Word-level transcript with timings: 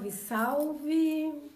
Salve, 0.00 0.10
salve! 0.10 1.50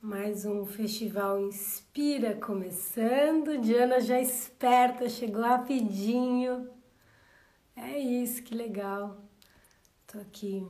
Mais 0.00 0.46
um 0.46 0.64
Festival 0.64 1.40
Inspira 1.40 2.34
começando. 2.34 3.58
Diana 3.58 4.00
já 4.00 4.18
esperta, 4.20 5.10
chegou 5.10 5.42
rapidinho. 5.42 6.70
É 7.74 7.98
isso, 7.98 8.42
que 8.42 8.54
legal. 8.54 9.20
Tô 10.06 10.20
aqui. 10.20 10.66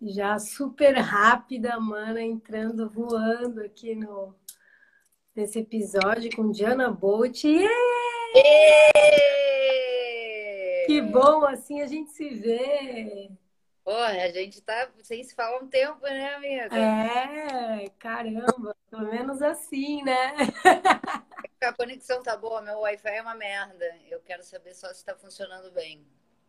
Já 0.00 0.38
super 0.38 0.92
rápida, 0.98 1.80
mana, 1.80 2.22
entrando, 2.22 2.88
voando 2.88 3.62
aqui 3.62 3.96
no 3.96 4.32
nesse 5.34 5.58
episódio 5.58 6.34
com 6.36 6.52
Diana 6.52 6.90
Bolt. 6.90 7.42
Yeah! 7.44 9.35
Que 10.86 11.00
bom, 11.02 11.44
assim 11.44 11.80
a 11.82 11.86
gente 11.86 12.10
se 12.10 12.28
vê. 12.30 13.30
Porra, 13.84 14.22
a 14.24 14.28
gente 14.30 14.60
tá 14.60 14.90
sem 15.02 15.22
se 15.22 15.34
falar 15.34 15.58
um 15.62 15.68
tempo, 15.68 16.00
né, 16.02 16.34
amiga? 16.34 16.76
É, 16.76 17.88
caramba, 17.98 18.74
pelo 18.90 19.10
menos 19.10 19.42
assim, 19.42 20.02
né? 20.02 20.34
A 21.62 21.72
conexão 21.72 22.22
tá 22.22 22.36
boa, 22.36 22.62
meu 22.62 22.80
Wi-Fi 22.80 23.16
é 23.16 23.22
uma 23.22 23.34
merda. 23.34 23.84
Eu 24.08 24.20
quero 24.20 24.42
saber 24.44 24.74
só 24.74 24.92
se 24.92 25.04
tá 25.04 25.16
funcionando 25.16 25.70
bem. 25.72 26.06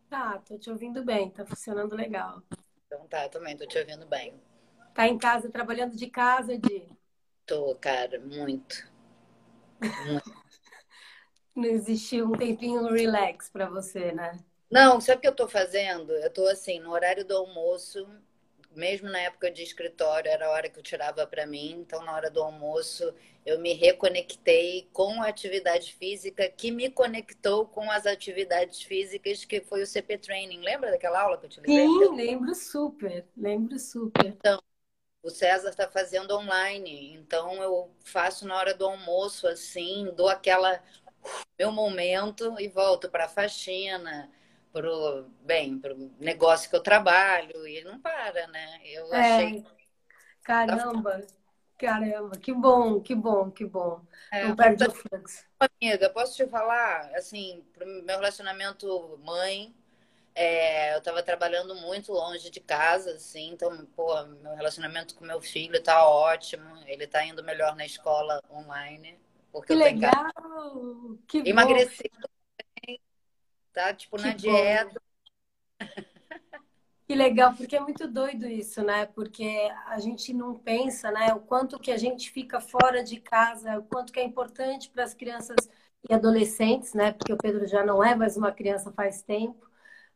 Tá, 0.08 0.38
tô 0.38 0.58
te 0.58 0.70
ouvindo 0.70 1.04
bem, 1.04 1.30
tá 1.30 1.44
funcionando 1.44 1.94
legal. 1.94 2.42
Então 2.86 3.06
tá, 3.06 3.28
também 3.28 3.56
tô 3.56 3.66
te 3.66 3.78
ouvindo 3.78 4.06
bem. 4.06 4.40
Tá 4.94 5.06
em 5.06 5.18
casa, 5.18 5.50
trabalhando 5.50 5.96
de 5.96 6.06
casa, 6.08 6.56
Di? 6.58 6.88
Tô, 7.46 7.74
cara, 7.76 8.20
muito. 8.20 8.88
muito. 9.80 10.47
Não 11.58 11.68
existiu 11.68 12.26
um 12.26 12.32
tempinho 12.32 12.86
relax 12.86 13.50
para 13.50 13.68
você, 13.68 14.12
né? 14.12 14.38
Não, 14.70 15.00
sabe 15.00 15.18
o 15.18 15.20
que 15.22 15.28
eu 15.28 15.34
tô 15.34 15.48
fazendo? 15.48 16.12
Eu 16.12 16.30
tô 16.30 16.46
assim, 16.46 16.78
no 16.78 16.92
horário 16.92 17.24
do 17.24 17.36
almoço, 17.36 18.06
mesmo 18.70 19.08
na 19.08 19.18
época 19.18 19.50
de 19.50 19.62
escritório, 19.62 20.30
era 20.30 20.46
a 20.46 20.50
hora 20.50 20.68
que 20.68 20.78
eu 20.78 20.82
tirava 20.82 21.26
para 21.26 21.46
mim. 21.46 21.72
Então, 21.80 22.04
na 22.04 22.14
hora 22.14 22.30
do 22.30 22.40
almoço, 22.40 23.12
eu 23.44 23.58
me 23.58 23.72
reconectei 23.72 24.88
com 24.92 25.20
a 25.20 25.28
atividade 25.28 25.94
física 25.94 26.48
que 26.48 26.70
me 26.70 26.90
conectou 26.90 27.66
com 27.66 27.90
as 27.90 28.06
atividades 28.06 28.82
físicas 28.82 29.44
que 29.44 29.60
foi 29.60 29.82
o 29.82 29.86
CP 29.86 30.18
Training. 30.18 30.60
Lembra 30.60 30.92
daquela 30.92 31.22
aula 31.22 31.38
que 31.38 31.46
eu 31.46 31.50
te 31.50 31.60
lembro? 31.60 31.74
Sim, 31.74 32.14
lembro 32.14 32.54
super, 32.54 33.26
lembro 33.36 33.78
super. 33.78 34.26
Então, 34.26 34.62
o 35.22 35.30
César 35.30 35.70
está 35.70 35.88
fazendo 35.88 36.36
online, 36.36 37.14
então 37.14 37.60
eu 37.62 37.90
faço 38.04 38.46
na 38.46 38.56
hora 38.56 38.72
do 38.74 38.86
almoço, 38.86 39.48
assim, 39.48 40.10
dou 40.16 40.28
aquela 40.28 40.80
meu 41.58 41.72
momento 41.72 42.54
e 42.58 42.68
volto 42.68 43.08
para 43.10 43.24
a 43.24 43.28
faxina, 43.28 44.30
pro 44.72 45.28
bem, 45.42 45.78
pro 45.78 45.96
negócio 46.18 46.70
que 46.70 46.76
eu 46.76 46.82
trabalho 46.82 47.66
e 47.66 47.82
não 47.84 48.00
para, 48.00 48.46
né? 48.48 48.80
Eu 48.84 49.12
é, 49.12 49.34
achei 49.34 49.66
caramba, 50.42 51.26
caramba, 51.76 52.38
que 52.38 52.52
bom, 52.52 53.00
que 53.00 53.14
bom, 53.14 53.50
que 53.50 53.64
bom. 53.64 54.00
É, 54.30 54.44
não 54.46 54.56
perde 54.56 54.86
o 54.86 54.90
fluxo. 54.90 55.44
Amiga, 55.58 56.10
posso 56.10 56.36
te 56.36 56.46
falar, 56.46 57.10
assim, 57.14 57.64
pro 57.72 57.86
meu 57.86 58.16
relacionamento 58.16 59.18
mãe, 59.24 59.74
é, 60.34 60.94
eu 60.94 60.98
estava 60.98 61.20
trabalhando 61.20 61.74
muito 61.74 62.12
longe 62.12 62.48
de 62.48 62.60
casa, 62.60 63.10
assim, 63.12 63.50
então, 63.50 63.84
pô, 63.96 64.22
meu 64.24 64.54
relacionamento 64.54 65.16
com 65.16 65.24
meu 65.24 65.40
filho 65.40 65.82
tá 65.82 66.08
ótimo, 66.08 66.78
ele 66.86 67.08
tá 67.08 67.24
indo 67.24 67.42
melhor 67.42 67.74
na 67.74 67.84
escola 67.84 68.40
online. 68.48 69.18
Porque 69.52 69.72
que 69.72 69.78
legal! 69.78 70.32
Que 71.26 71.38
Emagreci 71.38 72.10
também, 72.10 73.00
tá? 73.72 73.94
Tipo, 73.94 74.16
que 74.16 74.22
na 74.22 74.30
bom. 74.30 74.36
dieta. 74.36 75.02
Que 77.06 77.14
legal, 77.14 77.54
porque 77.56 77.74
é 77.74 77.80
muito 77.80 78.06
doido 78.06 78.46
isso, 78.46 78.82
né? 78.82 79.06
Porque 79.06 79.70
a 79.86 79.98
gente 79.98 80.34
não 80.34 80.54
pensa, 80.54 81.10
né? 81.10 81.32
O 81.32 81.40
quanto 81.40 81.78
que 81.78 81.90
a 81.90 81.96
gente 81.96 82.30
fica 82.30 82.60
fora 82.60 83.02
de 83.02 83.18
casa, 83.18 83.78
o 83.78 83.82
quanto 83.82 84.12
que 84.12 84.20
é 84.20 84.24
importante 84.24 84.90
para 84.90 85.04
as 85.04 85.14
crianças 85.14 85.56
e 86.08 86.12
adolescentes, 86.12 86.92
né? 86.92 87.12
Porque 87.12 87.32
o 87.32 87.38
Pedro 87.38 87.66
já 87.66 87.82
não 87.82 88.04
é 88.04 88.14
mais 88.14 88.36
uma 88.36 88.52
criança 88.52 88.92
faz 88.92 89.22
tempo, 89.22 89.66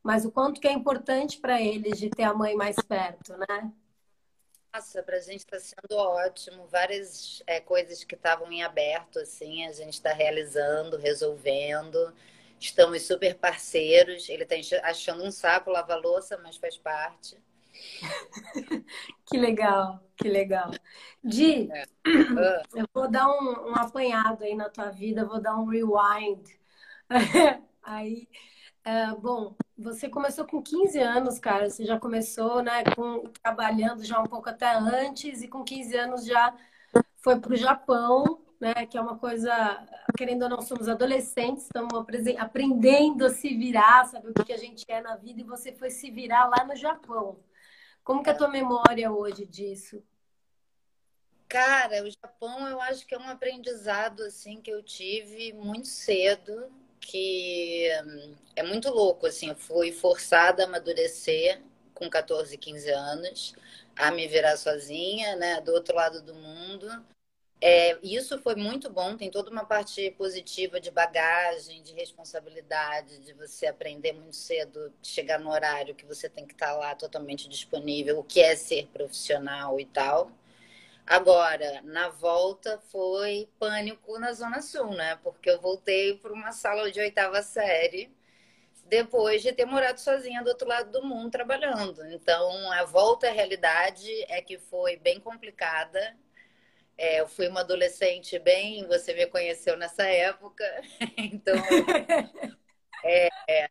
mas 0.03 0.27
o 0.27 0.31
quanto 0.31 0.61
que 0.61 0.69
é 0.69 0.73
importante 0.73 1.41
para 1.41 1.63
eles 1.63 1.99
de 1.99 2.11
ter 2.11 2.25
a 2.25 2.35
mãe 2.35 2.55
mais 2.55 2.77
perto, 2.77 3.35
né? 3.39 3.73
Nossa, 4.75 5.03
para 5.03 5.17
a 5.17 5.21
gente 5.21 5.41
está 5.41 5.61
sendo 5.61 5.97
ótimo. 5.97 6.67
Várias 6.69 7.43
é, 7.47 7.61
coisas 7.61 8.05
que 8.05 8.15
estavam 8.15 8.51
em 8.51 8.63
aberto, 8.63 9.19
assim, 9.19 9.67
a 9.67 9.73
gente 9.73 9.93
está 9.93 10.15
realizando, 10.15 10.97
resolvendo. 10.97 12.15
Estamos 12.59 13.03
super 13.03 13.35
parceiros. 13.35 14.31
Ele 14.31 14.45
está 14.45 14.57
achando 14.89 15.25
um 15.25 15.31
saco 15.31 15.71
lavar 15.71 16.01
louça, 16.01 16.39
mas 16.43 16.57
faz 16.57 16.79
parte. 16.79 17.37
que 19.27 19.37
legal, 19.37 20.03
que 20.17 20.29
legal. 20.29 20.71
Di, 21.23 21.71
é. 21.71 21.85
uh. 22.09 22.63
eu 22.75 22.89
vou 22.95 23.11
dar 23.11 23.29
um, 23.29 23.73
um 23.73 23.75
apanhado 23.75 24.43
aí 24.43 24.55
na 24.55 24.71
tua 24.71 24.91
vida, 24.91 25.27
vou 25.27 25.41
dar 25.41 25.55
um 25.57 25.67
rewind. 25.67 26.49
aí 27.83 28.27
é, 28.85 29.15
bom, 29.15 29.55
você 29.83 30.09
começou 30.09 30.47
com 30.47 30.63
15 30.63 30.99
anos, 30.99 31.39
cara. 31.39 31.69
Você 31.69 31.85
já 31.85 31.99
começou, 31.99 32.63
né, 32.63 32.85
com, 32.95 33.25
trabalhando 33.43 34.05
já 34.05 34.21
um 34.21 34.27
pouco 34.27 34.49
até 34.49 34.73
antes 34.75 35.43
e 35.43 35.49
com 35.49 35.65
15 35.65 35.97
anos 35.97 36.25
já 36.25 36.55
foi 37.17 37.39
para 37.39 37.53
o 37.53 37.57
Japão, 37.57 38.41
né, 38.61 38.87
que 38.87 38.97
é 38.97 39.01
uma 39.01 39.19
coisa, 39.19 39.53
querendo 40.17 40.43
ou 40.43 40.49
não, 40.49 40.63
somos 40.63 40.89
adolescentes, 40.89 41.65
estamos 41.65 41.93
aprendendo 42.39 43.27
a 43.27 43.31
se 43.31 43.57
virar, 43.57 44.07
sabe 44.07 44.29
o 44.29 44.45
que 44.45 44.53
a 44.53 44.57
gente 44.57 44.85
é 44.89 45.01
na 45.01 45.17
vida 45.17 45.41
e 45.41 45.45
você 45.45 45.73
foi 45.73 45.91
se 45.91 46.11
virar 46.11 46.49
lá 46.49 46.65
no 46.65 46.77
Japão. 46.77 47.39
Como 48.05 48.23
que 48.23 48.31
é 48.31 48.33
a 48.33 48.37
tua 48.37 48.49
memória 48.49 49.13
hoje 49.13 49.47
disso? 49.47 50.03
Cara, 51.49 52.03
o 52.03 52.11
Japão 52.11 52.67
eu 52.69 52.81
acho 52.81 53.07
que 53.07 53.15
é 53.15 53.19
um 53.19 53.29
aprendizado 53.29 54.23
assim 54.23 54.61
que 54.61 54.71
eu 54.71 54.83
tive 54.83 55.53
muito 55.53 55.87
cedo 55.87 56.73
que 57.03 57.91
hum, 58.07 58.35
é 58.57 58.63
muito 58.63 58.89
louco, 58.91 59.27
assim, 59.27 59.49
eu 59.49 59.57
fui 59.57 59.93
forçada 59.93 60.63
a 60.63 60.67
amadurecer 60.67 61.61
com 61.95 62.09
14, 62.09 62.57
15 62.57 62.91
anos, 62.91 63.55
a 63.97 64.11
me 64.11 64.27
virar 64.27 64.57
sozinha, 64.57 65.37
né, 65.37 65.61
do 65.61 65.73
outro 65.73 65.95
lado 65.95 66.23
do 66.23 66.35
mundo. 66.35 66.89
É, 67.61 67.97
isso 68.03 68.39
foi 68.41 68.57
muito 68.57 68.91
bom, 68.91 69.17
tem 69.17 69.31
toda 69.31 69.51
uma 69.51 69.65
parte 69.65 70.11
positiva 70.13 70.81
de 70.81 70.91
bagagem, 70.91 71.83
de 71.83 71.93
responsabilidade, 71.93 73.21
de 73.21 73.33
você 73.35 73.67
aprender 73.67 74.13
muito 74.13 74.35
cedo, 74.35 74.93
chegar 75.01 75.39
no 75.39 75.51
horário 75.51 75.95
que 75.95 76.05
você 76.05 76.29
tem 76.29 76.45
que 76.45 76.55
estar 76.55 76.73
lá 76.75 76.95
totalmente 76.97 77.49
disponível, 77.49 78.19
o 78.19 78.25
que 78.25 78.41
é 78.41 78.57
ser 78.57 78.89
profissional 78.89 79.79
e 79.79 79.87
tal. 79.87 80.33
Agora, 81.07 81.83
na 81.83 82.09
volta 82.09 82.79
foi 82.91 83.49
pânico 83.59 84.19
na 84.19 84.33
Zona 84.33 84.63
Sul, 84.63 84.95
né? 84.95 85.17
Porque 85.17 85.51
eu 85.51 85.61
voltei 85.61 86.17
para 86.17 86.33
uma 86.33 86.53
sala 86.53 86.91
de 86.91 87.01
oitava 87.01 87.43
série 87.43 88.11
depois 88.87 89.43
de 89.43 89.53
ter 89.53 89.65
morado 89.65 90.01
sozinha 90.01 90.43
do 90.43 90.49
outro 90.51 90.69
lado 90.69 90.91
do 90.93 91.03
mundo 91.07 91.31
trabalhando. 91.31 92.05
Então, 92.09 92.71
a 92.73 92.85
volta 92.85 93.29
à 93.29 93.33
realidade 93.33 94.07
é 94.29 94.43
que 94.43 94.59
foi 94.59 94.97
bem 94.97 95.19
complicada. 95.21 96.17
É, 96.97 97.21
eu 97.21 97.29
fui 97.29 97.49
uma 97.49 97.61
adolescente 97.61 98.39
bem, 98.39 98.87
você 98.87 99.15
me 99.15 99.27
conheceu 99.27 99.77
nessa 99.77 100.05
época, 100.05 100.65
então 101.17 101.55
é, 103.05 103.29
é, 103.49 103.69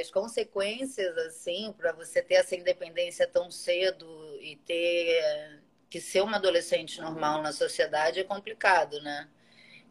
as 0.00 0.10
consequências 0.10 1.16
assim 1.18 1.72
para 1.76 1.92
você 1.92 2.22
ter 2.22 2.34
essa 2.34 2.56
independência 2.56 3.26
tão 3.26 3.50
cedo 3.50 4.38
e 4.40 4.56
ter 4.56 5.57
que 5.90 6.00
ser 6.00 6.22
uma 6.22 6.36
adolescente 6.36 7.00
normal 7.00 7.42
na 7.42 7.52
sociedade 7.52 8.20
é 8.20 8.24
complicado, 8.24 9.00
né? 9.02 9.28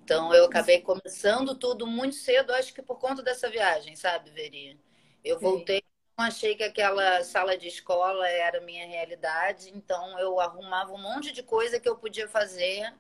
Então 0.03 0.33
eu 0.33 0.45
acabei 0.45 0.81
começando 0.81 1.55
tudo 1.55 1.85
muito 1.87 2.15
cedo, 2.15 2.53
acho 2.53 2.73
que 2.73 2.81
por 2.81 2.97
conta 2.99 3.21
dessa 3.23 3.49
viagem, 3.49 3.95
sabe, 3.95 4.29
Veri? 4.31 4.79
Eu 5.23 5.39
voltei, 5.39 5.83
não 6.17 6.25
achei 6.25 6.55
que 6.55 6.63
aquela 6.63 7.23
sala 7.23 7.57
de 7.57 7.67
escola 7.67 8.27
era 8.27 8.61
minha 8.61 8.87
realidade, 8.87 9.69
então 9.75 10.17
eu 10.19 10.39
arrumava 10.39 10.93
um 10.93 11.01
monte 11.01 11.31
de 11.33 11.43
coisa 11.43 11.79
que 11.79 11.89
eu 11.89 11.97
podia 11.97 12.27
fazer, 12.27 12.93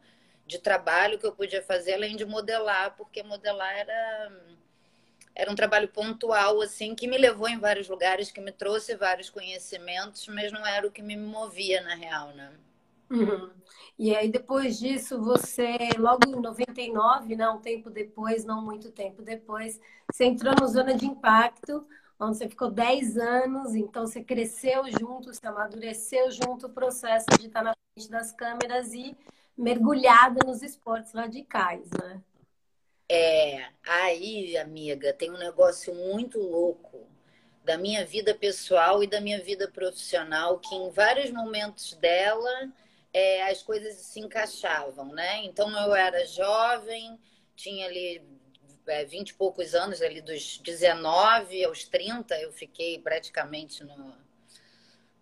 de 0.45 0.59
trabalho 0.59 1.19
que 1.19 1.25
eu 1.25 1.33
podia 1.33 1.61
fazer, 1.63 1.93
além 1.93 2.15
de 2.17 2.25
modelar, 2.25 2.95
porque 2.97 3.23
modelar 3.23 3.73
era 3.77 4.31
era 5.35 5.51
um 5.51 5.55
trabalho 5.55 5.87
pontual 5.89 6.61
assim 6.61 6.95
que 6.95 7.07
me 7.07 7.17
levou 7.17 7.47
em 7.47 7.59
vários 7.59 7.87
lugares, 7.87 8.31
que 8.31 8.41
me 8.41 8.51
trouxe 8.51 8.95
vários 8.95 9.29
conhecimentos, 9.29 10.27
mas 10.27 10.51
não 10.51 10.65
era 10.65 10.87
o 10.87 10.91
que 10.91 11.01
me 11.01 11.15
movia 11.15 11.79
na 11.81 11.95
real, 11.95 12.29
né? 12.33 12.51
Uhum. 13.09 13.49
E 13.97 14.15
aí, 14.15 14.29
depois 14.29 14.77
disso, 14.77 15.21
você, 15.21 15.77
logo 15.97 16.27
em 16.27 16.39
99, 16.39 17.35
né, 17.35 17.49
um 17.49 17.59
tempo 17.59 17.89
depois, 17.89 18.45
não 18.45 18.61
muito 18.61 18.91
tempo 18.91 19.21
depois, 19.21 19.79
você 20.11 20.25
entrou 20.25 20.53
no 20.59 20.67
Zona 20.67 20.93
de 20.93 21.05
Impacto, 21.05 21.85
onde 22.19 22.37
você 22.37 22.49
ficou 22.49 22.69
10 22.69 23.17
anos, 23.17 23.75
então 23.75 24.05
você 24.05 24.23
cresceu 24.23 24.83
junto, 24.99 25.33
você 25.33 25.47
amadureceu 25.47 26.29
junto 26.31 26.67
o 26.67 26.73
processo 26.73 27.25
de 27.39 27.47
estar 27.47 27.63
na 27.63 27.73
frente 27.93 28.09
das 28.09 28.31
câmeras 28.31 28.93
e 28.93 29.15
mergulhada 29.57 30.39
nos 30.45 30.61
esportes 30.61 31.13
radicais, 31.13 31.89
né? 31.99 32.21
É, 33.09 33.69
aí, 33.87 34.57
amiga, 34.57 35.13
tem 35.13 35.31
um 35.31 35.37
negócio 35.37 35.95
muito 35.95 36.39
louco 36.39 37.07
da 37.63 37.77
minha 37.77 38.05
vida 38.05 38.35
pessoal 38.35 39.03
e 39.03 39.07
da 39.07 39.19
minha 39.19 39.41
vida 39.41 39.69
profissional, 39.69 40.59
que 40.59 40.75
em 40.75 40.89
vários 40.91 41.31
momentos 41.31 41.93
dela 41.95 42.71
é, 43.17 43.49
as 43.49 43.63
coisas 43.63 43.95
se 43.95 44.19
encaixavam, 44.19 45.11
né? 45.11 45.43
Então 45.43 45.71
eu 45.71 45.95
era 45.95 46.23
jovem, 46.27 47.19
tinha 47.55 47.87
ali 47.87 48.21
é, 48.85 49.05
20 49.05 49.29
e 49.29 49.33
poucos 49.33 49.73
anos, 49.73 50.03
ali 50.03 50.21
dos 50.21 50.59
19 50.59 51.65
aos 51.65 51.85
30, 51.85 52.39
eu 52.39 52.53
fiquei 52.53 52.99
praticamente 52.99 53.83
no. 53.83 54.15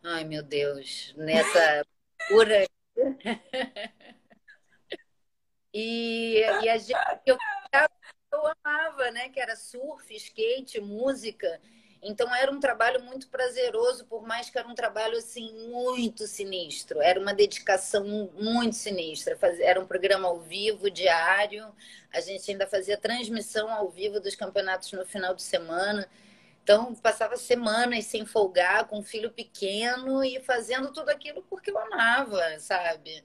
Ai, 0.04 0.26
meu 0.26 0.44
Deus, 0.44 1.14
nessa 1.16 1.86
pura. 2.28 2.68
e, 5.74 6.42
e 6.64 6.70
a 6.70 6.78
gente, 6.78 7.00
eu, 7.26 7.38
eu 8.34 8.54
amava, 8.62 9.10
né? 9.12 9.30
Que 9.30 9.40
era 9.40 9.56
surf, 9.56 10.14
skate, 10.14 10.82
música. 10.82 11.62
Então 12.08 12.34
era 12.36 12.52
um 12.52 12.60
trabalho 12.60 13.04
muito 13.04 13.28
prazeroso, 13.30 14.06
por 14.06 14.22
mais 14.28 14.48
que 14.48 14.60
era 14.60 14.68
um 14.68 14.76
trabalho 14.76 15.18
assim 15.18 15.52
muito 15.70 16.28
sinistro. 16.28 17.02
Era 17.02 17.20
uma 17.20 17.34
dedicação 17.34 18.06
muito 18.40 18.76
sinistra. 18.76 19.36
Era 19.60 19.82
um 19.82 19.88
programa 19.88 20.28
ao 20.28 20.40
vivo, 20.40 20.92
diário. 20.92 21.66
A 22.14 22.22
gente 22.22 22.52
ainda 22.52 22.68
fazia 22.68 22.96
transmissão 22.96 23.72
ao 23.72 23.90
vivo 23.90 24.20
dos 24.20 24.36
campeonatos 24.36 24.92
no 24.92 25.04
final 25.04 25.34
de 25.34 25.42
semana. 25.42 26.08
Então 26.64 26.94
passava 26.94 27.38
semanas 27.38 28.06
sem 28.06 28.24
folgar, 28.24 28.88
com 28.88 29.00
um 29.00 29.04
filho 29.04 29.32
pequeno 29.32 30.24
e 30.24 30.40
fazendo 30.42 30.94
tudo 30.94 31.10
aquilo 31.10 31.42
porque 31.50 31.72
eu 31.72 31.78
amava, 31.80 32.60
sabe? 32.60 33.24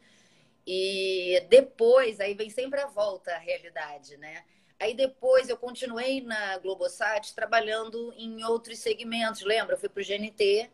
E 0.67 1.45
depois, 1.51 2.19
aí 2.19 2.33
vem 2.33 2.49
sempre 2.49 2.81
a 2.81 2.87
volta 2.87 3.33
à 3.35 3.39
realidade, 3.39 4.17
né? 4.17 4.43
Aí 4.81 4.95
depois 4.95 5.51
eu 5.51 5.59
continuei 5.59 6.23
na 6.23 6.57
Globosat 6.57 7.35
trabalhando 7.35 8.15
em 8.17 8.43
outros 8.45 8.79
segmentos. 8.79 9.43
Lembra? 9.43 9.75
Eu 9.75 9.79
fui 9.79 9.91
para 9.91 10.03
o 10.03 10.05
GNT 10.05 10.71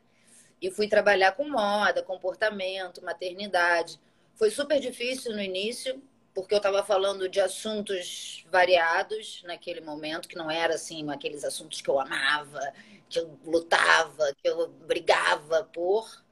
e 0.62 0.70
fui 0.70 0.86
trabalhar 0.86 1.32
com 1.32 1.48
moda, 1.48 2.04
comportamento, 2.04 3.04
maternidade. 3.04 4.00
Foi 4.36 4.48
super 4.48 4.78
difícil 4.78 5.32
no 5.32 5.42
início, 5.42 6.00
porque 6.32 6.54
eu 6.54 6.58
estava 6.58 6.84
falando 6.84 7.28
de 7.28 7.40
assuntos 7.40 8.46
variados 8.48 9.42
naquele 9.44 9.80
momento, 9.80 10.28
que 10.28 10.36
não 10.36 10.50
era 10.50 10.74
assim 10.74 11.10
aqueles 11.10 11.42
assuntos 11.42 11.80
que 11.80 11.90
eu 11.90 11.98
amava, 11.98 12.60
que 13.08 13.18
eu 13.18 13.36
lutava, 13.44 14.32
que 14.40 14.48
eu 14.48 14.68
brigava 14.68 15.64
por, 15.64 16.24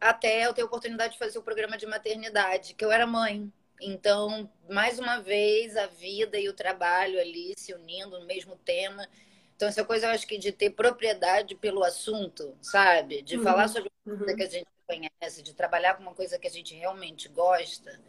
até 0.00 0.46
eu 0.46 0.54
ter 0.54 0.62
a 0.62 0.66
oportunidade 0.66 1.14
de 1.14 1.18
fazer 1.18 1.38
o 1.38 1.42
programa 1.42 1.76
de 1.76 1.86
maternidade, 1.86 2.74
que 2.74 2.84
eu 2.84 2.92
era 2.92 3.06
mãe. 3.06 3.52
Então, 3.80 4.50
mais 4.68 4.98
uma 4.98 5.20
vez, 5.20 5.76
a 5.76 5.86
vida 5.86 6.38
e 6.38 6.48
o 6.48 6.52
trabalho 6.52 7.20
ali 7.20 7.54
se 7.56 7.72
unindo 7.72 8.18
no 8.18 8.26
mesmo 8.26 8.56
tema. 8.56 9.08
Então, 9.54 9.68
essa 9.68 9.84
coisa, 9.84 10.06
eu 10.06 10.10
acho 10.10 10.26
que 10.26 10.38
de 10.38 10.52
ter 10.52 10.70
propriedade 10.70 11.54
pelo 11.54 11.82
assunto, 11.82 12.56
sabe? 12.60 13.22
De 13.22 13.36
uhum. 13.36 13.42
falar 13.42 13.68
sobre 13.68 13.90
uma 14.06 14.16
coisa 14.16 14.30
uhum. 14.32 14.36
que 14.36 14.42
a 14.44 14.50
gente 14.50 14.66
conhece, 14.86 15.42
de 15.42 15.54
trabalhar 15.54 15.94
com 15.94 16.02
uma 16.02 16.14
coisa 16.14 16.38
que 16.38 16.46
a 16.46 16.50
gente 16.50 16.74
realmente 16.74 17.28
gosta, 17.28 18.00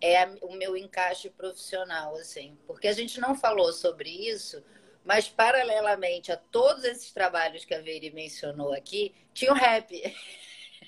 é 0.00 0.26
o 0.42 0.52
meu 0.52 0.76
encaixe 0.76 1.30
profissional, 1.30 2.16
assim. 2.16 2.58
Porque 2.66 2.88
a 2.88 2.92
gente 2.92 3.20
não 3.20 3.34
falou 3.34 3.72
sobre 3.72 4.10
isso, 4.10 4.62
mas 5.04 5.28
paralelamente 5.28 6.32
a 6.32 6.36
todos 6.36 6.84
esses 6.84 7.12
trabalhos 7.12 7.64
que 7.64 7.74
a 7.74 7.80
Veri 7.80 8.10
mencionou 8.10 8.72
aqui, 8.72 9.14
tinha 9.32 9.52
o 9.52 9.54
rap. 9.54 10.02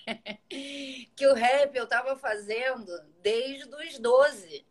que 1.17 1.27
o 1.27 1.35
rap 1.35 1.75
eu 1.77 1.85
estava 1.85 2.17
fazendo 2.17 2.87
desde 3.23 3.69
os 3.75 3.99
12, 3.99 4.65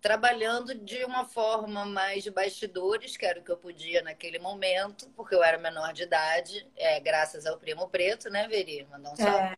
trabalhando 0.00 0.74
de 0.74 1.04
uma 1.04 1.24
forma 1.24 1.84
mais 1.84 2.22
de 2.22 2.30
bastidores, 2.30 3.16
que 3.16 3.26
era 3.26 3.40
o 3.40 3.42
que 3.42 3.50
eu 3.50 3.56
podia 3.56 4.02
naquele 4.02 4.38
momento, 4.38 5.08
porque 5.16 5.34
eu 5.34 5.42
era 5.42 5.58
menor 5.58 5.92
de 5.92 6.02
idade, 6.02 6.66
é, 6.76 7.00
graças 7.00 7.46
ao 7.46 7.58
Primo 7.58 7.88
Preto, 7.88 8.28
né, 8.30 8.46
Veri? 8.48 8.84
Mandar 8.84 9.12
um 9.12 9.16
salve. 9.16 9.38
É. 9.38 9.56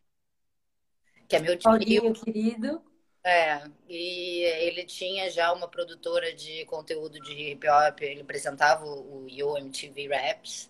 Que 1.27 1.35
é 1.35 1.39
meu 1.39 1.57
tio. 1.57 1.69
Paulinho, 1.69 2.13
querido. 2.13 2.83
É, 3.23 3.69
e 3.87 4.43
ele 4.43 4.85
tinha 4.85 5.29
já 5.29 5.51
uma 5.51 5.67
produtora 5.67 6.33
de 6.33 6.65
conteúdo 6.65 7.19
de 7.19 7.33
hip 7.33 7.67
hop, 7.67 8.01
ele 8.01 8.21
apresentava 8.21 8.85
o 8.85 9.27
Yo 9.29 9.57
MTV 9.57 10.07
Raps. 10.07 10.69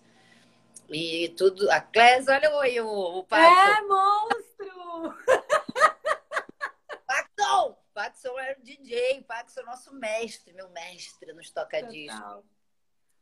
E 0.90 1.28
tudo. 1.30 1.70
A 1.70 1.80
Clés, 1.80 2.26
olha 2.28 2.54
oi, 2.56 2.80
o, 2.80 3.18
o 3.18 3.24
Paxson. 3.24 3.70
É, 3.70 3.82
monstro! 3.82 5.14
Paxson! 7.06 7.78
Paxson 7.94 8.38
era 8.38 8.58
o 8.58 8.62
DJ, 8.62 9.22
Paxson 9.22 9.60
é 9.60 9.64
nosso 9.64 9.94
mestre, 9.94 10.52
meu 10.52 10.68
mestre 10.70 11.32
nos 11.32 11.50
tocadiscos. 11.50 12.44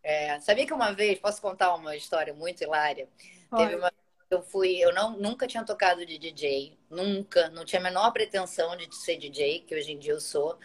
É, 0.03 0.39
sabia 0.41 0.67
que 0.67 0.73
uma 0.73 0.93
vez, 0.93 1.19
posso 1.19 1.43
contar 1.43 1.75
uma 1.75 1.97
história 1.97 2.33
muito 2.33 2.63
hilária? 2.63 3.09
Pode. 3.51 3.65
Teve 3.65 3.77
uma 3.77 3.93
eu 4.31 4.43
fui, 4.43 4.77
eu 4.77 4.93
não, 4.93 5.17
nunca 5.17 5.47
tinha 5.47 5.65
tocado 5.65 6.05
de 6.05 6.19
DJ, 6.19 6.79
nunca, 6.91 7.49
não 7.49 7.65
tinha 7.65 7.81
a 7.81 7.83
menor 7.83 8.13
pretensão 8.13 8.77
de 8.77 8.95
ser 8.95 9.17
DJ, 9.17 9.61
que 9.61 9.75
hoje 9.75 9.93
em 9.93 9.99
dia 9.99 10.13
eu 10.13 10.21
sou. 10.21 10.59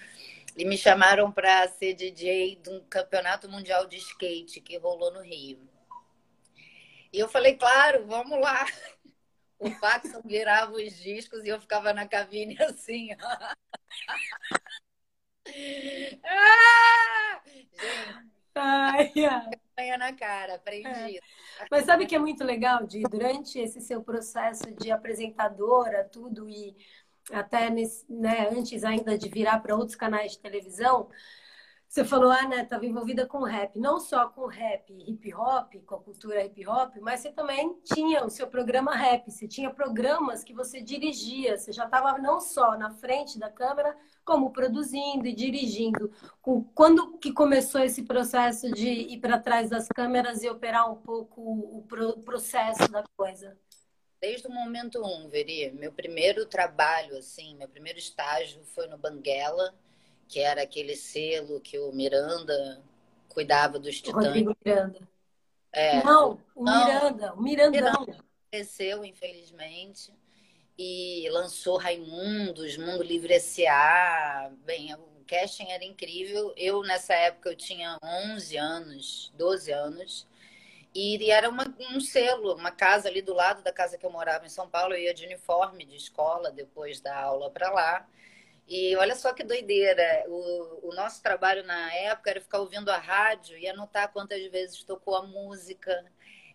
E 0.56 0.66
me 0.66 0.78
chamaram 0.78 1.32
para 1.32 1.68
ser 1.70 1.94
DJ 1.94 2.58
de 2.58 2.70
um 2.70 2.82
campeonato 2.82 3.50
mundial 3.50 3.88
de 3.88 3.98
skate 3.98 4.60
que 4.60 4.78
rolou 4.78 5.12
no 5.12 5.22
Rio. 5.22 5.60
E 7.14 7.20
eu 7.20 7.30
falei, 7.30 7.56
claro, 7.56 8.06
vamos 8.08 8.40
lá. 8.42 8.66
O 9.60 9.80
Paxson 9.80 10.20
virava 10.26 10.74
os 10.74 10.94
discos 10.98 11.46
e 11.46 11.48
eu 11.48 11.62
ficava 11.62 11.94
na 11.94 12.06
cabine 12.06 12.58
assim. 12.64 13.08
ah! 16.26 17.42
Gente, 17.46 18.26
ai, 18.56 19.12
ai. 19.78 19.98
na 19.98 20.14
cara, 20.14 20.56
aprendi. 20.56 21.18
É. 21.18 21.22
Mas 21.72 21.86
sabe 21.86 22.06
que 22.06 22.16
é 22.16 22.20
muito 22.20 22.44
legal, 22.44 22.86
de 22.86 23.04
durante 23.04 23.58
esse 23.58 23.80
seu 23.80 24.04
processo 24.04 24.70
de 24.76 24.92
apresentadora, 24.92 26.04
tudo 26.04 26.50
e 26.50 26.76
até 27.32 27.70
nesse, 27.70 28.06
né, 28.12 28.50
antes 28.50 28.84
ainda 28.84 29.18
de 29.18 29.30
virar 29.30 29.60
para 29.60 29.76
outros 29.76 29.96
canais 29.96 30.34
de 30.34 30.40
televisão, 30.40 31.10
você 31.94 32.04
falou, 32.04 32.32
ah, 32.32 32.48
né, 32.48 32.64
estava 32.64 32.88
envolvida 32.88 33.28
com 33.28 33.44
rap, 33.44 33.78
não 33.78 34.00
só 34.00 34.28
com 34.28 34.48
rap, 34.48 34.92
hip 34.92 35.32
hop, 35.32 35.76
com 35.86 35.94
a 35.94 36.02
cultura 36.02 36.44
hip 36.44 36.68
hop, 36.68 36.96
mas 37.00 37.20
você 37.20 37.32
também 37.32 37.78
tinha 37.84 38.26
o 38.26 38.32
seu 38.32 38.48
programa 38.48 38.96
rap, 38.96 39.30
você 39.30 39.48
tinha 39.48 39.70
programas 39.70 40.44
que 40.44 40.56
você 40.56 40.82
dirigia, 40.82 41.56
você 41.56 41.72
já 41.72 41.86
estava 41.86 42.18
não 42.18 42.42
só 42.42 42.76
na 42.76 42.90
frente 42.90 43.38
da 43.38 43.48
câmera, 43.48 43.96
como 44.26 44.52
produzindo 44.52 45.28
e 45.28 45.36
dirigindo. 45.36 46.12
Quando 46.74 47.20
que 47.20 47.32
começou 47.32 47.82
esse 47.82 48.02
processo 48.02 48.72
de 48.72 48.90
ir 48.90 49.20
para 49.20 49.38
trás 49.38 49.70
das 49.70 49.88
câmeras 49.88 50.42
e 50.42 50.50
operar 50.50 50.92
um 50.92 50.96
pouco 50.96 51.44
o 51.44 51.86
processo 52.26 52.92
da 52.92 53.04
coisa? 53.16 53.56
Desde 54.20 54.48
o 54.48 54.52
momento 54.52 55.00
um, 55.00 55.30
Veri, 55.30 55.72
meu 55.74 55.92
primeiro 55.92 56.48
trabalho, 56.48 57.16
assim, 57.20 57.56
meu 57.56 57.70
primeiro 57.70 58.00
estágio 58.00 58.66
foi 58.66 58.88
no 58.88 58.98
Banguela, 58.98 59.76
que 60.34 60.40
era 60.40 60.64
aquele 60.64 60.96
selo 60.96 61.62
que 61.62 61.78
o 61.78 61.92
Miranda 61.92 62.82
cuidava 63.30 63.78
dos 63.78 64.02
titãs. 64.02 64.26
Rodrigo 64.26 64.58
Miranda. 64.66 65.00
É, 65.72 66.04
não, 66.04 66.42
o 66.56 66.64
não, 66.64 66.86
Miranda, 66.88 67.34
o 67.36 67.42
Mirandão. 67.44 68.08
Cresceu, 68.50 69.06
infelizmente, 69.06 70.12
e 70.76 71.30
lançou 71.30 71.78
Raimundos, 71.78 72.78
Mundo 72.78 73.04
Livre 73.04 73.36
S.A. 73.36 74.52
Bem, 74.66 74.92
o 74.96 75.24
casting 75.28 75.70
era 75.70 75.86
incrível. 75.86 76.52
Eu, 76.58 76.82
nessa 76.82 77.14
época, 77.14 77.50
eu 77.50 77.56
tinha 77.56 78.00
11 78.04 78.58
anos, 78.58 79.32
12 79.38 79.72
anos. 79.72 80.28
E 80.96 81.30
era 81.30 81.48
uma, 81.48 81.66
um 81.92 82.00
selo, 82.00 82.56
uma 82.56 82.72
casa 82.72 83.08
ali 83.08 83.22
do 83.22 83.36
lado 83.36 83.62
da 83.62 83.72
casa 83.72 84.00
que 84.00 84.06
eu 84.06 84.12
morava 84.12 84.48
em 84.48 84.50
São 84.50 84.68
Paulo. 84.68 84.96
Eu 84.96 85.00
ia 85.00 85.14
de 85.14 85.26
uniforme 85.26 85.86
de 85.86 85.96
escola 85.96 86.50
depois 86.50 87.00
da 87.00 87.16
aula 87.16 87.52
para 87.52 87.70
lá. 87.70 88.08
E 88.68 88.96
olha 88.96 89.16
só 89.16 89.34
que 89.34 89.44
doideira. 89.44 90.24
O, 90.28 90.90
o, 90.90 90.96
nosso 90.96 91.22
trabalho 91.22 91.64
na 91.64 91.94
época 91.94 92.30
era 92.30 92.42
ficar 92.42 92.60
ouvindo 92.60 92.90
a 92.90 92.98
rádio 92.98 93.58
e 93.58 93.68
anotar 93.68 94.12
quantas 94.12 94.44
vezes 94.48 94.84
tocou 94.84 95.16
a 95.16 95.24
música. 95.24 96.06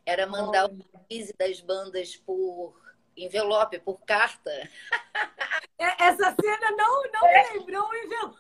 Era 0.07 0.27
mandar 0.27 0.71
oh. 0.71 0.75
o 0.75 1.07
release 1.09 1.35
das 1.39 1.61
bandas 1.61 2.17
por 2.17 2.81
envelope, 3.17 3.79
por 3.81 4.01
carta. 4.01 4.51
É, 5.81 6.07
essa 6.07 6.35
cena 6.43 6.73
não, 6.73 7.05
não 7.13 7.25
é. 7.29 7.53
me 7.53 7.59
lembrou 7.61 7.89
o 7.89 7.95
envelope. 7.95 8.37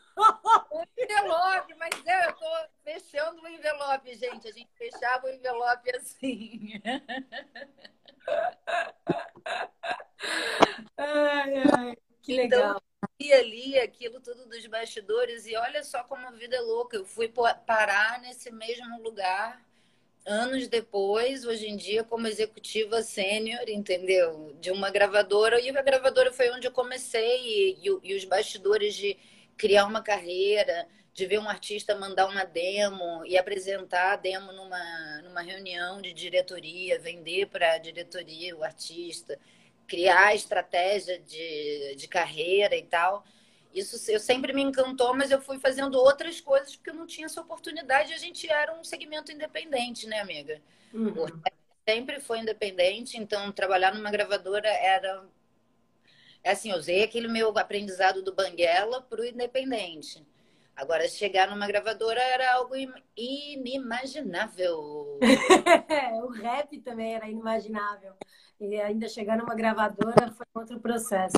O 0.72 0.82
envelope, 0.98 1.74
mas 1.76 1.94
eu 2.04 2.30
estou 2.30 2.50
fechando 2.82 3.40
o 3.40 3.46
envelope, 3.46 4.12
gente. 4.16 4.48
A 4.48 4.50
gente 4.50 4.68
fechava 4.76 5.24
o 5.24 5.30
envelope 5.30 5.88
assim. 5.96 6.82
Ai, 10.96 11.54
ai, 11.58 11.96
que 12.22 12.32
então, 12.42 12.58
legal. 12.58 12.70
Então, 12.70 12.87
ali 13.32 13.76
aquilo 13.78 14.20
tudo 14.20 14.46
dos 14.46 14.64
bastidores 14.66 15.44
e 15.46 15.56
olha 15.56 15.82
só 15.82 16.04
como 16.04 16.26
a 16.28 16.30
vida 16.30 16.56
é 16.56 16.60
louca. 16.60 16.96
Eu 16.96 17.04
fui 17.04 17.28
parar 17.66 18.20
nesse 18.20 18.50
mesmo 18.50 19.02
lugar 19.02 19.60
anos 20.24 20.68
depois, 20.68 21.44
hoje 21.44 21.66
em 21.66 21.76
dia, 21.76 22.04
como 22.04 22.28
executiva 22.28 23.02
sênior, 23.02 23.68
entendeu? 23.68 24.54
De 24.60 24.70
uma 24.70 24.90
gravadora. 24.90 25.60
E 25.60 25.68
a 25.68 25.82
gravadora 25.82 26.32
foi 26.32 26.50
onde 26.50 26.68
eu 26.68 26.72
comecei, 26.72 27.40
e, 27.40 27.88
e, 27.88 27.98
e, 28.04 28.14
os 28.14 28.24
bastidores 28.24 28.94
de 28.94 29.16
criar 29.56 29.86
uma 29.86 30.02
carreira, 30.02 30.86
de 31.12 31.26
ver 31.26 31.40
um 31.40 31.48
artista 31.48 31.96
mandar 31.96 32.26
uma 32.26 32.44
demo 32.44 33.24
e 33.24 33.36
apresentar 33.36 34.12
a 34.12 34.16
demo 34.16 34.52
numa, 34.52 35.22
numa 35.22 35.40
reunião 35.40 36.00
de 36.00 36.12
diretoria, 36.12 37.00
vender 37.00 37.46
para 37.46 37.72
a 37.72 37.78
diretoria 37.78 38.56
o 38.56 38.62
artista, 38.62 39.38
criar 39.88 40.34
estratégia 40.34 41.18
de, 41.18 41.96
de 41.96 42.06
carreira 42.06 42.76
e 42.76 42.84
tal. 42.84 43.24
Isso 43.74 44.10
eu 44.10 44.20
sempre 44.20 44.52
me 44.52 44.62
encantou, 44.62 45.14
mas 45.14 45.30
eu 45.30 45.40
fui 45.40 45.58
fazendo 45.58 45.98
outras 45.98 46.40
coisas 46.40 46.76
porque 46.76 46.90
eu 46.90 46.94
não 46.94 47.06
tinha 47.06 47.26
essa 47.26 47.40
oportunidade. 47.40 48.12
A 48.12 48.18
gente 48.18 48.50
era 48.50 48.78
um 48.78 48.84
segmento 48.84 49.32
independente, 49.32 50.06
né, 50.06 50.20
amiga? 50.20 50.60
Uhum. 50.92 51.26
Sempre 51.88 52.20
foi 52.20 52.40
independente, 52.40 53.16
então 53.16 53.50
trabalhar 53.50 53.94
numa 53.94 54.10
gravadora 54.10 54.68
era 54.68 55.24
é 56.44 56.52
assim, 56.52 56.70
eu 56.70 56.78
usei 56.78 57.02
aquele 57.02 57.28
meu 57.28 57.56
aprendizado 57.58 58.22
do 58.22 58.34
Banguela 58.34 59.02
para 59.02 59.20
o 59.20 59.24
independente. 59.24 60.24
Agora, 60.76 61.08
chegar 61.08 61.50
numa 61.50 61.66
gravadora 61.66 62.20
era 62.20 62.54
algo 62.54 62.74
inimaginável. 63.16 65.18
o 66.22 66.28
rap 66.28 66.78
também 66.80 67.16
era 67.16 67.28
inimaginável. 67.28 68.14
E 68.60 68.80
ainda 68.80 69.08
chegar 69.08 69.38
numa 69.38 69.54
gravadora 69.54 70.32
foi 70.32 70.46
outro 70.54 70.80
processo. 70.80 71.36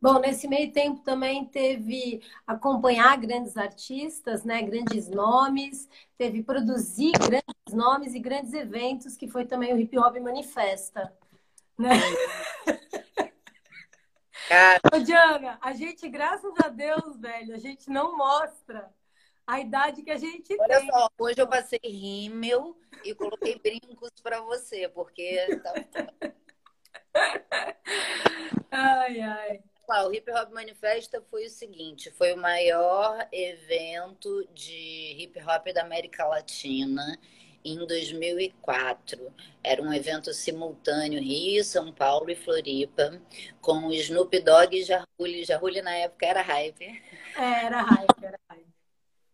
Bom, 0.00 0.18
nesse 0.18 0.48
meio 0.48 0.72
tempo 0.72 1.00
também 1.00 1.44
teve 1.44 2.22
acompanhar 2.46 3.18
grandes 3.18 3.56
artistas, 3.56 4.44
né, 4.44 4.62
grandes 4.62 5.08
nomes, 5.08 5.88
teve 6.16 6.42
produzir 6.42 7.12
grandes 7.12 7.74
nomes 7.74 8.14
e 8.14 8.18
grandes 8.18 8.54
eventos, 8.54 9.14
que 9.14 9.28
foi 9.28 9.44
também 9.44 9.74
o 9.74 9.78
Hip 9.78 9.98
Hop 9.98 10.16
Manifesta. 10.16 11.12
Né? 11.78 11.90
Cara. 14.48 14.80
Ô, 14.92 14.98
Diana, 14.98 15.58
a 15.60 15.72
gente, 15.74 16.08
graças 16.08 16.52
a 16.64 16.68
Deus, 16.68 17.18
velho, 17.18 17.54
a 17.54 17.58
gente 17.58 17.90
não 17.90 18.16
mostra 18.16 18.90
a 19.46 19.60
idade 19.60 20.02
que 20.02 20.10
a 20.10 20.16
gente 20.16 20.56
Olha 20.58 20.78
tem. 20.80 20.90
Olha 20.90 20.92
só, 20.92 21.08
hoje 21.18 21.40
eu 21.40 21.46
passei 21.46 21.80
rímel 21.84 22.76
e 23.04 23.14
coloquei 23.14 23.58
brincos 23.58 24.10
para 24.22 24.40
você, 24.40 24.88
porque. 24.88 25.46
Ai, 28.70 29.20
ai. 29.20 29.60
O 30.06 30.12
Hip 30.12 30.30
Hop 30.30 30.52
Manifesta 30.52 31.20
foi 31.28 31.46
o 31.46 31.50
seguinte: 31.50 32.12
foi 32.12 32.32
o 32.32 32.36
maior 32.36 33.26
evento 33.32 34.46
de 34.54 35.16
hip 35.18 35.40
hop 35.42 35.66
da 35.74 35.82
América 35.82 36.24
Latina 36.26 37.18
em 37.64 37.84
2004. 37.84 39.32
Era 39.62 39.82
um 39.82 39.92
evento 39.92 40.32
simultâneo 40.32 41.20
Rio, 41.20 41.64
São 41.64 41.92
Paulo 41.92 42.30
e 42.30 42.36
Floripa, 42.36 43.20
com 43.60 43.88
o 43.88 43.92
Snoop 43.92 44.38
Dogg 44.40 44.74
e 44.76 44.84
Jarulli. 44.84 45.44
Jarulli 45.44 45.82
na 45.82 45.94
época 45.96 46.24
era 46.24 46.40
hype. 46.40 46.84
É, 47.36 47.64
era 47.64 47.82
hype, 47.82 48.24
era 48.24 48.38
hype. 48.48 48.66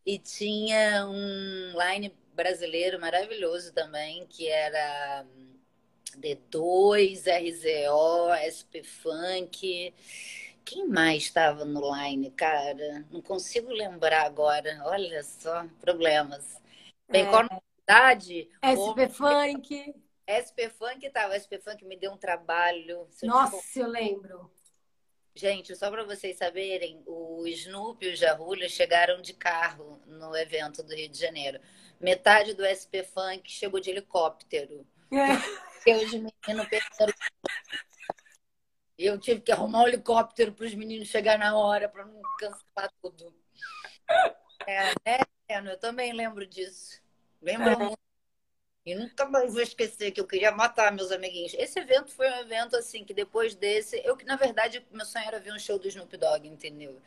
E 0.06 0.18
tinha 0.18 1.06
um 1.06 1.72
line 1.78 2.16
brasileiro 2.32 2.98
maravilhoso 2.98 3.72
também, 3.74 4.26
que 4.26 4.48
era 4.48 5.26
D2, 6.20 7.24
RZO, 7.26 8.32
SP 8.48 8.82
Funk. 8.82 9.94
Quem 10.64 10.88
mais 10.88 11.24
estava 11.24 11.64
no 11.64 11.94
line, 11.94 12.30
cara? 12.32 13.04
Não 13.10 13.22
consigo 13.22 13.70
lembrar 13.72 14.26
agora. 14.26 14.82
Olha 14.84 15.22
só, 15.22 15.64
problemas. 15.80 16.60
Bem, 17.08 17.24
é. 17.24 17.30
qual 17.30 17.46
cidade. 17.80 18.48
SP 18.60 19.08
Funk. 19.08 19.94
SP 20.26 20.68
Funk 20.70 21.08
tava. 21.10 21.38
SP 21.38 21.62
Funk 21.62 21.84
me 21.84 21.96
deu 21.96 22.12
um 22.12 22.16
trabalho. 22.16 23.08
Nossa, 23.22 23.78
eu 23.78 23.86
lembro. 23.86 24.50
Gente, 25.34 25.76
só 25.76 25.90
para 25.90 26.02
vocês 26.02 26.38
saberem, 26.38 27.02
o 27.06 27.46
Snoop 27.46 28.04
e 28.04 28.12
o 28.12 28.16
Jarulho 28.16 28.68
chegaram 28.70 29.20
de 29.20 29.34
carro 29.34 30.00
no 30.06 30.34
evento 30.34 30.82
do 30.82 30.94
Rio 30.94 31.10
de 31.10 31.18
Janeiro. 31.18 31.60
Metade 32.00 32.54
do 32.54 32.64
SP 32.64 33.04
Funk 33.04 33.50
chegou 33.50 33.78
de 33.78 33.90
helicóptero. 33.90 34.86
É. 35.12 35.96
os 35.96 36.12
meninos 36.12 36.68
perderam. 36.68 37.14
Eu 38.98 39.18
tive 39.18 39.40
que 39.42 39.52
arrumar 39.52 39.82
um 39.82 39.88
helicóptero 39.88 40.52
para 40.52 40.66
os 40.66 40.74
meninos 40.74 41.08
chegar 41.08 41.38
na 41.38 41.56
hora 41.56 41.88
para 41.88 42.06
não 42.06 42.20
cancelar 42.38 42.90
tudo. 43.02 43.34
É, 44.66 44.94
né? 45.04 45.70
Eu 45.70 45.78
também 45.78 46.12
lembro 46.12 46.46
disso. 46.46 47.00
Lembro 47.40 47.68
é. 47.68 47.76
muito. 47.76 47.98
E 48.86 48.94
nunca 48.94 49.26
mais 49.26 49.52
vou 49.52 49.62
esquecer 49.62 50.12
que 50.12 50.20
eu 50.20 50.26
queria 50.26 50.52
matar 50.52 50.92
meus 50.92 51.10
amiguinhos. 51.10 51.52
Esse 51.54 51.80
evento 51.80 52.12
foi 52.12 52.30
um 52.30 52.40
evento 52.40 52.76
assim 52.76 53.04
que 53.04 53.12
depois 53.12 53.54
desse, 53.56 54.00
eu 54.04 54.16
que 54.16 54.24
na 54.24 54.36
verdade 54.36 54.84
meu 54.92 55.04
sonho 55.04 55.26
era 55.26 55.40
ver 55.40 55.52
um 55.52 55.58
show 55.58 55.76
do 55.76 55.88
Snoop 55.88 56.16
Dogg, 56.16 56.46
entendeu? 56.46 57.02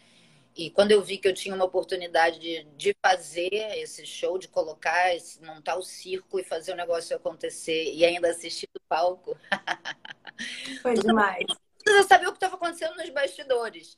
E 0.55 0.69
quando 0.69 0.91
eu 0.91 1.01
vi 1.01 1.17
que 1.17 1.27
eu 1.27 1.33
tinha 1.33 1.55
uma 1.55 1.65
oportunidade 1.65 2.39
de, 2.39 2.63
de 2.75 2.95
fazer 3.01 3.49
esse 3.77 4.05
show, 4.05 4.37
de 4.37 4.47
colocar, 4.47 5.15
esse, 5.15 5.41
montar 5.41 5.77
o 5.77 5.83
circo 5.83 6.39
e 6.39 6.43
fazer 6.43 6.73
o 6.73 6.75
negócio 6.75 7.15
acontecer 7.15 7.93
e 7.93 8.03
ainda 8.03 8.29
assistir 8.29 8.67
do 8.73 8.81
palco. 8.89 9.37
Foi 10.81 10.95
demais. 10.95 11.45
Precisa 11.83 12.07
saber 12.07 12.27
o 12.27 12.31
que 12.31 12.37
estava 12.37 12.55
acontecendo 12.55 12.95
nos 12.97 13.09
bastidores. 13.09 13.97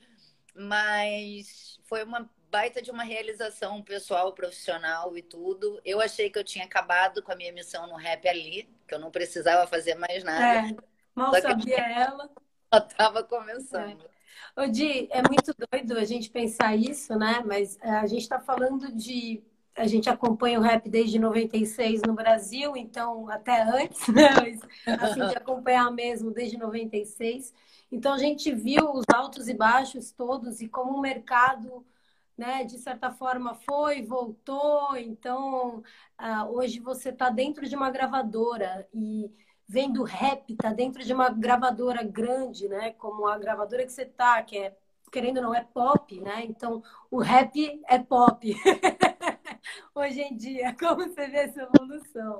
Mas 0.53 1.79
foi 1.83 2.03
uma 2.03 2.29
baita 2.49 2.81
de 2.81 2.91
uma 2.91 3.03
realização 3.03 3.81
pessoal, 3.81 4.33
profissional 4.33 5.17
e 5.17 5.21
tudo. 5.21 5.79
Eu 5.85 6.01
achei 6.01 6.29
que 6.29 6.37
eu 6.37 6.43
tinha 6.43 6.65
acabado 6.65 7.23
com 7.23 7.31
a 7.31 7.35
minha 7.35 7.53
missão 7.53 7.87
no 7.87 7.95
rap 7.95 8.27
ali, 8.27 8.69
que 8.85 8.93
eu 8.93 8.99
não 8.99 9.09
precisava 9.09 9.65
fazer 9.65 9.95
mais 9.95 10.23
nada. 10.23 10.69
É, 10.69 10.75
mal 11.15 11.33
Só 11.33 11.41
sabia 11.41 11.75
que... 11.75 11.81
ela. 11.81 12.29
Ela 12.73 12.87
estava 12.87 13.21
começando. 13.21 14.05
É. 14.05 14.10
Ô, 14.55 14.67
Di, 14.67 15.07
é 15.11 15.21
muito 15.27 15.53
doido 15.71 15.97
a 15.97 16.03
gente 16.03 16.29
pensar 16.29 16.75
isso, 16.75 17.15
né? 17.15 17.43
Mas 17.45 17.77
é, 17.81 17.89
a 17.91 18.05
gente 18.05 18.21
está 18.21 18.39
falando 18.39 18.91
de. 18.95 19.43
A 19.75 19.87
gente 19.87 20.09
acompanha 20.09 20.59
o 20.59 20.61
rap 20.61 20.89
desde 20.89 21.17
96 21.17 22.01
no 22.05 22.13
Brasil, 22.13 22.75
então 22.75 23.29
até 23.29 23.61
antes, 23.63 24.07
né? 24.13 24.29
Mas, 24.41 24.59
assim, 24.99 25.27
de 25.27 25.37
acompanhar 25.37 25.89
mesmo 25.91 26.31
desde 26.31 26.57
96. 26.57 27.53
Então 27.91 28.13
a 28.13 28.17
gente 28.17 28.53
viu 28.53 28.91
os 28.91 29.05
altos 29.13 29.47
e 29.47 29.53
baixos 29.53 30.11
todos 30.11 30.61
e 30.61 30.67
como 30.67 30.97
o 30.97 31.01
mercado 31.01 31.85
né, 32.37 32.63
de 32.63 32.77
certa 32.79 33.11
forma 33.11 33.53
foi, 33.53 34.01
voltou. 34.01 34.97
Então, 34.97 35.83
uh, 36.19 36.45
hoje 36.49 36.79
você 36.79 37.09
está 37.09 37.29
dentro 37.29 37.67
de 37.69 37.75
uma 37.75 37.91
gravadora 37.91 38.87
e 38.93 39.31
vendo 39.71 40.03
rap, 40.03 40.51
está 40.51 40.73
dentro 40.73 41.01
de 41.01 41.13
uma 41.13 41.29
gravadora 41.29 42.03
grande, 42.03 42.67
né, 42.67 42.91
como 42.91 43.25
a 43.25 43.37
gravadora 43.37 43.85
que 43.85 43.91
você 43.91 44.01
está, 44.01 44.43
que 44.43 44.57
é, 44.57 44.75
querendo 45.09 45.37
ou 45.37 45.43
não, 45.43 45.55
é 45.55 45.63
pop, 45.63 46.19
né? 46.19 46.43
Então, 46.43 46.83
o 47.09 47.19
rap 47.19 47.81
é 47.87 47.97
pop. 47.97 48.53
hoje 49.95 50.19
em 50.19 50.35
dia, 50.35 50.75
como 50.77 51.07
você 51.07 51.27
vê 51.27 51.37
essa 51.37 51.61
evolução? 51.61 52.37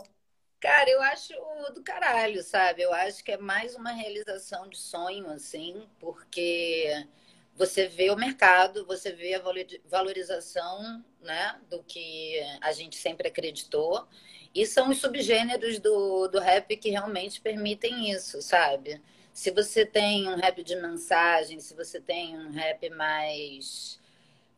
Cara, 0.60 0.90
eu 0.90 1.02
acho 1.04 1.34
do 1.74 1.82
caralho, 1.82 2.44
sabe? 2.44 2.82
Eu 2.82 2.94
acho 2.94 3.24
que 3.24 3.32
é 3.32 3.38
mais 3.38 3.76
uma 3.76 3.92
realização 3.92 4.68
de 4.68 4.78
sonho, 4.78 5.30
assim, 5.30 5.88
porque 6.00 7.08
você 7.56 7.88
vê 7.88 8.10
o 8.12 8.18
mercado, 8.18 8.86
você 8.86 9.14
vê 9.14 9.36
a 9.36 9.42
valorização 9.86 11.04
né, 11.22 11.60
do 11.70 11.82
que 11.84 12.42
a 12.60 12.74
gente 12.74 12.98
sempre 12.98 13.30
acreditou. 13.30 14.06
E 14.54 14.66
são 14.66 14.90
os 14.90 15.00
subgêneros 15.00 15.80
do, 15.80 16.28
do 16.28 16.40
rap 16.40 16.76
que 16.76 16.90
realmente 16.90 17.40
permitem 17.40 18.12
isso, 18.12 18.42
sabe? 18.42 19.02
Se 19.34 19.50
você 19.52 19.86
tem 19.86 20.28
um 20.28 20.36
rap 20.36 20.64
de 20.64 20.76
mensagem, 20.76 21.60
se 21.60 21.74
você 21.74 22.02
tem 22.02 22.38
um 22.38 22.52
rap 22.52 22.90
mais 22.90 24.00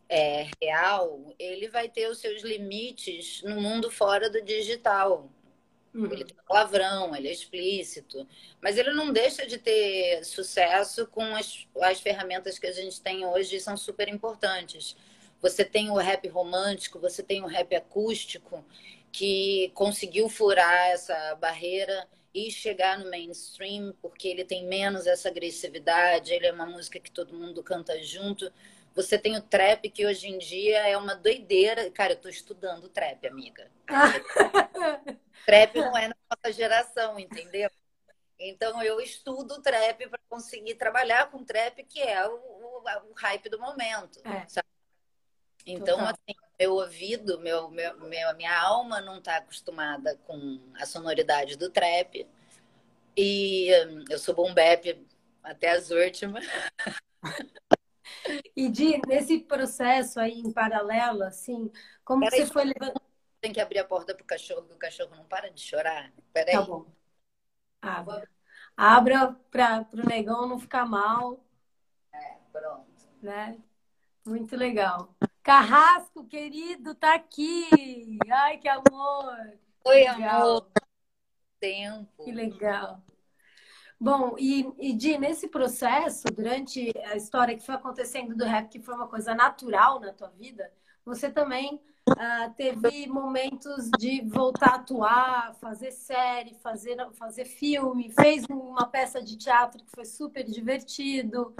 é, 0.09 0.47
real, 0.61 1.33
ele 1.37 1.67
vai 1.67 1.87
ter 1.87 2.09
os 2.09 2.17
seus 2.17 2.41
limites 2.41 3.43
no 3.43 3.61
mundo 3.61 3.91
fora 3.91 4.29
do 4.29 4.41
digital, 4.41 5.29
Uhum. 5.93 6.11
Ele 6.11 6.25
tem 6.25 6.35
palavrão, 6.47 7.15
ele 7.15 7.27
é 7.27 7.31
explícito, 7.31 8.27
mas 8.59 8.77
ele 8.77 8.91
não 8.93 9.13
deixa 9.13 9.45
de 9.45 9.59
ter 9.59 10.23
sucesso 10.25 11.05
com 11.05 11.23
as, 11.35 11.67
as 11.81 12.01
ferramentas 12.01 12.57
que 12.57 12.65
a 12.65 12.71
gente 12.71 12.99
tem 12.99 13.23
hoje, 13.25 13.59
são 13.59 13.77
super 13.77 14.09
importantes. 14.09 14.97
Você 15.39 15.63
tem 15.63 15.91
o 15.91 15.95
rap 15.95 16.27
romântico, 16.29 16.99
você 16.99 17.21
tem 17.21 17.43
o 17.43 17.47
rap 17.47 17.75
acústico, 17.75 18.65
que 19.13 19.71
conseguiu 19.75 20.27
furar 20.27 20.87
essa 20.87 21.35
barreira 21.35 22.09
e 22.33 22.49
chegar 22.49 22.97
no 22.97 23.11
mainstream, 23.11 23.93
porque 24.01 24.27
ele 24.27 24.43
tem 24.43 24.65
menos 24.65 25.05
essa 25.05 25.29
agressividade, 25.29 26.33
ele 26.33 26.47
é 26.47 26.51
uma 26.51 26.65
música 26.65 26.99
que 26.99 27.11
todo 27.11 27.37
mundo 27.37 27.61
canta 27.61 28.01
junto. 28.01 28.51
Você 28.95 29.17
tem 29.19 29.37
o 29.37 29.41
trap, 29.41 29.87
que 29.91 30.05
hoje 30.05 30.27
em 30.27 30.39
dia 30.39 30.87
é 30.87 30.97
uma 30.97 31.15
doideira. 31.15 31.91
Cara, 31.91 32.13
eu 32.13 32.19
tô 32.19 32.27
estudando 32.27 32.89
trap, 32.89 33.27
amiga. 33.27 33.69
trap 35.45 35.75
não 35.75 35.95
é 35.95 36.07
na 36.07 36.15
nossa 36.29 36.51
geração, 36.51 37.19
entendeu? 37.19 37.69
Então 38.39 38.81
eu 38.81 38.99
estudo 38.99 39.61
trap 39.61 40.09
para 40.09 40.19
conseguir 40.27 40.73
trabalhar 40.75 41.29
com 41.29 41.45
trap, 41.45 41.83
que 41.83 42.01
é 42.01 42.27
o, 42.27 42.33
o, 42.33 42.83
o 43.11 43.13
hype 43.15 43.47
do 43.47 43.59
momento. 43.59 44.19
É. 44.25 44.47
Então, 45.65 45.97
Total. 45.97 46.07
assim, 46.07 46.35
meu 46.59 46.73
ouvido, 46.73 47.39
meu, 47.39 47.69
meu, 47.69 47.97
meu, 47.99 48.35
minha 48.35 48.61
alma 48.61 49.01
não 49.01 49.17
está 49.17 49.37
acostumada 49.37 50.17
com 50.25 50.59
a 50.75 50.85
sonoridade 50.85 51.57
do 51.57 51.69
trap. 51.69 52.27
E 53.15 53.69
hum, 53.85 54.05
eu 54.09 54.17
sou 54.17 54.35
bap 54.53 55.05
até 55.43 55.71
as 55.71 55.91
últimas. 55.91 56.45
E 58.55 58.69
de, 58.69 59.01
nesse 59.07 59.39
processo 59.39 60.19
aí 60.19 60.39
em 60.39 60.51
paralelo, 60.51 61.23
assim, 61.23 61.71
como 62.05 62.23
você 62.25 62.45
foi 62.45 62.65
levando. 62.65 63.01
Tem 63.41 63.51
que 63.51 63.59
abrir 63.59 63.79
a 63.79 63.85
porta 63.85 64.15
pro 64.15 64.23
cachorro, 64.23 64.63
que 64.63 64.73
o 64.73 64.77
cachorro 64.77 65.13
não 65.15 65.25
para 65.25 65.49
de 65.49 65.59
chorar. 65.59 66.13
Peraí. 66.31 66.53
Tá 66.53 66.61
bom. 66.61 66.85
Abra. 67.81 68.29
Abra 68.77 69.35
para 69.51 69.85
o 69.93 70.07
negão 70.07 70.47
não 70.47 70.57
ficar 70.57 70.85
mal. 70.85 71.43
É, 72.13 72.37
pronto. 72.51 72.85
Né? 73.21 73.57
Muito 74.25 74.55
legal. 74.55 75.13
Carrasco, 75.43 76.23
querido, 76.23 76.95
tá 76.95 77.15
aqui. 77.15 78.17
Ai, 78.31 78.57
que 78.57 78.69
amor. 78.69 79.59
Oi, 79.83 80.07
amor. 80.07 80.71
Tempo. 81.59 82.23
Que 82.23 82.31
legal. 82.31 83.03
Bom, 83.99 84.35
e, 84.39 84.73
e 84.79 84.93
Di, 84.93 85.17
nesse 85.17 85.49
processo, 85.49 86.23
durante 86.33 86.93
a 87.05 87.17
história 87.17 87.57
que 87.57 87.65
foi 87.65 87.75
acontecendo 87.75 88.35
do 88.35 88.45
rap, 88.45 88.69
que 88.69 88.79
foi 88.79 88.95
uma 88.95 89.07
coisa 89.07 89.35
natural 89.35 89.99
na 89.99 90.13
tua 90.13 90.29
vida, 90.29 90.71
você 91.05 91.29
também 91.29 91.81
uh, 92.09 92.53
teve 92.55 93.07
momentos 93.07 93.89
de 93.99 94.21
voltar 94.21 94.71
a 94.71 94.75
atuar, 94.75 95.55
fazer 95.55 95.91
série, 95.91 96.53
fazer, 96.55 96.97
fazer 97.15 97.43
filme, 97.43 98.09
fez 98.11 98.45
uma 98.49 98.87
peça 98.87 99.21
de 99.21 99.35
teatro 99.35 99.83
que 99.83 99.91
foi 99.93 100.05
super 100.05 100.45
divertido. 100.45 101.53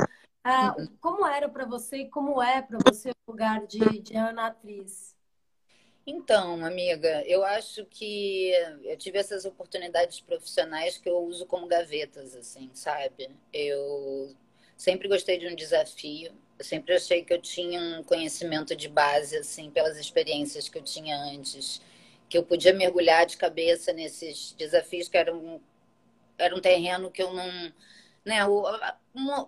Uh, 0.45 0.89
como 0.99 1.25
era 1.25 1.47
para 1.47 1.65
você 1.65 1.99
e 1.99 2.09
como 2.09 2.41
é 2.41 2.61
para 2.61 2.77
você 2.85 3.11
o 3.11 3.31
lugar 3.31 3.65
de, 3.65 3.79
de 3.99 4.15
Ana 4.15 4.47
Atriz? 4.47 5.15
Então, 6.05 6.65
amiga, 6.65 7.23
eu 7.25 7.45
acho 7.45 7.85
que 7.85 8.51
eu 8.83 8.97
tive 8.97 9.17
essas 9.17 9.45
oportunidades 9.45 10.19
profissionais 10.19 10.97
que 10.97 11.09
eu 11.09 11.17
uso 11.19 11.45
como 11.45 11.65
gavetas, 11.65 12.35
assim, 12.35 12.69
sabe? 12.73 13.29
Eu 13.53 14.35
sempre 14.75 15.07
gostei 15.07 15.37
de 15.37 15.47
um 15.47 15.55
desafio. 15.55 16.33
Eu 16.59 16.65
sempre 16.65 16.93
achei 16.93 17.23
que 17.23 17.33
eu 17.33 17.41
tinha 17.41 17.79
um 17.99 18.03
conhecimento 18.03 18.75
de 18.75 18.89
base, 18.89 19.37
assim, 19.37 19.69
pelas 19.71 19.97
experiências 19.97 20.67
que 20.67 20.77
eu 20.77 20.83
tinha 20.83 21.17
antes, 21.17 21.81
que 22.27 22.37
eu 22.37 22.43
podia 22.43 22.73
mergulhar 22.73 23.25
de 23.25 23.37
cabeça 23.37 23.93
nesses 23.93 24.53
desafios 24.57 25.07
que 25.07 25.17
eram 25.17 25.61
era 26.37 26.55
um 26.55 26.59
terreno 26.59 27.11
que 27.11 27.21
eu 27.21 27.33
não, 27.33 27.71
né? 28.25 28.45
O, 28.45 28.63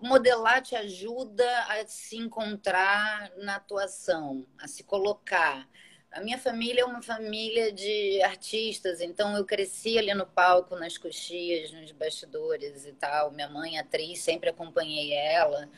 modelar 0.01 0.61
te 0.61 0.75
ajuda 0.75 1.47
a 1.63 1.85
se 1.87 2.17
encontrar 2.17 3.31
na 3.37 3.55
atuação, 3.55 4.45
a 4.59 4.67
se 4.67 4.83
colocar. 4.83 5.67
A 6.11 6.21
minha 6.21 6.37
família 6.37 6.81
é 6.81 6.85
uma 6.85 7.01
família 7.01 7.71
de 7.71 8.21
artistas, 8.23 9.01
então 9.01 9.35
eu 9.35 9.43
cresci 9.43 9.97
ali 9.97 10.13
no 10.13 10.25
palco, 10.25 10.75
nas 10.75 10.97
coxias, 10.97 11.71
nos 11.71 11.91
bastidores 11.91 12.85
e 12.85 12.93
tal. 12.93 13.31
Minha 13.31 13.49
mãe, 13.49 13.77
atriz, 13.77 14.19
sempre 14.19 14.49
acompanhei 14.49 15.13
ela. 15.13 15.69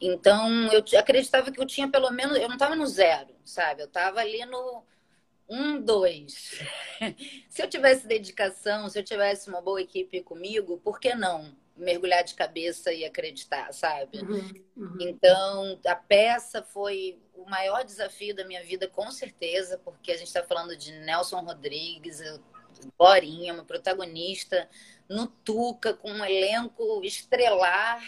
Então 0.00 0.72
eu 0.72 0.82
acreditava 0.98 1.50
que 1.50 1.60
eu 1.60 1.66
tinha 1.66 1.88
pelo 1.88 2.10
menos. 2.10 2.36
Eu 2.38 2.48
não 2.48 2.56
estava 2.56 2.76
no 2.76 2.86
zero, 2.86 3.34
sabe? 3.44 3.82
Eu 3.82 3.86
estava 3.86 4.20
ali 4.20 4.44
no 4.46 4.84
um, 5.48 5.80
dois. 5.80 6.60
se 7.48 7.62
eu 7.62 7.68
tivesse 7.68 8.06
dedicação, 8.06 8.88
se 8.88 8.98
eu 8.98 9.04
tivesse 9.04 9.48
uma 9.48 9.60
boa 9.60 9.80
equipe 9.80 10.22
comigo, 10.22 10.78
por 10.78 10.98
que 10.98 11.14
não? 11.14 11.54
Mergulhar 11.76 12.22
de 12.22 12.34
cabeça 12.34 12.92
e 12.92 13.04
acreditar, 13.04 13.72
sabe? 13.72 14.18
Uhum, 14.18 14.64
uhum. 14.76 14.96
Então, 15.00 15.80
a 15.86 15.96
peça 15.96 16.62
foi 16.62 17.18
o 17.34 17.48
maior 17.48 17.84
desafio 17.84 18.34
da 18.34 18.44
minha 18.44 18.62
vida, 18.62 18.88
com 18.88 19.10
certeza, 19.10 19.78
porque 19.78 20.12
a 20.12 20.16
gente 20.16 20.28
está 20.28 20.42
falando 20.42 20.76
de 20.76 20.92
Nelson 20.92 21.40
Rodrigues, 21.40 22.20
Glorinha, 22.98 23.54
uma 23.54 23.64
protagonista 23.64 24.68
no 25.08 25.26
Tuca, 25.26 25.94
com 25.94 26.10
um 26.10 26.24
elenco 26.24 27.02
estrelar, 27.04 28.02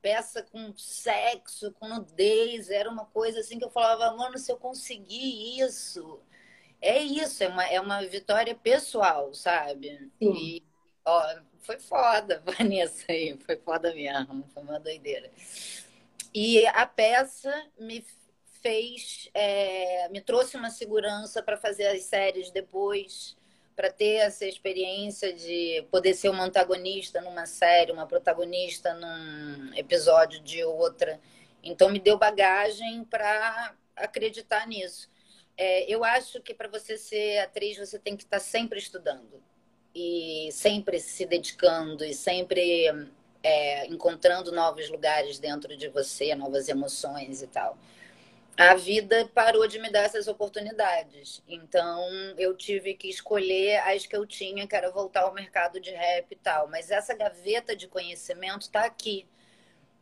peça 0.00 0.42
com 0.42 0.72
sexo, 0.76 1.72
com 1.72 1.88
nudez, 1.88 2.70
era 2.70 2.90
uma 2.90 3.06
coisa 3.06 3.40
assim 3.40 3.58
que 3.58 3.64
eu 3.64 3.70
falava, 3.70 4.16
mano, 4.16 4.38
se 4.38 4.50
eu 4.52 4.56
conseguir 4.56 5.60
isso, 5.60 6.20
é 6.80 6.98
isso, 6.98 7.42
é 7.42 7.48
uma, 7.48 7.64
é 7.64 7.80
uma 7.80 8.04
vitória 8.06 8.54
pessoal, 8.54 9.34
sabe? 9.34 10.10
Sim. 10.18 10.32
E, 10.34 10.67
ó, 11.08 11.36
foi 11.60 11.78
foda, 11.78 12.42
Vanessa 12.44 13.04
aí, 13.08 13.36
foi 13.44 13.56
foda 13.56 13.94
mesmo, 13.94 14.44
foi 14.52 14.62
uma 14.62 14.78
doideira. 14.78 15.30
E 16.34 16.66
a 16.66 16.86
peça 16.86 17.52
me 17.78 18.04
fez, 18.60 19.30
é, 19.34 20.08
me 20.10 20.20
trouxe 20.20 20.56
uma 20.56 20.70
segurança 20.70 21.42
para 21.42 21.56
fazer 21.56 21.86
as 21.86 22.02
séries 22.04 22.50
depois, 22.50 23.36
para 23.74 23.90
ter 23.90 24.16
essa 24.16 24.44
experiência 24.44 25.32
de 25.32 25.86
poder 25.90 26.12
ser 26.14 26.28
uma 26.28 26.44
antagonista 26.44 27.20
numa 27.20 27.46
série, 27.46 27.92
uma 27.92 28.06
protagonista 28.06 28.92
num 28.94 29.72
episódio 29.74 30.40
de 30.40 30.64
outra. 30.64 31.20
Então 31.62 31.88
me 31.88 32.00
deu 32.00 32.18
bagagem 32.18 33.04
para 33.04 33.74
acreditar 33.96 34.66
nisso. 34.66 35.08
É, 35.56 35.90
eu 35.92 36.04
acho 36.04 36.40
que 36.40 36.54
para 36.54 36.68
você 36.68 36.96
ser 36.98 37.38
atriz 37.38 37.78
você 37.78 37.98
tem 37.98 38.16
que 38.16 38.24
estar 38.24 38.38
tá 38.38 38.44
sempre 38.44 38.78
estudando 38.78 39.42
e 39.94 40.48
sempre 40.52 41.00
se 41.00 41.26
dedicando 41.26 42.04
e 42.04 42.14
sempre 42.14 43.08
é, 43.42 43.86
encontrando 43.86 44.52
novos 44.52 44.88
lugares 44.90 45.38
dentro 45.38 45.76
de 45.76 45.88
você, 45.88 46.34
novas 46.34 46.68
emoções 46.68 47.42
e 47.42 47.46
tal. 47.46 47.76
A 48.58 48.74
vida 48.74 49.30
parou 49.32 49.68
de 49.68 49.78
me 49.78 49.88
dar 49.88 50.00
essas 50.00 50.26
oportunidades. 50.26 51.40
Então, 51.46 52.02
eu 52.36 52.56
tive 52.56 52.92
que 52.94 53.08
escolher 53.08 53.78
as 53.86 54.04
que 54.04 54.16
eu 54.16 54.26
tinha, 54.26 54.66
que 54.66 54.74
era 54.74 54.90
voltar 54.90 55.22
ao 55.22 55.32
mercado 55.32 55.78
de 55.78 55.92
rap 55.92 56.32
e 56.32 56.34
tal. 56.34 56.66
Mas 56.66 56.90
essa 56.90 57.14
gaveta 57.14 57.76
de 57.76 57.86
conhecimento 57.86 58.62
está 58.62 58.84
aqui. 58.84 59.28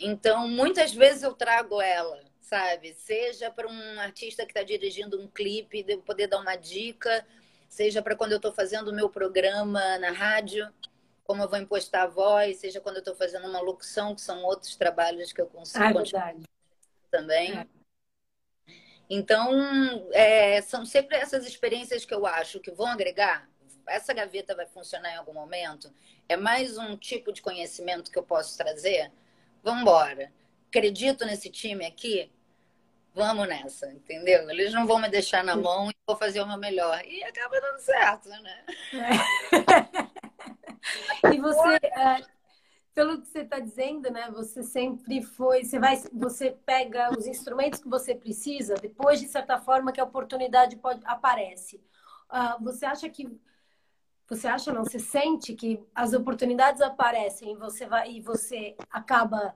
Então, 0.01 0.49
muitas 0.49 0.95
vezes 0.95 1.23
eu 1.23 1.35
trago 1.35 1.83
ela, 1.83 2.19
sabe? 2.41 2.95
Seja 2.95 3.51
para 3.51 3.69
um 3.69 4.01
artista 4.01 4.47
que 4.47 4.53
está 4.53 4.63
dirigindo 4.63 5.21
um 5.21 5.29
clipe, 5.29 5.83
de 5.83 5.99
poder 5.99 6.27
dar 6.27 6.41
uma 6.41 6.57
dica, 6.57 7.27
seja 7.77 8.01
para 8.01 8.17
quando 8.17 8.33
eu 8.33 8.37
estou 8.37 8.55
fazendo 8.55 8.89
o 8.89 8.95
meu 8.95 9.11
programa 9.11 9.99
na 9.99 10.11
rádio, 10.11 10.67
como 11.25 11.43
eu 11.43 11.49
vou 11.49 11.59
impostar 11.59 12.05
a 12.05 12.07
voz, 12.07 12.57
seja 12.57 12.81
quando 12.81 12.97
eu 12.97 13.01
estou 13.01 13.15
fazendo 13.15 13.47
uma 13.47 13.61
locução, 13.61 14.15
que 14.15 14.23
são 14.23 14.43
outros 14.45 14.77
trabalhos 14.77 15.31
que 15.31 15.43
eu 15.43 15.47
consigo 15.47 15.85
ah, 15.85 15.93
verdade. 15.93 16.43
também. 17.11 17.53
É. 17.53 17.67
Então, 19.11 19.53
é, 20.13 20.63
são 20.63 20.87
sempre 20.87 21.19
essas 21.19 21.47
experiências 21.47 22.07
que 22.07 22.15
eu 22.15 22.25
acho 22.25 22.61
que 22.61 22.71
vão 22.71 22.87
agregar. 22.87 23.47
Essa 23.87 24.15
gaveta 24.15 24.55
vai 24.55 24.67
funcionar 24.67 25.13
em 25.13 25.17
algum 25.17 25.35
momento. 25.35 25.93
É 26.31 26.35
mais 26.37 26.79
um 26.79 26.97
tipo 26.97 27.31
de 27.31 27.43
conhecimento 27.43 28.11
que 28.11 28.19
eu 28.19 28.23
posso 28.23 28.57
trazer. 28.57 29.13
Vamos 29.63 29.83
embora. 29.83 30.33
Acredito 30.71 31.27
nesse 31.27 31.51
time 31.51 31.85
aqui 31.85 32.33
vamos 33.17 33.49
nessa, 33.49 33.91
entendeu? 33.91 34.49
Eles 34.51 34.75
não 34.75 34.87
vão 34.87 34.99
me 34.99 35.09
deixar 35.09 35.43
na 35.43 35.57
mão 35.57 35.91
e 35.91 35.95
vou 36.07 36.19
fazer 36.19 36.43
o 36.43 36.47
meu 36.47 36.59
melhor. 36.59 37.03
E 37.03 37.25
acaba 37.25 37.59
dando 37.59 37.79
certo, 37.79 38.29
né? 38.29 38.65
É. 41.25 41.33
e 41.33 41.41
você, 41.41 41.77
é, 41.87 42.23
pelo 42.95 43.19
que 43.19 43.27
você 43.27 43.39
está 43.41 43.59
dizendo, 43.59 44.11
né? 44.11 44.31
Você 44.33 44.63
sempre 44.63 45.23
foi, 45.23 45.65
você 45.65 45.79
vai, 45.79 45.97
você 46.13 46.51
pega 46.67 47.11
os 47.19 47.27
instrumentos 47.27 47.81
que 47.81 47.89
você 47.89 48.15
precisa, 48.15 48.75
depois 48.75 49.19
de 49.19 49.29
certa 49.29 49.59
forma 49.59 49.93
que 49.93 50.01
a 50.01 50.05
oportunidade 50.05 50.77
pode 50.77 51.01
aparece. 51.07 51.83
Uh, 52.31 52.63
você 52.63 52.85
acha 52.85 53.09
que 53.09 53.41
você 54.29 54.47
acha 54.47 54.75
não? 54.75 54.85
Você 54.85 54.99
sente 54.99 55.55
que 55.55 55.83
as 55.95 56.13
oportunidades 56.13 56.83
aparecem 56.83 57.53
e 57.53 57.57
você 57.57 57.87
vai 57.87 58.11
e 58.11 58.21
você 58.21 58.77
acaba 58.91 59.55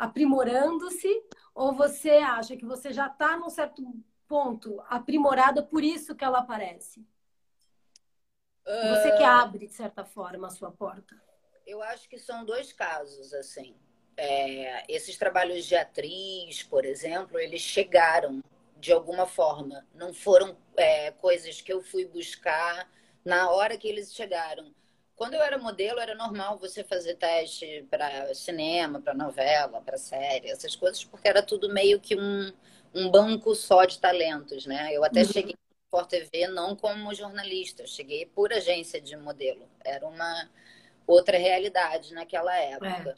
aprimorando-se 0.00 1.22
ou 1.54 1.72
você 1.74 2.12
acha 2.12 2.56
que 2.56 2.64
você 2.64 2.90
já 2.90 3.06
está 3.06 3.36
num 3.36 3.50
certo 3.50 3.82
ponto 4.26 4.80
aprimorada, 4.88 5.62
por 5.62 5.84
isso 5.84 6.14
que 6.14 6.24
ela 6.24 6.38
aparece? 6.38 7.06
Você 8.64 9.12
que 9.16 9.22
ah. 9.22 9.40
abre, 9.40 9.66
de 9.66 9.74
certa 9.74 10.04
forma, 10.04 10.46
a 10.46 10.50
sua 10.50 10.70
porta. 10.70 11.20
Eu 11.66 11.82
acho 11.82 12.08
que 12.08 12.18
são 12.18 12.44
dois 12.44 12.72
casos, 12.72 13.34
assim. 13.34 13.76
É, 14.16 14.84
esses 14.88 15.18
trabalhos 15.18 15.66
de 15.66 15.76
atriz, 15.76 16.62
por 16.62 16.84
exemplo, 16.84 17.38
eles 17.38 17.60
chegaram 17.60 18.42
de 18.76 18.92
alguma 18.92 19.26
forma. 19.26 19.86
Não 19.94 20.14
foram 20.14 20.56
é, 20.76 21.10
coisas 21.10 21.60
que 21.60 21.72
eu 21.72 21.82
fui 21.82 22.06
buscar 22.06 22.88
na 23.24 23.50
hora 23.50 23.76
que 23.76 23.88
eles 23.88 24.14
chegaram. 24.14 24.74
Quando 25.20 25.34
eu 25.34 25.42
era 25.42 25.58
modelo, 25.58 26.00
era 26.00 26.14
normal 26.14 26.56
você 26.56 26.82
fazer 26.82 27.14
teste 27.16 27.86
para 27.90 28.34
cinema, 28.34 29.02
para 29.02 29.12
novela, 29.12 29.82
para 29.82 29.98
série, 29.98 30.48
essas 30.48 30.74
coisas, 30.74 31.04
porque 31.04 31.28
era 31.28 31.42
tudo 31.42 31.68
meio 31.68 32.00
que 32.00 32.16
um, 32.16 32.50
um 32.94 33.10
banco 33.10 33.54
só 33.54 33.84
de 33.84 33.98
talentos, 33.98 34.64
né? 34.64 34.88
Eu 34.94 35.04
até 35.04 35.20
uhum. 35.20 35.26
cheguei 35.26 35.52
no 35.52 35.84
Sport 35.84 36.08
TV 36.08 36.46
não 36.48 36.74
como 36.74 37.12
jornalista, 37.12 37.82
eu 37.82 37.86
cheguei 37.86 38.24
por 38.24 38.50
agência 38.50 38.98
de 38.98 39.14
modelo. 39.14 39.68
Era 39.84 40.06
uma 40.06 40.48
outra 41.06 41.36
realidade 41.36 42.14
naquela 42.14 42.56
época. 42.56 43.14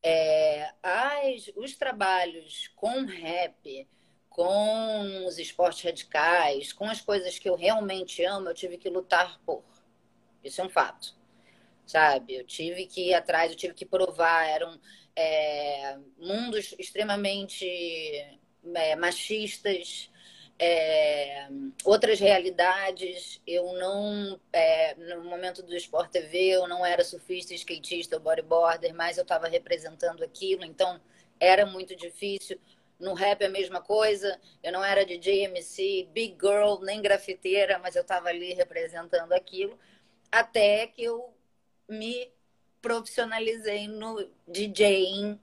É. 0.00 0.62
É, 0.62 0.74
as, 0.80 1.50
os 1.56 1.74
trabalhos 1.74 2.68
com 2.76 3.04
rap, 3.04 3.88
com 4.30 5.26
os 5.26 5.40
esportes 5.40 5.82
radicais, 5.82 6.72
com 6.72 6.84
as 6.84 7.00
coisas 7.00 7.36
que 7.36 7.50
eu 7.50 7.56
realmente 7.56 8.24
amo, 8.24 8.48
eu 8.48 8.54
tive 8.54 8.78
que 8.78 8.88
lutar 8.88 9.40
por. 9.44 9.64
Isso 10.44 10.60
é 10.60 10.64
um 10.64 10.70
fato 10.70 11.20
sabe? 11.86 12.34
Eu 12.34 12.44
tive 12.44 12.86
que 12.86 13.08
ir 13.10 13.14
atrás, 13.14 13.50
eu 13.50 13.56
tive 13.56 13.74
que 13.74 13.86
provar. 13.86 14.46
Eram, 14.46 14.78
é, 15.14 15.98
mundos 16.18 16.74
extremamente 16.78 17.66
é, 18.74 18.96
machistas, 18.96 20.10
é, 20.58 21.48
outras 21.84 22.20
realidades. 22.20 23.40
Eu 23.46 23.72
não, 23.74 24.40
é, 24.52 24.94
no 24.94 25.24
momento 25.24 25.62
do 25.62 25.74
Sport 25.76 26.10
TV, 26.10 26.50
eu 26.50 26.68
não 26.68 26.84
era 26.84 27.04
surfista, 27.04 27.54
skatista 27.54 28.18
bodyboarder, 28.18 28.94
mas 28.94 29.18
eu 29.18 29.22
estava 29.22 29.48
representando 29.48 30.22
aquilo, 30.22 30.64
então 30.64 31.00
era 31.40 31.66
muito 31.66 31.96
difícil. 31.96 32.58
No 32.98 33.14
rap 33.14 33.42
é 33.42 33.46
a 33.46 33.50
mesma 33.50 33.80
coisa. 33.80 34.40
Eu 34.62 34.70
não 34.72 34.84
era 34.84 35.04
DJ, 35.04 35.44
MC, 35.46 36.08
big 36.12 36.36
girl, 36.40 36.76
nem 36.82 37.02
grafiteira, 37.02 37.78
mas 37.80 37.96
eu 37.96 38.02
estava 38.02 38.28
ali 38.28 38.54
representando 38.54 39.32
aquilo. 39.32 39.76
Até 40.30 40.86
que 40.86 41.02
eu 41.02 41.31
me 41.92 42.32
profissionalizei 42.80 43.86
no 43.86 44.28
DJing 44.48 45.38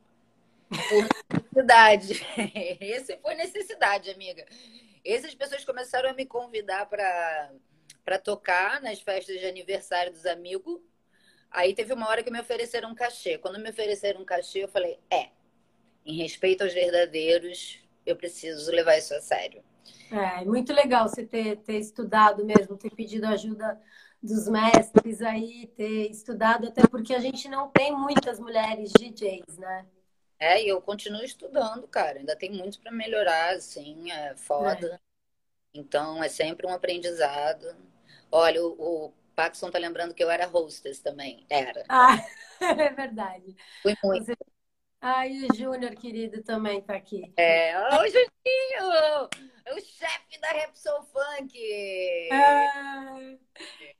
por 0.69 1.07
necessidade. 1.31 2.25
Esse 2.81 3.17
foi 3.17 3.35
necessidade, 3.35 4.09
amiga. 4.09 4.45
Essas 5.05 5.33
pessoas 5.33 5.63
começaram 5.63 6.09
a 6.09 6.13
me 6.13 6.25
convidar 6.25 6.85
para 6.88 8.19
tocar 8.23 8.81
nas 8.81 8.99
festas 8.99 9.39
de 9.39 9.45
aniversário 9.45 10.12
dos 10.12 10.25
amigos. 10.25 10.79
Aí 11.49 11.73
teve 11.73 11.93
uma 11.93 12.07
hora 12.07 12.23
que 12.23 12.31
me 12.31 12.39
ofereceram 12.39 12.91
um 12.91 12.95
cachê. 12.95 13.38
Quando 13.38 13.59
me 13.59 13.69
ofereceram 13.69 14.21
um 14.21 14.25
cachê, 14.25 14.63
eu 14.63 14.67
falei: 14.67 14.99
é, 15.09 15.29
em 16.05 16.17
respeito 16.17 16.63
aos 16.63 16.73
verdadeiros, 16.73 17.79
eu 18.05 18.15
preciso 18.15 18.71
levar 18.71 18.97
isso 18.97 19.13
a 19.13 19.21
sério. 19.21 19.63
É, 20.12 20.43
muito 20.43 20.73
legal 20.73 21.07
você 21.07 21.25
ter, 21.25 21.57
ter 21.57 21.77
estudado 21.77 22.43
mesmo, 22.43 22.77
ter 22.77 22.91
pedido 22.91 23.25
ajuda 23.27 23.79
dos 24.21 24.47
mestres 24.47 25.21
aí, 25.21 25.67
ter 25.77 26.10
estudado, 26.10 26.67
até 26.67 26.86
porque 26.88 27.13
a 27.13 27.19
gente 27.19 27.47
não 27.47 27.69
tem 27.69 27.95
muitas 27.95 28.39
mulheres 28.39 28.91
DJs, 28.91 29.58
né? 29.58 29.86
É, 30.39 30.63
e 30.63 30.69
eu 30.69 30.82
continuo 30.82 31.23
estudando, 31.23 31.88
cara. 31.88 32.19
Ainda 32.19 32.36
tem 32.36 32.51
muito 32.51 32.79
para 32.79 32.91
melhorar, 32.91 33.55
assim, 33.55 34.12
é 34.12 34.36
foda. 34.36 34.95
É. 34.95 34.99
Então, 35.73 36.23
é 36.23 36.29
sempre 36.29 36.65
um 36.65 36.73
aprendizado. 36.73 37.75
Olha, 38.32 38.63
o, 38.63 39.08
o 39.08 39.13
Paxson 39.36 39.69
tá 39.69 39.77
lembrando 39.77 40.13
que 40.13 40.23
eu 40.23 40.29
era 40.29 40.47
hostess 40.47 40.99
também. 40.99 41.45
Era. 41.49 41.84
Ah, 41.89 42.17
é 42.62 42.89
verdade. 42.89 43.55
Fui 43.82 43.95
muito. 44.03 44.25
Você 44.25 44.36
ah, 45.01 45.27
e 45.27 45.45
o 45.45 45.55
Júnior, 45.55 45.95
querido, 45.95 46.43
também 46.43 46.81
tá 46.81 46.95
aqui. 46.95 47.31
É, 47.38 47.77
o 47.97 48.05
Juninho! 48.07 49.29
O 49.71 49.79
chefe 49.79 50.41
da 50.41 50.47
Repsol 50.49 51.03
Funk! 51.03 51.57
É, 52.31 53.38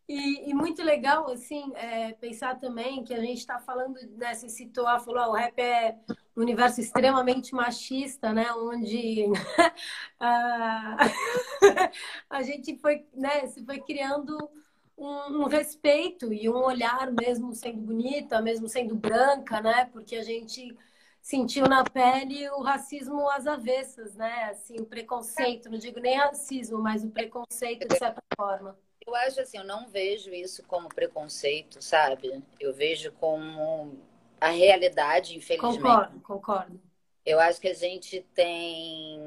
e, 0.08 0.50
e, 0.50 0.54
muito 0.54 0.82
legal, 0.84 1.30
assim, 1.30 1.72
é, 1.76 2.14
pensar 2.14 2.60
também 2.60 3.04
que 3.04 3.14
a 3.14 3.20
gente 3.20 3.38
está 3.38 3.60
falando, 3.60 4.00
né, 4.18 4.34
se 4.34 4.50
citou, 4.50 4.86
falou, 5.00 5.30
o 5.30 5.36
rap 5.36 5.60
é 5.60 5.96
um 6.36 6.42
universo 6.42 6.82
extremamente 6.82 7.54
machista, 7.54 8.34
né, 8.34 8.52
onde 8.54 9.26
a, 10.20 10.98
a 12.30 12.42
gente 12.42 12.76
foi, 12.80 13.06
né, 13.14 13.46
se 13.48 13.64
foi 13.64 13.80
criando 13.82 14.50
um, 14.98 15.44
respeito 15.46 16.34
e 16.34 16.50
um 16.50 16.58
olhar 16.58 17.12
mesmo 17.12 17.54
sendo 17.54 17.80
bonita, 17.80 18.42
mesmo 18.42 18.68
sendo 18.68 18.96
branca, 18.96 19.62
né, 19.62 19.86
porque 19.94 20.16
a 20.16 20.24
gente 20.24 20.76
sentiu 21.22 21.68
na 21.68 21.84
pele 21.84 22.50
o 22.52 22.62
racismo 22.62 23.30
às 23.30 23.48
avessas, 23.48 24.16
né? 24.16 24.46
Assim, 24.46 24.78
o 24.80 24.86
preconceito, 24.86 25.70
não 25.70 25.78
digo 25.78 26.00
nem 26.00 26.18
racismo, 26.18 26.80
mas 26.80 27.04
o 27.04 27.10
preconceito 27.10 27.88
de 27.88 27.98
certa 27.98 28.22
forma. 28.36 28.78
Eu 29.06 29.16
acho 29.16 29.42
assim, 29.42 29.58
eu 29.58 29.64
não 29.64 29.88
vejo 29.88 30.32
isso 30.32 30.64
como 30.64 30.90
preconceito, 30.90 31.82
sabe? 31.82 32.44
Eu 32.60 32.74
vejo 32.74 33.12
como 33.14 33.98
a 34.40 34.50
realidade, 34.50 35.36
infelizmente. 35.36 35.82
Concordo, 35.82 36.20
concordo. 36.22 36.82
Eu 37.26 37.40
acho 37.40 37.60
que 37.60 37.68
a 37.68 37.74
gente 37.74 38.26
tem 38.34 39.20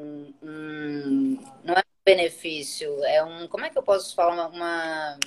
um, 0.42 1.38
não 1.62 1.74
é 1.74 1.80
um 1.80 2.02
benefício, 2.04 3.04
é 3.04 3.22
um, 3.22 3.46
como 3.48 3.64
é 3.64 3.70
que 3.70 3.78
eu 3.78 3.82
posso 3.82 4.14
falar 4.14 4.48
uma 4.48 5.18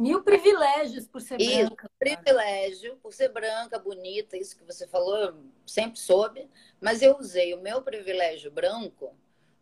Mil 0.00 0.22
privilégios 0.22 1.06
por 1.06 1.20
ser 1.20 1.38
isso, 1.38 1.66
branca. 1.66 1.90
privilégio 1.98 2.96
por 3.02 3.12
ser 3.12 3.28
branca, 3.28 3.78
bonita, 3.78 4.34
isso 4.34 4.56
que 4.56 4.64
você 4.64 4.86
falou, 4.86 5.14
eu 5.18 5.34
sempre 5.66 6.00
soube. 6.00 6.48
Mas 6.80 7.02
eu 7.02 7.18
usei 7.18 7.52
o 7.52 7.60
meu 7.60 7.82
privilégio 7.82 8.50
branco 8.50 9.14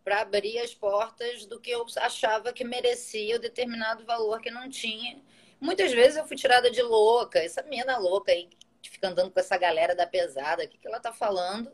para 0.05 0.20
abrir 0.20 0.61
as 0.61 0.72
portas 0.72 1.44
do 1.44 1.59
que 1.59 1.72
eu 1.72 1.85
achava 1.96 2.53
que 2.53 2.62
merecia 2.62 3.35
o 3.35 3.40
determinado 3.40 4.05
valor 4.05 4.40
que 4.40 4.48
não 4.48 4.70
tinha. 4.70 5.20
Muitas 5.61 5.90
vezes 5.90 6.16
eu 6.16 6.24
fui 6.24 6.37
tirada 6.37 6.70
de 6.70 6.83
louca, 6.83 7.40
essa 7.40 7.61
menina 7.64 7.98
louca 7.98 8.31
aí, 8.31 8.48
que 8.81 8.90
fica 8.90 9.09
andando 9.09 9.33
com 9.33 9.40
essa 9.40 9.59
galera 9.59 9.92
da 9.92 10.07
pesada, 10.07 10.62
o 10.62 10.68
que, 10.68 10.79
que 10.79 10.87
ela 10.87 11.01
tá 11.01 11.12
falando? 11.12 11.72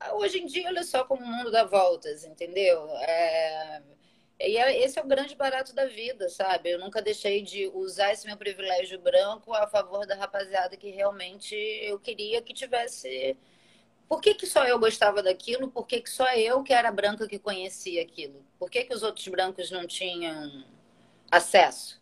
Ah, 0.00 0.14
hoje 0.14 0.38
em 0.38 0.46
dia, 0.46 0.68
olha 0.68 0.84
só 0.84 1.04
como 1.04 1.22
o 1.22 1.26
mundo 1.26 1.50
dá 1.50 1.64
voltas, 1.64 2.24
entendeu? 2.24 2.88
É 3.00 3.82
e 4.38 4.56
é, 4.58 4.84
esse 4.84 4.98
é 4.98 5.02
o 5.02 5.06
grande 5.06 5.34
barato 5.34 5.74
da 5.74 5.86
vida, 5.86 6.28
sabe? 6.28 6.70
Eu 6.70 6.78
nunca 6.78 7.00
deixei 7.00 7.42
de 7.42 7.68
usar 7.68 8.12
esse 8.12 8.26
meu 8.26 8.36
privilégio 8.36 8.98
branco 9.00 9.54
a 9.54 9.66
favor 9.66 10.06
da 10.06 10.14
rapaziada 10.14 10.76
que 10.76 10.90
realmente 10.90 11.54
eu 11.54 11.98
queria 11.98 12.42
que 12.42 12.52
tivesse. 12.52 13.36
Por 14.08 14.20
que, 14.20 14.34
que 14.34 14.46
só 14.46 14.64
eu 14.64 14.78
gostava 14.78 15.22
daquilo? 15.22 15.68
Por 15.68 15.86
que, 15.86 16.00
que 16.00 16.10
só 16.10 16.32
eu, 16.34 16.62
que 16.62 16.72
era 16.72 16.92
branca, 16.92 17.26
que 17.26 17.38
conhecia 17.38 18.02
aquilo? 18.02 18.44
Por 18.58 18.70
que, 18.70 18.84
que 18.84 18.94
os 18.94 19.02
outros 19.02 19.26
brancos 19.28 19.70
não 19.70 19.86
tinham 19.86 20.64
acesso? 21.30 22.00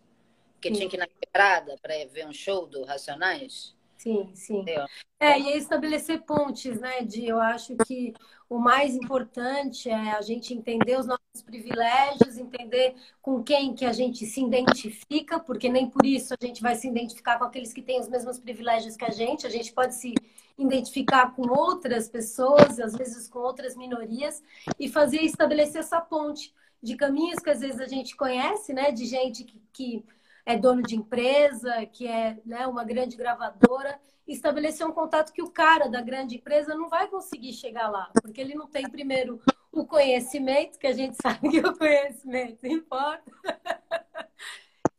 Porque 0.54 0.72
tinha 0.72 0.88
que 0.88 0.96
ir 0.96 0.98
na 0.98 1.06
quebrada 1.06 1.76
para 1.80 1.94
ver 2.06 2.26
um 2.26 2.32
show 2.32 2.66
do 2.66 2.84
Racionais? 2.84 3.74
Sim, 3.96 4.30
sim. 4.34 4.60
Entendeu? 4.60 4.86
É, 5.18 5.38
e 5.38 5.56
estabelecer 5.56 6.22
pontes, 6.22 6.78
né, 6.80 7.00
de 7.02 7.26
eu 7.26 7.40
acho 7.40 7.76
que 7.86 8.12
o 8.48 8.58
mais 8.58 8.94
importante 8.94 9.88
é 9.88 10.12
a 10.12 10.20
gente 10.20 10.54
entender 10.54 10.98
os 10.98 11.06
nossos 11.06 11.42
privilégios, 11.44 12.36
entender 12.36 12.94
com 13.22 13.42
quem 13.42 13.74
que 13.74 13.84
a 13.84 13.92
gente 13.92 14.26
se 14.26 14.42
identifica, 14.42 15.40
porque 15.40 15.68
nem 15.68 15.88
por 15.88 16.04
isso 16.04 16.34
a 16.34 16.46
gente 16.46 16.62
vai 16.62 16.74
se 16.74 16.88
identificar 16.88 17.38
com 17.38 17.44
aqueles 17.44 17.72
que 17.72 17.82
têm 17.82 18.00
os 18.00 18.08
mesmos 18.08 18.38
privilégios 18.38 18.96
que 18.96 19.04
a 19.04 19.10
gente. 19.10 19.46
A 19.46 19.50
gente 19.50 19.72
pode 19.72 19.94
se 19.94 20.14
identificar 20.56 21.34
com 21.34 21.48
outras 21.48 22.08
pessoas, 22.08 22.78
às 22.78 22.94
vezes 22.94 23.28
com 23.28 23.40
outras 23.40 23.76
minorias, 23.76 24.42
e 24.78 24.88
fazer 24.88 25.22
estabelecer 25.22 25.80
essa 25.80 26.00
ponte 26.00 26.54
de 26.82 26.96
caminhos 26.96 27.40
que 27.40 27.50
às 27.50 27.60
vezes 27.60 27.80
a 27.80 27.86
gente 27.86 28.14
conhece, 28.14 28.72
né, 28.72 28.92
de 28.92 29.06
gente 29.06 29.42
que, 29.42 29.60
que 29.72 30.04
é 30.44 30.56
dono 30.56 30.82
de 30.82 30.94
empresa, 30.94 31.86
que 31.86 32.06
é 32.06 32.38
né, 32.44 32.66
uma 32.66 32.84
grande 32.84 33.16
gravadora, 33.16 33.98
estabelecer 34.26 34.86
um 34.86 34.92
contato 34.92 35.32
que 35.32 35.42
o 35.42 35.50
cara 35.50 35.88
da 35.88 36.00
grande 36.00 36.36
empresa 36.36 36.74
não 36.74 36.88
vai 36.88 37.08
conseguir 37.08 37.52
chegar 37.52 37.88
lá, 37.88 38.10
porque 38.22 38.40
ele 38.40 38.54
não 38.54 38.66
tem 38.66 38.88
primeiro 38.88 39.40
o 39.70 39.86
conhecimento, 39.86 40.78
que 40.78 40.86
a 40.86 40.92
gente 40.92 41.16
sabe 41.20 41.50
que 41.50 41.60
o 41.60 41.76
conhecimento 41.76 42.66
importa. 42.66 43.22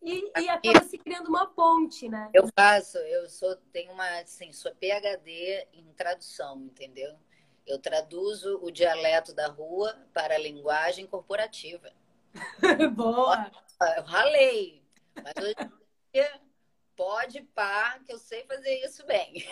E, 0.07 0.31
e 0.39 0.49
acaba 0.49 0.83
se 0.83 0.99
criando 0.99 1.29
uma 1.29 1.47
ponte, 1.47 2.07
né? 2.07 2.29
Eu 2.31 2.47
faço, 2.55 2.95
eu 2.99 3.27
sou, 3.27 3.55
tenho 3.73 3.91
uma, 3.91 4.07
assim, 4.19 4.53
sou 4.53 4.71
PhD 4.75 5.67
em 5.73 5.91
tradução, 5.93 6.61
entendeu? 6.61 7.17
Eu 7.65 7.79
traduzo 7.79 8.59
o 8.61 8.69
dialeto 8.69 9.33
da 9.33 9.47
rua 9.47 9.97
para 10.13 10.35
a 10.35 10.37
linguagem 10.37 11.07
corporativa. 11.07 11.91
Boa! 12.93 13.51
Eu 13.97 14.03
ralei, 14.03 14.83
mas 15.15 15.33
hoje 15.43 15.55
pode 16.95 17.41
pá, 17.53 17.99
que 18.05 18.13
eu 18.13 18.17
sei 18.17 18.43
fazer 18.45 18.73
isso 18.85 19.05
bem. 19.05 19.45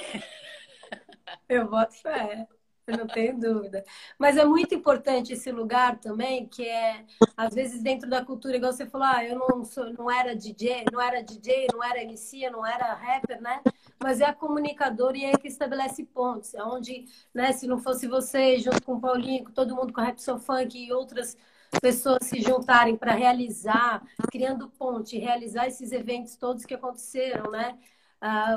Eu 1.48 1.70
boto 1.70 1.94
fé. 1.96 2.48
Eu 2.86 2.98
não 2.98 3.08
tenho 3.08 3.40
dúvida. 3.40 3.84
Mas 4.20 4.36
é 4.36 4.44
muito 4.44 4.76
importante 4.76 5.32
esse 5.32 5.50
lugar 5.52 6.00
também, 6.00 6.46
que 6.46 6.68
é, 6.68 7.06
às 7.38 7.54
vezes, 7.54 7.82
dentro 7.82 8.10
da 8.10 8.26
cultura, 8.26 8.58
igual 8.58 8.74
você 8.74 8.86
falou, 8.86 9.08
ah, 9.08 9.24
eu 9.24 9.40
não, 9.40 9.64
sou, 9.64 9.86
não 9.94 10.12
era 10.12 10.36
DJ, 10.36 10.84
não 10.92 11.00
era 11.02 11.24
DJ, 11.24 11.68
não 11.72 11.82
era 11.82 12.04
MC, 12.04 12.50
não 12.50 12.66
era 12.66 12.94
rapper, 12.94 13.42
né? 13.42 13.62
Mas 14.02 14.20
é 14.20 14.26
a 14.26 14.34
comunicadora 14.34 15.18
e 15.18 15.24
é 15.24 15.32
que 15.38 15.48
estabelece 15.48 16.04
pontos. 16.04 16.54
É 16.54 16.64
onde, 16.64 17.06
né, 17.34 17.54
se 17.54 17.68
não 17.68 17.80
fosse 17.80 18.06
você, 18.06 18.60
junto 18.60 18.84
com 18.84 18.96
o 18.96 19.00
Paulinho, 19.02 19.46
com 19.46 19.52
todo 19.52 19.76
mundo 19.76 19.94
com 19.94 20.02
a 20.02 20.06
Rap 20.06 20.20
Funk 20.20 20.78
e 20.78 20.92
outras 20.92 21.38
pessoas 21.80 22.26
se 22.26 22.42
juntarem 22.42 22.96
para 22.96 23.14
realizar, 23.14 24.04
criando 24.32 24.70
ponte, 24.70 25.18
realizar 25.18 25.68
esses 25.68 25.92
eventos 25.92 26.36
todos 26.36 26.66
que 26.66 26.74
aconteceram, 26.74 27.52
né? 27.52 27.78
Ah, 28.20 28.56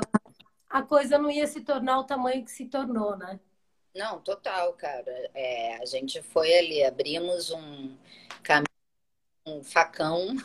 a 0.69 0.81
coisa 0.81 1.17
não 1.17 1.31
ia 1.31 1.47
se 1.47 1.61
tornar 1.61 1.99
o 1.99 2.03
tamanho 2.03 2.43
que 2.43 2.51
se 2.51 2.65
tornou, 2.65 3.17
né? 3.17 3.39
Não, 3.95 4.19
total, 4.21 4.73
cara. 4.73 5.29
É, 5.33 5.77
a 5.77 5.85
gente 5.85 6.21
foi 6.21 6.55
ali, 6.55 6.83
abrimos 6.83 7.49
um 7.49 7.95
caminho, 8.43 8.67
um 9.47 9.63
facão. 9.63 10.35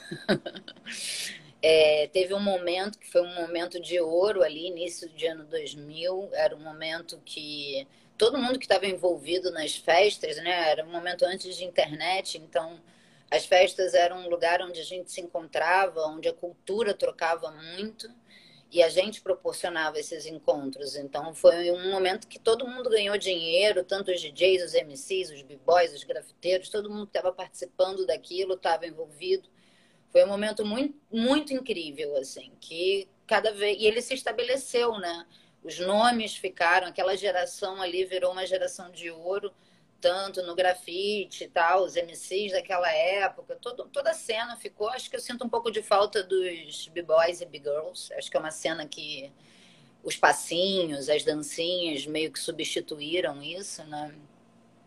é, 1.61 2.07
teve 2.09 2.33
um 2.33 2.41
momento 2.41 2.99
que 2.99 3.11
foi 3.11 3.23
um 3.23 3.35
momento 3.35 3.81
de 3.81 4.01
ouro 4.01 4.43
ali, 4.43 4.69
início 4.69 5.09
do 5.09 5.27
ano 5.27 5.45
2000. 5.45 6.31
Era 6.33 6.57
um 6.57 6.61
momento 6.61 7.21
que 7.25 7.87
todo 8.23 8.39
mundo 8.39 8.57
que 8.57 8.67
estava 8.67 8.87
envolvido 8.87 9.51
nas 9.51 9.75
festas, 9.75 10.37
né? 10.37 10.71
Era 10.71 10.85
um 10.85 10.93
momento 10.93 11.25
antes 11.25 11.57
de 11.57 11.65
internet, 11.65 12.39
então 12.39 12.81
as 13.29 13.45
festas 13.47 13.95
eram 13.95 14.19
um 14.19 14.29
lugar 14.29 14.63
onde 14.63 14.79
a 14.81 14.85
gente 14.85 15.11
se 15.11 15.21
encontrava, 15.21 16.07
onde 16.07 16.29
a 16.29 16.33
cultura 16.33 16.95
trocava 16.95 17.51
muito. 17.51 18.09
e 18.71 18.83
a 18.83 18.89
gente 18.89 19.21
proporcionava 19.23 19.99
esses 19.99 20.25
encontros. 20.27 20.97
Então 20.97 21.35
foi 21.35 21.71
um 21.73 21.91
momento 21.91 22.29
que 22.29 22.39
todo 22.39 22.67
mundo 22.67 22.91
ganhou 22.91 23.19
dinheiro, 23.19 23.85
tanto 23.85 24.13
os 24.13 24.21
DJs, 24.21 24.63
os 24.65 24.75
MCs, 24.75 25.31
os 25.31 25.43
b-boys, 25.43 25.93
os 25.93 26.05
grafiteiros, 26.05 26.69
todo 26.71 26.91
mundo 26.91 27.07
que 27.07 27.19
estava 27.19 27.35
participando 27.35 28.07
daquilo 28.07 28.55
estava 28.55 28.87
envolvido. 28.87 29.49
Foi 30.11 30.25
um 30.25 30.29
momento 30.29 30.65
muito, 30.65 30.99
muito 31.11 31.53
incrível, 31.55 32.17
assim, 32.17 32.53
que 32.61 33.09
cada 33.27 33.53
vez. 33.53 33.79
E 33.81 33.87
ele 33.87 34.01
se 34.03 34.15
estabeleceu, 34.15 34.99
né? 34.99 35.27
Os 35.63 35.79
nomes 35.79 36.37
ficaram, 36.37 36.89
aquela 36.89 37.17
geração 37.17 37.81
ali 37.81 38.05
virou 38.05 38.33
uma 38.33 38.47
geração 38.47 38.91
de 38.91 39.11
ouro 39.11 39.53
tanto 40.03 40.43
no 40.43 40.57
grafite 40.57 41.45
e 41.45 41.49
tal, 41.49 41.85
os 41.85 41.95
MCs 41.95 42.51
daquela 42.51 42.91
época, 42.93 43.57
todo, 43.63 43.85
toda 43.87 44.11
a 44.11 44.15
cena 44.15 44.57
ficou. 44.57 44.89
Acho 44.89 45.09
que 45.09 45.15
eu 45.15 45.21
sinto 45.21 45.47
um 45.47 45.49
pouco 45.49 45.71
de 45.71 45.81
falta 45.81 46.25
dos 46.25 46.89
B-Boys 46.89 47.41
e 47.41 47.47
B-Girls. 47.47 48.13
Acho 48.15 48.29
que 48.29 48.37
é 48.37 48.41
uma 48.41 48.51
cena 48.51 48.85
que 48.87 49.33
os 50.03 50.17
passinhos, 50.17 51.09
as 51.09 51.25
dancinhas 51.25 52.05
meio 52.05 52.33
que 52.33 52.41
substituíram 52.41 53.41
isso, 53.41 53.85
né? 53.85 54.13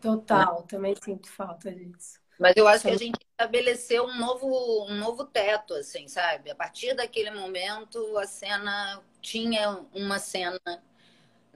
Total, 0.02 0.62
também 0.64 0.94
sinto 1.02 1.30
falta 1.30 1.72
disso. 1.72 2.20
Mas 2.38 2.54
eu 2.54 2.68
acho 2.68 2.84
que 2.84 2.90
a 2.90 2.98
gente 2.98 3.18
estabeleceu 3.30 4.04
um 4.04 4.18
novo, 4.18 4.84
um 4.84 4.94
novo 4.96 5.24
teto, 5.24 5.72
assim, 5.72 6.06
sabe? 6.06 6.50
A 6.50 6.54
partir 6.54 6.94
daquele 6.94 7.30
momento, 7.30 8.18
a 8.18 8.26
cena 8.26 9.02
tinha 9.26 9.84
uma 9.92 10.20
cena 10.20 10.60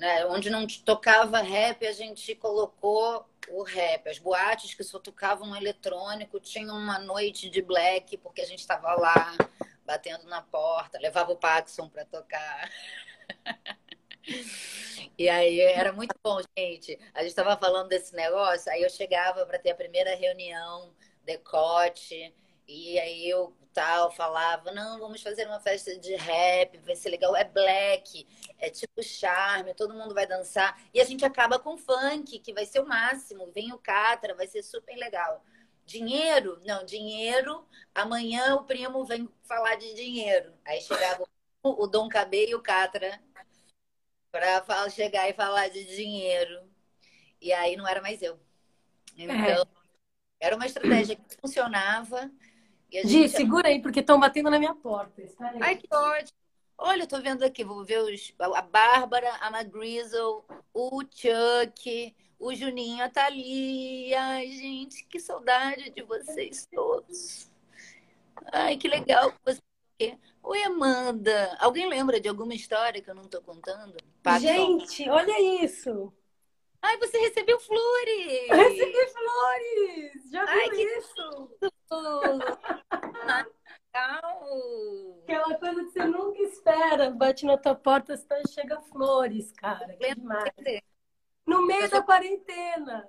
né? 0.01 0.25
Onde 0.27 0.49
não 0.49 0.67
tocava 0.67 1.43
rap, 1.43 1.87
a 1.87 1.93
gente 1.93 2.35
colocou 2.35 3.29
o 3.51 3.63
rap. 3.63 4.09
As 4.09 4.19
boates 4.19 4.73
que 4.73 4.83
só 4.83 4.99
tocavam 4.99 5.55
eletrônico 5.55 6.41
tinham 6.41 6.75
uma 6.75 6.99
noite 6.99 7.51
de 7.51 7.61
black, 7.61 8.17
porque 8.17 8.41
a 8.41 8.47
gente 8.47 8.61
estava 8.61 8.95
lá 8.95 9.37
batendo 9.85 10.25
na 10.27 10.41
porta, 10.41 10.99
levava 10.99 11.33
o 11.33 11.37
Paxson 11.37 11.89
para 11.89 12.05
tocar. 12.07 12.71
E 15.19 15.29
aí 15.29 15.61
era 15.61 15.93
muito 15.93 16.15
bom, 16.23 16.41
gente. 16.57 16.99
A 17.15 17.21
gente 17.21 17.31
estava 17.31 17.57
falando 17.57 17.89
desse 17.89 18.15
negócio, 18.15 18.71
aí 18.71 18.83
eu 18.83 18.89
chegava 18.89 19.45
para 19.45 19.59
ter 19.59 19.71
a 19.71 19.75
primeira 19.75 20.15
reunião, 20.15 20.95
decote, 21.25 22.33
e 22.71 22.99
aí 22.99 23.29
eu 23.29 23.55
tal 23.73 24.11
falava, 24.11 24.73
não, 24.73 24.99
vamos 24.99 25.23
fazer 25.23 25.47
uma 25.47 25.61
festa 25.61 25.97
de 25.99 26.15
rap, 26.17 26.79
vai 26.79 26.97
ser 26.97 27.11
legal, 27.11 27.37
é 27.37 27.45
black, 27.45 28.27
é 28.59 28.69
tipo 28.71 29.03
charme, 29.03 29.75
todo 29.75 29.95
mundo 29.95 30.15
vai 30.15 30.27
dançar. 30.27 30.81
E 30.93 31.01
a 31.01 31.05
gente 31.05 31.25
acaba 31.25 31.59
com 31.59 31.77
funk, 31.77 32.39
que 32.41 32.53
vai 32.53 32.67
ser 32.67 32.81
o 32.81 32.87
máximo, 32.87 33.51
vem 33.53 33.73
o 33.73 33.79
Catra, 33.79 34.35
vai 34.35 34.47
ser 34.47 34.63
super 34.63 34.97
legal. 34.97 35.45
Dinheiro? 35.85 36.61
Não, 36.65 36.85
dinheiro, 36.85 37.67
amanhã 37.95 38.55
o 38.57 38.65
primo 38.65 39.05
vem 39.05 39.29
falar 39.43 39.77
de 39.77 39.95
dinheiro. 39.95 40.53
Aí 40.65 40.81
chegava 40.81 41.25
o 41.63 41.87
Dom 41.87 42.09
Cabê 42.09 42.51
e 42.51 42.55
o 42.55 42.63
Catra 42.63 43.21
para 44.31 44.89
chegar 44.91 45.29
e 45.29 45.33
falar 45.33 45.69
de 45.69 45.85
dinheiro. 45.85 46.69
E 47.41 47.53
aí 47.53 47.77
não 47.77 47.87
era 47.87 48.01
mais 48.01 48.23
eu. 48.23 48.39
Então, 49.17 49.35
é. 49.37 49.65
era 50.39 50.57
uma 50.57 50.67
estratégia 50.67 51.17
que 51.17 51.37
funcionava 51.41 52.31
Gi, 52.93 53.09
gente... 53.09 53.29
segura 53.31 53.69
aí, 53.69 53.81
porque 53.81 54.01
estão 54.01 54.19
batendo 54.19 54.51
na 54.51 54.59
minha 54.59 54.75
porta. 54.75 55.23
Ai, 55.61 55.77
que 55.77 55.87
ótimo. 55.93 56.39
Olha, 56.77 57.03
eu 57.03 57.07
tô 57.07 57.21
vendo 57.21 57.43
aqui, 57.45 57.63
vou 57.63 57.85
ver 57.85 57.99
os, 57.99 58.35
a 58.39 58.63
Bárbara, 58.63 59.31
a 59.41 59.51
Magrizzle, 59.51 60.43
o 60.73 61.03
Chuck, 61.03 62.17
o 62.39 62.55
Juninho, 62.55 63.05
a 63.05 63.09
Thalia. 63.11 64.21
Ai, 64.21 64.51
gente, 64.51 65.05
que 65.05 65.21
saudade 65.21 65.91
de 65.91 66.03
vocês 66.03 66.67
todos. 66.73 67.51
Ai, 68.51 68.79
que 68.79 68.89
legal 68.89 69.33
você. 69.45 69.61
Oi, 70.43 70.63
Amanda. 70.65 71.55
Alguém 71.61 71.87
lembra 71.87 72.19
de 72.19 72.29
alguma 72.29 72.55
história 72.55 73.03
que 73.03 73.11
eu 73.11 73.15
não 73.15 73.25
tô 73.25 73.43
contando? 73.43 73.95
Gente, 74.41 75.09
olha 75.11 75.63
isso. 75.63 76.11
Ai, 76.83 76.97
você 76.99 77.19
recebeu 77.19 77.61
flores! 77.61 78.49
Eu 78.49 78.57
recebi 78.57 79.07
flores! 79.13 80.31
Já 80.31 80.45
viu 80.45 80.55
Ai, 80.55 80.71
que 80.71 80.83
isso? 80.83 81.57
Aquela 85.25 85.59
coisa 85.59 85.85
que 85.85 85.91
você 85.91 86.05
nunca 86.05 86.43
espera. 86.43 87.11
Bate 87.11 87.45
na 87.45 87.59
tua 87.59 87.75
porta, 87.75 88.15
e 88.15 88.49
chega 88.49 88.81
flores, 88.83 89.53
cara. 89.53 89.95
Que 89.97 90.15
demais. 90.15 90.53
No 91.47 91.67
meio 91.67 91.89
da 91.91 92.03
quarentena. 92.03 93.09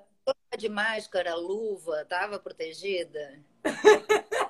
De 0.57 0.69
máscara, 0.69 1.35
luva, 1.35 2.05
tava 2.05 2.39
protegida? 2.39 3.41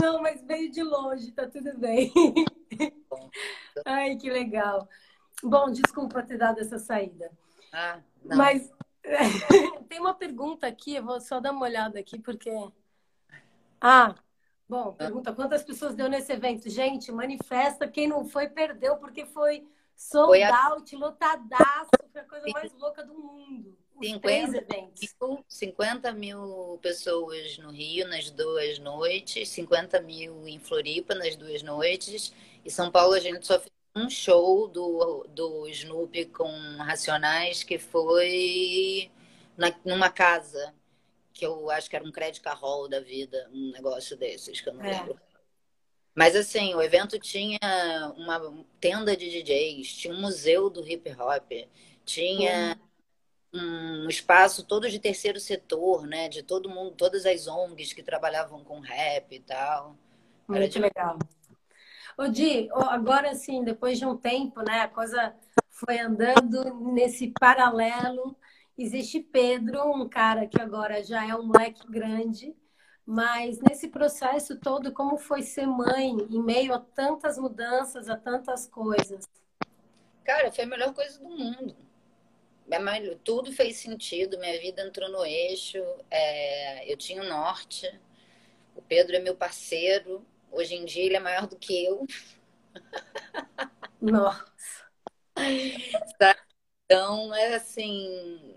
Não, 0.00 0.20
mas 0.22 0.42
veio 0.42 0.70
de 0.70 0.82
longe, 0.82 1.32
tá 1.32 1.46
tudo 1.46 1.76
bem. 1.78 2.12
Ai, 3.84 4.16
que 4.16 4.30
legal. 4.30 4.88
Bom, 5.42 5.70
desculpa 5.70 6.22
ter 6.22 6.38
dado 6.38 6.60
essa 6.60 6.78
saída. 6.78 7.30
Ah, 7.72 8.00
não. 8.22 8.36
Mas 8.36 8.70
tem 9.88 10.00
uma 10.00 10.14
pergunta 10.14 10.66
aqui, 10.66 10.96
eu 10.96 11.04
vou 11.04 11.20
só 11.20 11.40
dar 11.40 11.52
uma 11.52 11.66
olhada 11.66 11.98
aqui, 11.98 12.18
porque. 12.18 12.50
Ah, 13.80 14.14
bom, 14.68 14.92
pergunta: 14.92 15.32
quantas 15.32 15.62
pessoas 15.62 15.94
deu 15.94 16.08
nesse 16.08 16.32
evento? 16.32 16.68
Gente, 16.68 17.10
manifesta. 17.10 17.88
Quem 17.88 18.06
não 18.06 18.24
foi, 18.24 18.48
perdeu, 18.48 18.96
porque 18.96 19.24
foi 19.24 19.66
sold 19.96 20.28
foi 20.28 20.42
a... 20.42 20.66
out, 20.68 20.96
lotadaço, 20.96 21.90
foi 22.12 22.20
a 22.20 22.24
coisa 22.24 22.46
mais 22.52 22.72
louca 22.74 23.04
do 23.04 23.14
mundo. 23.14 23.76
50, 24.02 24.66
50 25.46 26.12
mil 26.12 26.78
pessoas 26.80 27.58
no 27.58 27.70
Rio 27.70 28.08
nas 28.08 28.30
duas 28.30 28.78
noites, 28.78 29.50
50 29.50 30.00
mil 30.00 30.48
em 30.48 30.58
Floripa 30.58 31.14
nas 31.14 31.36
duas 31.36 31.62
noites. 31.62 32.32
E 32.64 32.70
São 32.70 32.90
Paulo 32.90 33.12
a 33.12 33.20
gente 33.20 33.46
só 33.46 33.58
fez 33.58 33.70
um 33.94 34.08
show 34.08 34.68
do, 34.68 35.26
do 35.28 35.66
Snoopy 35.68 36.26
com 36.26 36.48
Racionais 36.78 37.62
que 37.62 37.78
foi 37.78 39.10
na, 39.56 39.74
numa 39.84 40.10
casa 40.10 40.74
que 41.32 41.44
eu 41.44 41.70
acho 41.70 41.88
que 41.88 41.96
era 41.96 42.04
um 42.04 42.12
crédito 42.12 42.48
hall 42.48 42.88
da 42.88 43.00
vida, 43.00 43.48
um 43.52 43.70
negócio 43.72 44.16
desses 44.16 44.60
que 44.60 44.68
eu 44.68 44.74
não 44.74 44.84
é. 44.84 44.90
lembro. 44.90 45.20
Mas 46.14 46.36
assim, 46.36 46.74
o 46.74 46.82
evento 46.82 47.18
tinha 47.18 47.58
uma 48.16 48.64
tenda 48.80 49.16
de 49.16 49.30
DJs, 49.30 49.94
tinha 49.94 50.12
um 50.12 50.20
museu 50.20 50.68
do 50.68 50.86
hip 50.86 51.08
hop, 51.12 51.50
tinha 52.04 52.78
um 53.52 54.08
espaço 54.08 54.64
todo 54.64 54.88
de 54.88 54.98
terceiro 54.98 55.40
setor, 55.40 56.06
né? 56.06 56.28
De 56.28 56.42
todo 56.42 56.68
mundo, 56.68 56.92
todas 56.92 57.24
as 57.26 57.46
ONGs 57.46 57.92
que 57.92 58.02
trabalhavam 58.02 58.62
com 58.62 58.80
rap 58.80 59.34
e 59.34 59.40
tal. 59.40 59.96
Muito 60.46 60.72
de... 60.72 60.78
legal. 60.78 61.18
Ô 62.20 62.28
Di, 62.28 62.68
agora 62.90 63.34
sim, 63.34 63.64
depois 63.64 63.98
de 63.98 64.04
um 64.04 64.14
tempo, 64.14 64.60
né, 64.60 64.82
a 64.82 64.88
coisa 64.88 65.34
foi 65.70 65.98
andando 65.98 66.92
nesse 66.92 67.28
paralelo. 67.40 68.36
Existe 68.76 69.20
Pedro, 69.20 69.90
um 69.90 70.06
cara 70.06 70.46
que 70.46 70.60
agora 70.60 71.02
já 71.02 71.26
é 71.26 71.34
um 71.34 71.46
moleque 71.46 71.80
grande, 71.90 72.54
mas 73.06 73.58
nesse 73.60 73.88
processo 73.88 74.60
todo, 74.60 74.92
como 74.92 75.16
foi 75.16 75.40
ser 75.40 75.66
mãe 75.66 76.10
em 76.10 76.42
meio 76.42 76.74
a 76.74 76.78
tantas 76.78 77.38
mudanças, 77.38 78.06
a 78.10 78.18
tantas 78.18 78.66
coisas? 78.66 79.24
Cara, 80.22 80.52
foi 80.52 80.64
a 80.64 80.66
melhor 80.66 80.92
coisa 80.92 81.18
do 81.18 81.26
mundo. 81.26 81.74
Tudo 83.24 83.50
fez 83.50 83.76
sentido, 83.76 84.38
minha 84.38 84.60
vida 84.60 84.86
entrou 84.86 85.08
no 85.08 85.24
eixo, 85.24 85.78
é... 86.10 86.92
eu 86.92 86.98
tinha 86.98 87.22
o 87.22 87.26
norte, 87.26 87.90
o 88.76 88.82
Pedro 88.82 89.16
é 89.16 89.20
meu 89.20 89.34
parceiro, 89.34 90.22
Hoje 90.50 90.74
em 90.74 90.84
dia 90.84 91.04
ele 91.04 91.16
é 91.16 91.20
maior 91.20 91.46
do 91.46 91.56
que 91.56 91.84
eu. 91.84 92.06
Nossa. 94.00 94.44
Então, 96.84 97.34
é 97.34 97.54
assim, 97.54 98.56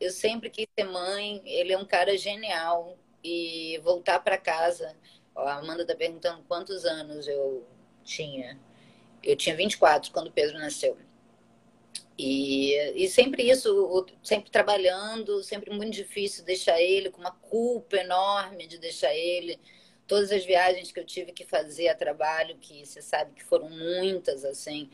eu 0.00 0.10
sempre 0.10 0.50
quis 0.50 0.66
ser 0.78 0.84
mãe, 0.84 1.42
ele 1.44 1.72
é 1.72 1.78
um 1.78 1.84
cara 1.84 2.16
genial 2.16 2.98
e 3.22 3.80
voltar 3.82 4.20
para 4.20 4.36
casa. 4.36 4.94
Ó, 5.34 5.46
a 5.46 5.54
Amanda 5.54 5.86
tá 5.86 5.94
perguntando 5.94 6.44
quantos 6.44 6.84
anos 6.84 7.26
eu 7.26 7.66
tinha. 8.04 8.60
Eu 9.22 9.36
tinha 9.36 9.56
24 9.56 10.12
quando 10.12 10.26
o 10.28 10.32
Pedro 10.32 10.58
nasceu. 10.58 10.98
E, 12.18 12.74
e 12.94 13.08
sempre 13.08 13.48
isso, 13.48 14.06
sempre 14.22 14.50
trabalhando, 14.50 15.42
sempre 15.42 15.74
muito 15.74 15.94
difícil 15.94 16.44
deixar 16.44 16.80
ele, 16.80 17.10
com 17.10 17.20
uma 17.20 17.32
culpa 17.32 17.96
enorme 17.96 18.66
de 18.66 18.78
deixar 18.78 19.12
ele 19.14 19.58
todas 20.06 20.30
as 20.30 20.44
viagens 20.44 20.92
que 20.92 21.00
eu 21.00 21.04
tive 21.04 21.32
que 21.32 21.44
fazer 21.44 21.88
a 21.88 21.94
trabalho, 21.94 22.56
que 22.58 22.84
você 22.84 23.00
sabe 23.00 23.32
que 23.34 23.44
foram 23.44 23.68
muitas, 23.70 24.44
assim. 24.44 24.90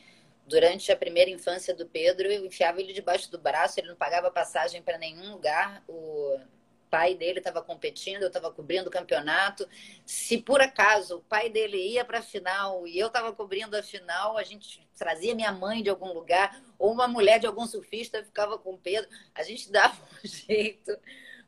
Durante 0.47 0.91
a 0.91 0.97
primeira 0.97 1.31
infância 1.31 1.75
do 1.75 1.87
Pedro, 1.87 2.31
eu 2.31 2.45
enfiava 2.45 2.81
ele 2.81 2.93
debaixo 2.93 3.31
do 3.31 3.39
braço, 3.39 3.79
ele 3.79 3.89
não 3.89 3.97
pagava 3.97 4.31
passagem 4.31 4.83
para 4.83 4.99
nenhum 4.99 5.33
lugar. 5.33 5.83
O 5.89 6.39
pai 6.91 7.15
dele 7.15 7.39
estava 7.39 7.63
competindo, 7.63 8.23
eu 8.23 8.29
estava 8.29 8.51
cobrindo 8.51 8.89
o 8.89 8.93
campeonato. 8.93 9.67
Se 10.05 10.39
por 10.39 10.61
acaso 10.61 11.19
o 11.19 11.23
pai 11.23 11.49
dele 11.49 11.77
ia 11.77 12.05
para 12.05 12.19
a 12.19 12.23
final 12.23 12.87
e 12.87 12.99
eu 12.99 13.07
estava 13.07 13.33
cobrindo 13.33 13.77
a 13.77 13.83
final, 13.83 14.37
a 14.37 14.43
gente 14.43 14.87
trazia 14.97 15.35
minha 15.35 15.53
mãe 15.53 15.83
de 15.83 15.89
algum 15.89 16.13
lugar, 16.13 16.61
ou 16.79 16.93
uma 16.93 17.07
mulher 17.07 17.39
de 17.39 17.47
algum 17.47 17.67
surfista 17.67 18.25
ficava 18.25 18.59
com 18.59 18.75
o 18.75 18.79
Pedro. 18.79 19.09
A 19.35 19.43
gente 19.45 19.71
dava 19.73 19.97
um 20.03 20.27
jeito, 20.27 20.99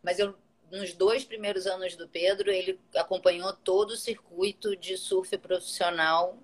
mas 0.01 0.19
eu 0.19 0.37
nos 0.73 0.95
dois 0.95 1.23
primeiros 1.23 1.67
anos 1.67 1.95
do 1.97 2.09
Pedro, 2.09 2.51
ele 2.51 2.81
acompanhou 2.97 3.53
todo 3.53 3.91
o 3.91 3.97
circuito 3.97 4.75
de 4.75 4.97
surf 4.97 5.37
profissional 5.37 6.39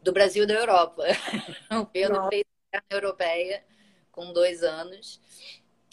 do 0.00 0.12
Brasil 0.12 0.44
e 0.44 0.46
da 0.46 0.54
Europa. 0.54 1.02
O 1.82 1.84
Pedro 1.84 2.16
Nossa. 2.18 2.30
fez 2.30 2.44
a 2.72 2.94
europeia 2.94 3.64
com 4.12 4.32
dois 4.32 4.62
anos. 4.62 5.20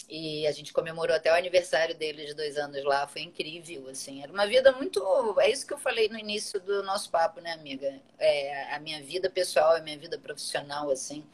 E 0.08 0.46
a 0.46 0.52
gente 0.52 0.74
comemorou 0.74 1.16
até 1.16 1.32
o 1.32 1.36
aniversário 1.36 1.96
dele 1.96 2.26
de 2.26 2.36
dois 2.36 2.56
anos 2.56 2.84
lá. 2.84 3.08
Foi 3.08 3.22
incrível, 3.22 3.88
assim. 3.88 4.22
Era 4.22 4.32
uma 4.32 4.46
vida 4.46 4.72
muito... 4.74 5.02
É 5.40 5.50
isso 5.50 5.66
que 5.66 5.74
eu 5.74 5.80
falei 5.80 6.08
no 6.08 6.20
início 6.20 6.60
do 6.60 6.84
nosso 6.84 7.10
papo, 7.10 7.42
né, 7.42 7.54
amiga? 7.54 8.00
É, 8.20 8.76
a 8.76 8.80
minha 8.80 9.02
vida 9.02 9.30
pessoal, 9.30 9.76
a 9.76 9.80
minha 9.80 9.98
vida 9.98 10.20
profissional, 10.20 10.92
assim. 10.92 11.26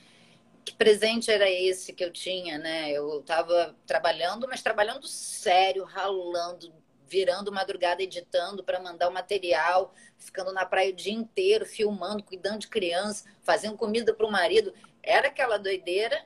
Que 0.68 0.74
presente 0.74 1.32
era 1.32 1.50
esse 1.50 1.94
que 1.94 2.04
eu 2.04 2.12
tinha, 2.12 2.58
né? 2.58 2.92
Eu 2.92 3.22
estava 3.22 3.74
trabalhando, 3.86 4.50
mas 4.50 4.62
trabalhando 4.62 5.08
sério, 5.08 5.86
ralando, 5.86 6.74
virando 7.08 7.54
madrugada 7.54 8.04
editando 8.04 8.62
para 8.62 8.78
mandar 8.78 9.08
o 9.08 9.14
material, 9.14 9.94
ficando 10.18 10.52
na 10.52 10.66
praia 10.66 10.92
o 10.92 10.96
dia 10.96 11.14
inteiro, 11.14 11.66
filmando, 11.66 12.22
cuidando 12.22 12.60
de 12.60 12.68
criança, 12.68 13.24
fazendo 13.44 13.78
comida 13.78 14.14
para 14.14 14.28
o 14.28 14.32
marido. 14.32 14.74
Era 15.02 15.30
aquela 15.30 15.58
doideira, 15.58 16.26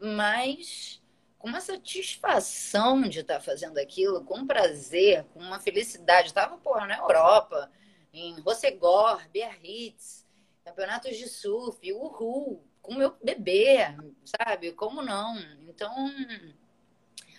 mas 0.00 1.02
com 1.36 1.48
uma 1.48 1.60
satisfação 1.60 3.02
de 3.02 3.18
estar 3.18 3.34
tá 3.34 3.40
fazendo 3.40 3.76
aquilo, 3.78 4.24
com 4.24 4.46
prazer, 4.46 5.24
com 5.34 5.40
uma 5.40 5.58
felicidade. 5.58 6.28
Estava, 6.28 6.56
porra, 6.58 6.86
na 6.86 6.98
Europa, 6.98 7.68
em 8.12 8.38
Rossegor, 8.38 9.28
Biarritz, 9.30 10.24
campeonatos 10.64 11.16
de 11.16 11.26
surf, 11.28 11.92
uhul, 11.92 12.69
com 12.82 12.94
meu 12.94 13.14
bebê, 13.22 13.78
sabe? 14.24 14.72
Como 14.72 15.02
não? 15.02 15.38
Então, 15.68 15.92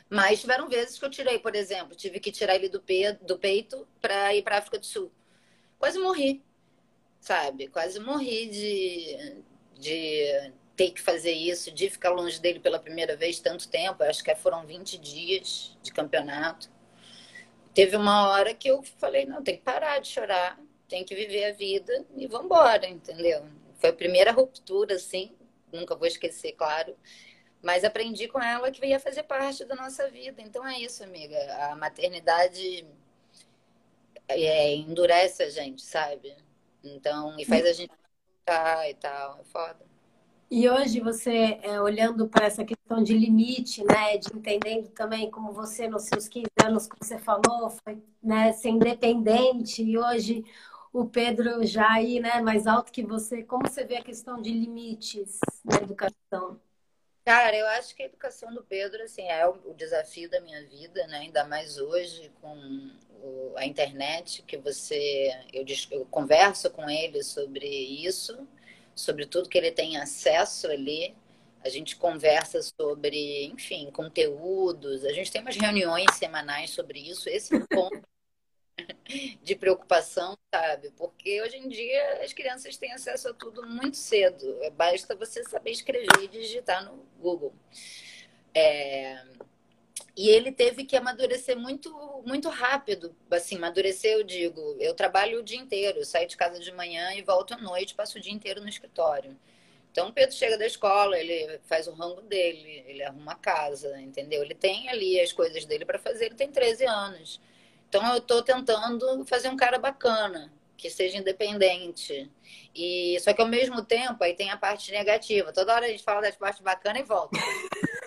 mas 0.09 0.41
tiveram 0.41 0.67
vezes 0.67 0.99
que 0.99 1.05
eu 1.05 1.09
tirei, 1.09 1.39
por 1.39 1.55
exemplo, 1.55 1.95
tive 1.95 2.19
que 2.19 2.31
tirar 2.31 2.55
ele 2.55 2.67
do, 2.67 2.81
pe 2.81 3.13
do 3.13 3.37
peito 3.39 3.87
para 4.01 4.35
ir 4.35 4.43
para 4.43 4.57
África 4.57 4.77
do 4.77 4.85
Sul. 4.85 5.11
Quase 5.79 5.97
morri, 5.99 6.43
sabe? 7.19 7.67
Quase 7.67 7.99
morri 7.99 8.47
de, 8.47 9.43
de 9.79 10.53
ter 10.75 10.91
que 10.91 11.01
fazer 11.01 11.31
isso, 11.31 11.71
de 11.71 11.89
ficar 11.89 12.09
longe 12.09 12.41
dele 12.41 12.59
pela 12.59 12.79
primeira 12.79 13.15
vez 13.15 13.39
tanto 13.39 13.69
tempo. 13.69 14.03
Acho 14.03 14.23
que 14.23 14.35
foram 14.35 14.65
20 14.65 14.97
dias 14.97 15.77
de 15.81 15.93
campeonato. 15.93 16.69
Teve 17.73 17.95
uma 17.95 18.27
hora 18.27 18.53
que 18.53 18.69
eu 18.69 18.83
falei: 18.83 19.25
não, 19.25 19.41
tem 19.41 19.55
que 19.57 19.63
parar 19.63 19.99
de 19.99 20.09
chorar, 20.09 20.59
tem 20.89 21.05
que 21.05 21.15
viver 21.15 21.45
a 21.45 21.53
vida 21.53 22.05
e 22.17 22.27
vamos 22.27 22.47
embora, 22.47 22.85
entendeu? 22.87 23.45
Foi 23.81 23.89
a 23.89 23.93
primeira 23.93 24.31
ruptura, 24.31 24.95
assim, 24.95 25.35
nunca 25.73 25.95
vou 25.95 26.07
esquecer, 26.07 26.53
claro 26.53 26.95
mas 27.61 27.83
aprendi 27.83 28.27
com 28.27 28.41
ela 28.41 28.71
que 28.71 28.83
ia 28.85 28.99
fazer 28.99 29.23
parte 29.23 29.63
da 29.65 29.75
nossa 29.75 30.09
vida. 30.09 30.41
Então 30.41 30.65
é 30.65 30.79
isso, 30.79 31.03
amiga. 31.03 31.37
A 31.69 31.75
maternidade 31.75 32.85
é, 34.27 34.75
endurece 34.75 35.43
a 35.43 35.49
gente, 35.49 35.81
sabe? 35.81 36.35
Então, 36.83 37.39
e 37.39 37.45
faz 37.45 37.65
a 37.65 37.73
gente 37.73 37.93
ficar 38.39 38.89
e 38.89 38.95
tal. 38.95 39.37
É 39.39 39.43
foda. 39.43 39.91
E 40.49 40.67
hoje 40.69 40.99
você, 40.99 41.59
é, 41.61 41.79
olhando 41.79 42.27
para 42.27 42.45
essa 42.45 42.65
questão 42.65 43.01
de 43.01 43.17
limite, 43.17 43.85
né, 43.85 44.17
de 44.17 44.35
entendendo 44.35 44.89
também 44.89 45.31
como 45.31 45.53
você 45.53 45.87
nos 45.87 46.03
seus 46.03 46.27
15 46.27 46.47
anos, 46.65 46.87
como 46.87 47.01
você 47.01 47.17
falou, 47.17 47.69
foi 47.69 48.03
né, 48.21 48.51
ser 48.51 48.69
independente, 48.69 49.81
e 49.81 49.97
hoje 49.97 50.43
o 50.93 51.05
Pedro 51.05 51.65
já 51.65 51.89
aí, 51.89 52.19
né, 52.19 52.41
mais 52.41 52.67
alto 52.67 52.91
que 52.91 53.03
você, 53.03 53.43
como 53.43 53.67
você 53.67 53.85
vê 53.85 53.97
a 53.97 54.03
questão 54.03 54.41
de 54.41 54.51
limites 54.51 55.39
na 55.63 55.77
educação? 55.77 56.59
Cara, 57.23 57.55
eu 57.55 57.67
acho 57.67 57.95
que 57.95 58.01
a 58.01 58.07
educação 58.07 58.53
do 58.53 58.63
Pedro 58.63 59.03
assim, 59.03 59.21
é 59.21 59.47
o 59.47 59.73
desafio 59.75 60.29
da 60.29 60.41
minha 60.41 60.65
vida, 60.67 61.05
né? 61.07 61.19
ainda 61.19 61.45
mais 61.45 61.77
hoje 61.77 62.31
com 62.41 62.91
a 63.55 63.65
internet, 63.65 64.41
que 64.43 64.57
você. 64.57 65.31
Eu, 65.53 65.63
eu 65.91 66.05
converso 66.05 66.69
com 66.71 66.89
ele 66.89 67.23
sobre 67.23 67.67
isso, 67.67 68.47
sobre 68.95 69.25
tudo 69.25 69.49
que 69.49 69.57
ele 69.57 69.71
tem 69.71 69.97
acesso 69.97 70.67
ali. 70.67 71.15
A 71.63 71.69
gente 71.69 71.95
conversa 71.95 72.59
sobre, 72.63 73.45
enfim, 73.45 73.91
conteúdos. 73.91 75.05
A 75.05 75.13
gente 75.13 75.31
tem 75.31 75.41
umas 75.41 75.55
reuniões 75.55 76.15
semanais 76.15 76.71
sobre 76.71 76.99
isso. 76.99 77.29
Esse 77.29 77.55
é 77.55 77.59
ponto 77.67 78.01
de 79.41 79.55
preocupação, 79.55 80.37
sabe? 80.53 80.91
Porque 80.97 81.41
hoje 81.41 81.57
em 81.57 81.67
dia 81.67 82.23
as 82.23 82.33
crianças 82.33 82.77
têm 82.77 82.91
acesso 82.93 83.29
a 83.29 83.33
tudo 83.33 83.65
muito 83.67 83.97
cedo. 83.97 84.57
Basta 84.73 85.15
você 85.15 85.43
saber 85.43 85.71
escrever 85.71 86.23
e 86.23 86.27
digitar 86.27 86.83
no 86.85 87.05
Google. 87.19 87.53
É... 88.53 89.23
E 90.15 90.29
ele 90.29 90.51
teve 90.51 90.83
que 90.83 90.97
amadurecer 90.97 91.57
muito, 91.57 91.89
muito 92.25 92.49
rápido. 92.49 93.15
Assim, 93.29 93.55
amadurecer, 93.55 94.11
eu 94.11 94.23
digo, 94.23 94.75
eu 94.79 94.93
trabalho 94.93 95.39
o 95.39 95.43
dia 95.43 95.57
inteiro, 95.57 95.99
eu 95.99 96.05
saio 96.05 96.27
de 96.27 96.35
casa 96.35 96.59
de 96.59 96.71
manhã 96.71 97.13
e 97.13 97.21
volto 97.21 97.53
à 97.53 97.57
noite, 97.57 97.95
passo 97.95 98.17
o 98.17 98.21
dia 98.21 98.33
inteiro 98.33 98.61
no 98.61 98.67
escritório. 98.67 99.37
Então, 99.91 100.07
o 100.07 100.13
Pedro 100.13 100.33
chega 100.35 100.57
da 100.57 100.65
escola, 100.65 101.17
ele 101.17 101.59
faz 101.65 101.87
o 101.87 101.91
rango 101.91 102.21
dele, 102.21 102.83
ele 102.87 103.03
arruma 103.03 103.33
a 103.33 103.35
casa, 103.35 103.99
entendeu? 103.99 104.41
Ele 104.41 104.55
tem 104.55 104.89
ali 104.89 105.19
as 105.19 105.33
coisas 105.33 105.65
dele 105.65 105.85
para 105.85 105.99
fazer, 105.99 106.27
ele 106.27 106.35
tem 106.35 106.49
13 106.49 106.85
anos. 106.85 107.41
Então 107.91 108.09
eu 108.13 108.19
estou 108.19 108.41
tentando 108.41 109.25
fazer 109.25 109.49
um 109.49 109.57
cara 109.57 109.77
bacana, 109.77 110.49
que 110.77 110.89
seja 110.89 111.17
independente. 111.17 112.31
E 112.73 113.19
só 113.19 113.33
que 113.33 113.41
ao 113.41 113.47
mesmo 113.49 113.83
tempo 113.83 114.23
aí 114.23 114.33
tem 114.33 114.49
a 114.49 114.55
parte 114.55 114.93
negativa. 114.93 115.51
Toda 115.51 115.75
hora 115.75 115.87
a 115.87 115.89
gente 115.89 116.01
fala 116.01 116.21
das 116.21 116.37
partes 116.37 116.61
bacanas 116.61 117.01
e 117.01 117.05
volta. 117.05 117.37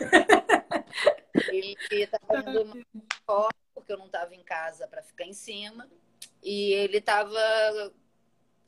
ele 1.52 1.76
está 1.90 2.18
uma 2.30 2.82
escola 3.12 3.50
porque 3.74 3.92
eu 3.92 3.98
não 3.98 4.06
estava 4.06 4.34
em 4.34 4.42
casa 4.42 4.88
para 4.88 5.02
ficar 5.02 5.26
em 5.26 5.34
cima 5.34 5.86
e 6.42 6.72
ele 6.72 6.96
estava 6.96 7.92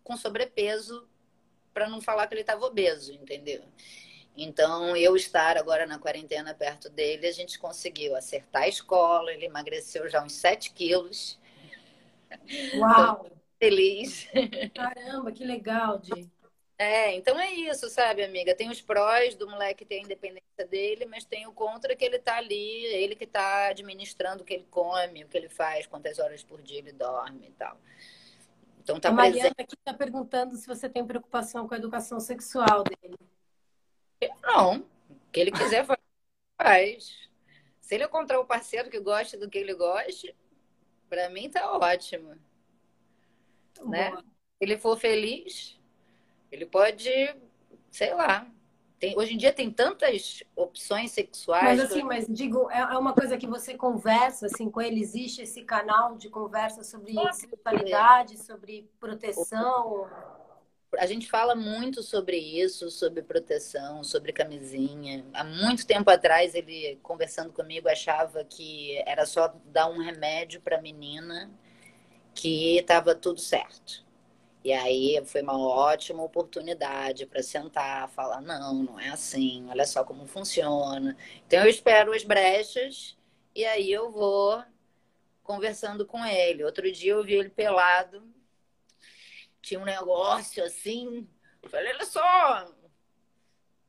com 0.05 0.19
sobrepeso 0.19 1.09
para 1.73 1.89
não 1.89 2.03
falar 2.03 2.27
que 2.27 2.35
ele 2.35 2.43
estava 2.43 2.67
obeso, 2.67 3.15
entendeu? 3.15 3.65
Então, 4.37 4.97
eu 4.97 5.17
estar 5.17 5.57
agora 5.57 5.87
na 5.87 5.99
quarentena 5.99 6.55
perto 6.55 6.91
dele, 6.91 7.27
a 7.27 7.33
gente 7.33 7.59
conseguiu 7.59 8.15
acertar 8.15 8.63
a 8.63 8.69
escola, 8.69 9.33
ele 9.33 9.47
emagreceu 9.47 10.09
já 10.09 10.23
uns 10.23 10.35
7 10.35 10.73
quilos. 10.73 11.39
Uau! 12.77 13.37
feliz. 13.59 14.29
Caramba, 14.75 15.33
que 15.33 15.45
legal, 15.45 15.99
Di. 15.99 16.31
É, 16.79 17.15
então 17.15 17.39
é 17.41 17.51
isso, 17.53 17.89
sabe, 17.89 18.23
amiga? 18.23 18.55
Tem 18.55 18.69
os 18.69 18.83
prós 18.83 19.35
do 19.35 19.49
moleque 19.49 19.85
ter 19.85 19.95
a 19.95 20.03
independência 20.03 20.67
dele, 20.69 21.07
mas 21.07 21.25
tem 21.25 21.47
o 21.47 21.53
contra 21.53 21.97
que 21.97 22.05
ele 22.05 22.19
tá 22.19 22.37
ali, 22.37 22.85
ele 22.85 23.17
que 23.17 23.27
tá 23.27 23.69
administrando 23.69 24.43
o 24.43 24.45
que 24.45 24.53
ele 24.53 24.67
come, 24.71 25.25
o 25.25 25.29
que 25.29 25.39
ele 25.39 25.49
faz, 25.49 25.87
quantas 25.87 26.19
horas 26.19 26.43
por 26.43 26.61
dia 26.61 26.79
ele 26.79 26.93
dorme 26.93 27.49
e 27.49 27.53
tal. 27.53 27.79
Então 28.83 29.01
tá 29.01 29.09
a 29.09 29.13
Mariana 29.13 29.55
presente. 29.55 29.75
aqui 29.75 29.77
tá 29.83 29.95
perguntando 29.95 30.55
se 30.55 30.67
você 30.67 30.87
tem 30.87 31.05
preocupação 31.07 31.67
com 31.67 31.73
a 31.73 31.79
educação 31.79 32.21
sexual 32.21 32.85
dele. 32.85 33.17
Não. 34.43 34.79
O 35.11 35.31
que 35.33 35.41
ele 35.41 35.51
quiser 35.51 35.87
faz. 36.57 37.29
Se 37.81 37.95
ele 37.95 38.05
encontrar 38.05 38.41
um 38.41 38.47
parceiro 38.47 38.91
que 38.91 38.99
goste 38.99 39.37
do 39.37 39.49
que 39.49 39.59
ele 39.59 39.75
goste, 39.75 40.35
para 41.09 41.29
mim 41.31 41.51
tá 41.51 41.73
ótimo. 41.73 42.35
Né? 43.85 44.11
Se 44.17 44.25
ele 44.61 44.79
for 44.79 44.99
feliz, 44.99 45.79
ele 46.51 46.67
pode, 46.67 47.11
sei 47.91 48.15
lá. 48.15 48.51
Tem, 48.99 49.17
hoje 49.17 49.35
em 49.35 49.37
dia 49.37 49.53
tem 49.53 49.71
tantas 49.71 50.43
opções 50.57 51.11
sexuais. 51.13 51.79
Mas 51.79 51.81
assim, 51.81 52.03
mas 52.03 52.27
digo, 52.27 52.71
é, 52.71 52.79
é 52.79 52.99
uma 52.99 53.13
coisa 53.13 53.37
que 53.37 53.47
você 53.47 53.77
conversa 53.77 54.47
assim 54.47 54.71
com 54.71 54.81
ele? 54.81 55.01
Existe 55.01 55.43
esse 55.43 55.63
canal 55.65 56.17
de 56.17 56.31
conversa 56.31 56.83
sobre 56.83 57.13
sexualidade, 57.35 58.39
sobre 58.43 58.91
proteção? 58.99 60.09
A 60.99 61.07
gente 61.07 61.29
fala 61.29 61.55
muito 61.55 62.03
sobre 62.03 62.37
isso, 62.37 62.91
sobre 62.91 63.23
proteção, 63.23 64.03
sobre 64.05 64.33
camisinha. 64.33 65.25
Há 65.33 65.45
muito 65.45 65.87
tempo 65.87 66.11
atrás, 66.11 66.55
ele 66.55 66.99
conversando 67.03 67.53
comigo 67.53 67.89
achava 67.89 68.45
que 68.45 69.03
era 69.07 69.27
só 69.27 69.55
dar 69.67 69.89
um 69.89 69.99
remédio 69.99 70.61
para 70.61 70.81
menina 70.81 71.51
que 72.35 72.79
estava 72.79 73.15
tudo 73.15 73.41
certo. 73.41 74.05
E 74.65 74.73
aí 74.73 75.23
foi 75.27 75.43
uma 75.43 75.59
ótima 75.59 76.23
oportunidade 76.23 77.27
para 77.27 77.43
sentar, 77.43 78.09
falar: 78.11 78.41
não, 78.41 78.83
não 78.83 79.01
é 79.01 79.11
assim, 79.11 79.67
olha 79.71 79.87
só 79.87 80.05
como 80.05 80.27
funciona. 80.27 81.17
Então 81.47 81.61
eu 81.61 81.71
espero 81.71 82.13
as 82.13 82.25
brechas 82.25 83.17
e 83.55 83.65
aí 83.65 83.91
eu 83.93 84.11
vou 84.11 84.63
conversando 85.43 86.05
com 86.07 86.25
ele. 86.27 86.65
Outro 86.65 86.91
dia 86.91 87.13
eu 87.13 87.25
vi 87.25 87.35
ele 87.35 87.51
pelado 87.51 88.23
tinha 89.67 89.81
um 89.81 89.85
negócio 89.85 90.63
assim. 90.65 91.29
Eu 91.61 91.69
falei, 91.69 91.93
olha 91.93 92.05
só, 92.05 92.73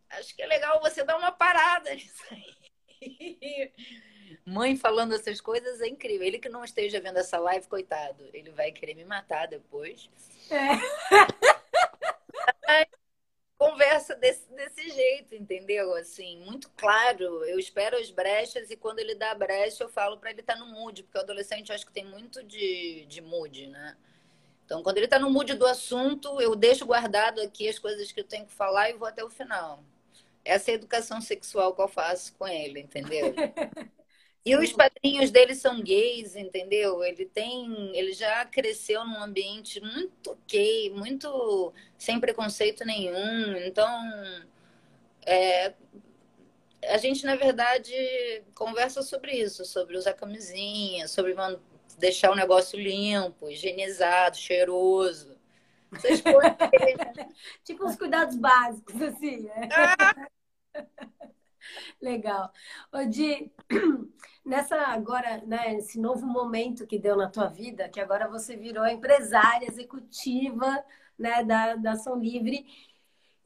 acho 0.10 0.36
que 0.36 0.42
é 0.42 0.48
legal 0.48 0.82
você 0.82 1.04
dar 1.04 1.16
uma 1.18 1.32
parada 1.32 1.94
nisso 1.94 2.24
aí. 2.32 3.72
Mãe 4.44 4.76
falando 4.76 5.14
essas 5.14 5.40
coisas 5.40 5.80
é 5.80 5.88
incrível. 5.88 6.26
Ele 6.26 6.40
que 6.40 6.50
não 6.50 6.64
esteja 6.64 7.00
vendo 7.00 7.20
essa 7.20 7.38
live, 7.38 7.68
coitado, 7.68 8.28
ele 8.34 8.50
vai 8.50 8.72
querer 8.72 8.96
me 8.96 9.06
matar 9.06 9.48
depois. 9.48 10.10
É. 12.68 12.88
Conversa 13.56 14.16
desse, 14.16 14.52
desse 14.54 14.90
jeito, 14.90 15.36
entendeu? 15.36 15.94
Assim, 15.94 16.44
muito 16.44 16.72
claro. 16.72 17.46
Eu 17.46 17.60
espero 17.60 17.98
as 17.98 18.10
brechas 18.10 18.72
e 18.72 18.76
quando 18.76 18.98
ele 18.98 19.14
dá 19.14 19.30
a 19.32 19.36
brecha, 19.36 19.84
eu 19.84 19.90
falo 19.90 20.18
para 20.18 20.32
ele 20.32 20.40
estar 20.40 20.56
tá 20.56 20.60
no 20.60 20.66
mood, 20.66 21.04
porque 21.04 21.20
o 21.20 21.22
adolescente 21.22 21.70
eu 21.70 21.76
acho 21.76 21.86
que 21.86 21.94
tem 21.94 22.06
muito 22.06 22.44
de, 22.44 23.06
de 23.06 23.22
mood, 23.22 23.68
né? 23.68 23.96
Então, 24.68 24.84
quando 24.84 24.98
ele 24.98 25.06
está 25.06 25.18
no 25.18 25.30
mood 25.30 25.54
do 25.54 25.66
assunto, 25.66 26.42
eu 26.42 26.54
deixo 26.54 26.86
guardado 26.86 27.40
aqui 27.40 27.70
as 27.70 27.80
coisas 27.80 28.12
que 28.12 28.20
eu 28.20 28.26
tenho 28.26 28.46
que 28.46 28.52
falar 28.52 28.90
e 28.90 28.98
vou 28.98 29.08
até 29.08 29.24
o 29.24 29.30
final. 29.30 29.82
Essa 30.44 30.72
é 30.72 30.74
a 30.74 30.76
educação 30.76 31.22
sexual 31.22 31.74
que 31.74 31.82
eu 31.82 31.88
faço 31.88 32.34
com 32.34 32.46
ele, 32.46 32.82
entendeu? 32.82 33.34
E 34.46 34.56
os 34.56 34.72
padrinhos 34.72 35.30
dele 35.30 35.54
são 35.54 35.82
gays, 35.82 36.38
entendeu? 36.38 37.04
Ele 37.04 37.26
tem, 37.26 37.94
ele 37.94 38.14
já 38.14 38.46
cresceu 38.46 39.04
num 39.04 39.22
ambiente 39.22 39.82
muito 39.82 40.38
gay, 40.48 40.90
muito 40.90 41.74
sem 41.98 42.18
preconceito 42.18 42.86
nenhum. 42.86 43.58
Então, 43.58 43.90
é, 45.26 45.74
a 46.86 46.98
gente 46.98 47.26
na 47.26 47.36
verdade 47.36 47.92
conversa 48.56 49.02
sobre 49.02 49.34
isso, 49.34 49.66
sobre 49.66 49.98
usar 49.98 50.14
camisinha, 50.14 51.10
sobre 51.10 51.34
deixar 51.98 52.32
o 52.32 52.36
negócio 52.36 52.80
limpo, 52.80 53.50
higienizado, 53.50 54.38
cheiroso. 54.38 55.38
Essas 55.92 56.22
coisas. 56.22 56.56
tipo 57.64 57.86
os 57.86 57.96
cuidados 57.96 58.36
básicos, 58.38 59.02
assim, 59.02 59.42
né? 59.42 59.70
Legal. 62.02 62.52
Ô, 62.92 63.04
Di, 63.06 63.52
nessa 64.46 64.78
agora, 64.88 65.42
né, 65.46 65.76
esse 65.76 66.00
novo 66.00 66.26
momento 66.26 66.88
que 66.88 67.00
deu 67.00 67.16
na 67.16 67.30
tua 67.30 67.48
vida, 67.48 67.90
que 67.90 68.00
agora 68.00 68.28
você 68.30 68.56
virou 68.56 68.86
empresária 68.88 69.68
executiva, 69.68 70.84
né, 71.18 71.44
da, 71.44 71.76
da 71.76 71.92
Ação 71.94 72.16
Livre, 72.16 72.66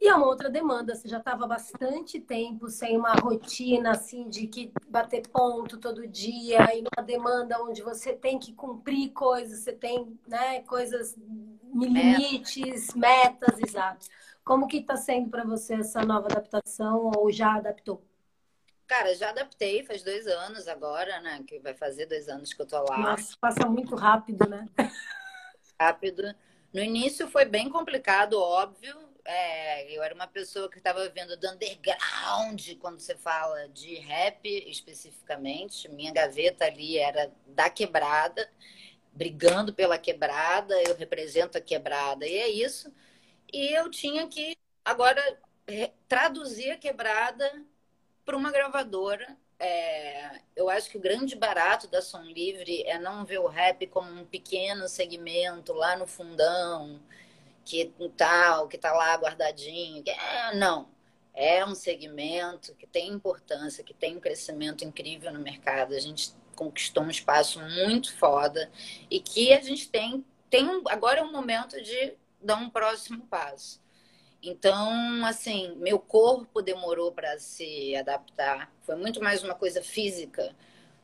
e 0.02 0.08
é 0.08 0.16
uma 0.16 0.26
outra 0.26 0.49
demanda, 0.49 0.95
você 0.95 1.08
já 1.08 1.20
estava 1.20 1.45
bastante 1.45 2.20
tempo 2.20 2.68
sem 2.70 2.97
uma 2.97 3.14
rotina 3.14 3.91
assim 3.91 4.28
de 4.28 4.47
que 4.47 4.74
bater 4.89 5.28
ponto 5.28 5.78
todo 5.78 6.08
dia, 6.08 6.76
e 6.76 6.82
uma 6.82 7.06
demanda 7.06 7.62
onde 7.62 7.84
você 7.84 8.12
tem 8.12 8.39
que 8.39 8.52
cumprir 8.52 9.12
coisas, 9.12 9.60
você 9.60 9.72
tem 9.72 10.20
né, 10.28 10.62
coisas, 10.64 11.16
limites, 11.72 12.95
metas, 12.95 13.60
exato. 13.60 14.08
Como 14.43 14.68
que 14.68 14.78
está 14.78 14.95
sendo 14.95 15.30
para 15.30 15.43
você 15.43 15.76
essa 15.76 16.02
nova 16.02 16.26
adaptação 16.26 17.12
ou 17.16 17.32
já 17.32 17.54
adaptou? 17.54 18.04
Cara, 18.88 19.14
já 19.14 19.30
adaptei, 19.30 19.84
faz 19.84 20.04
dois 20.04 20.26
anos 20.26 20.68
agora, 20.68 21.22
né? 21.22 21.43
Que 21.47 21.60
vai 21.60 21.76
fazer 21.76 22.08
dois 22.08 22.28
anos 22.28 22.52
que 22.52 22.62
eu 22.62 22.66
tô 22.66 22.82
lá. 22.89 22.97
Nossa, 22.97 23.38
passa 23.39 23.70
muito 23.70 23.95
rápido, 23.95 24.49
né? 24.49 24.66
rápido. 25.80 26.34
No 26.74 26.82
início 26.82 27.28
foi 27.28 27.45
bem 27.45 27.70
complicado, 27.70 28.34
óbvio. 28.34 29.11
É, 29.26 29.95
eu 29.95 30.01
era 30.03 30.13
uma 30.13 30.28
pessoa 30.28 30.69
que 30.69 30.78
estava 30.78 31.07
vendo 31.09 31.38
do 31.38 31.49
underground, 31.49 32.76
quando 32.80 32.99
você 32.99 33.15
fala 33.15 33.67
de 33.69 33.95
rap 33.95 34.47
especificamente. 34.69 35.89
Minha 35.89 36.11
gaveta 36.11 36.65
ali 36.65 36.97
era 36.97 37.32
da 37.47 37.69
quebrada, 37.69 38.49
brigando 39.13 39.74
pela 39.74 39.97
quebrada, 39.97 40.76
eu 40.84 40.95
represento 40.95 41.57
a 41.57 41.61
quebrada, 41.61 42.28
e 42.28 42.36
é 42.38 42.47
isso. 42.47 42.91
E 43.51 43.74
eu 43.76 43.89
tinha 43.91 44.28
que 44.28 44.57
agora 44.84 45.22
traduzir 46.07 46.72
a 46.72 46.78
quebrada 46.78 47.63
para 48.26 48.38
uma 48.38 48.51
gravadora. 48.51 49.38
É, 49.59 50.41
eu 50.55 50.69
acho 50.69 50.89
que 50.89 50.97
o 50.97 51.01
grande 51.01 51.36
barato 51.36 51.88
da 51.88 52.01
Som 52.01 52.24
Livre 52.24 52.84
é 52.84 52.97
não 52.97 53.24
ver 53.24 53.39
o 53.39 53.47
rap 53.47 53.86
como 53.88 54.11
um 54.11 54.26
pequeno 54.26 54.88
segmento 54.88 55.72
lá 55.74 55.95
no 55.95 56.07
fundão, 56.07 56.99
que 57.66 57.91
tal, 58.18 58.68
que 58.68 58.76
está 58.76 58.91
lá 58.93 59.16
guardadinho. 59.16 60.03
É, 60.07 60.55
não. 60.55 60.89
É 61.34 61.66
um 61.66 61.74
segmento 61.74 62.76
que 62.76 62.86
tem 62.86 63.09
importância, 63.09 63.84
que 63.84 63.93
tem 63.93 64.18
um 64.18 64.20
crescimento 64.20 64.84
incrível 64.84 65.32
no 65.32 65.39
mercado. 65.39 65.93
A 65.93 65.99
gente 65.99 66.34
conquistou 66.55 67.03
um 67.03 67.09
espaço 67.09 67.59
muito 67.59 68.16
foda 68.18 68.70
e 69.09 69.20
que 69.20 69.53
a 69.53 69.62
gente 69.62 69.89
tem, 69.89 70.26
tem 70.49 70.68
agora 70.89 71.22
é 71.22 71.24
um 71.24 71.32
momento 71.32 71.82
de 71.82 72.14
dar 72.41 72.57
um 72.57 72.70
próximo 72.70 73.26
passo. 73.28 73.82
Então, 74.43 75.26
assim, 75.26 75.76
meu 75.78 75.99
corpo 75.99 76.62
demorou 76.62 77.12
para 77.12 77.38
se 77.38 77.95
adaptar. 77.95 78.74
Foi 78.82 78.95
muito 78.95 79.24
mais 79.24 79.43
uma 79.43 79.53
coisa 79.53 79.84
física, 79.84 80.55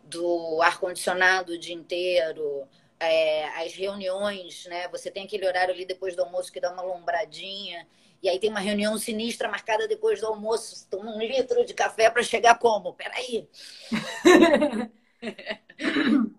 do 0.04 0.62
ar-condicionado 0.62 1.54
o 1.54 1.58
dia 1.58 1.76
inteiro, 1.76 2.68
é, 3.00 3.46
as 3.64 3.74
reuniões, 3.74 4.66
né? 4.66 4.88
Você 4.90 5.12
tem 5.12 5.26
aquele 5.26 5.48
horário 5.48 5.74
ali 5.74 5.86
depois 5.86 6.16
do 6.16 6.24
almoço 6.24 6.52
que 6.52 6.60
dá 6.60 6.72
uma 6.72 6.82
lombradinha. 6.82 7.88
E 8.22 8.30
aí 8.30 8.40
tem 8.40 8.50
uma 8.50 8.60
reunião 8.60 8.98
sinistra 8.98 9.48
marcada 9.48 9.88
depois 9.88 10.20
do 10.20 10.28
almoço. 10.28 10.88
Toma 10.90 11.12
um 11.12 11.20
litro 11.20 11.64
de 11.66 11.74
café 11.74 12.10
para 12.10 12.24
chegar 12.24 12.58
como? 12.58 12.94
Peraí. 12.94 13.48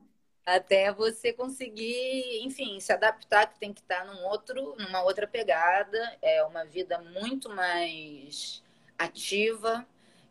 até 0.49 0.91
você 0.93 1.33
conseguir, 1.33 2.43
enfim, 2.43 2.81
se 2.81 2.91
adaptar, 2.91 3.47
que 3.47 3.61
tem 3.61 3.73
que 3.73 3.81
estar 3.81 4.05
num 4.07 4.25
outro, 4.25 4.75
numa 4.79 5.03
outra 5.03 5.27
pegada, 5.27 6.17
é 6.23 6.43
uma 6.43 6.65
vida 6.65 6.99
muito 6.99 7.51
mais 7.51 8.63
ativa. 8.99 9.87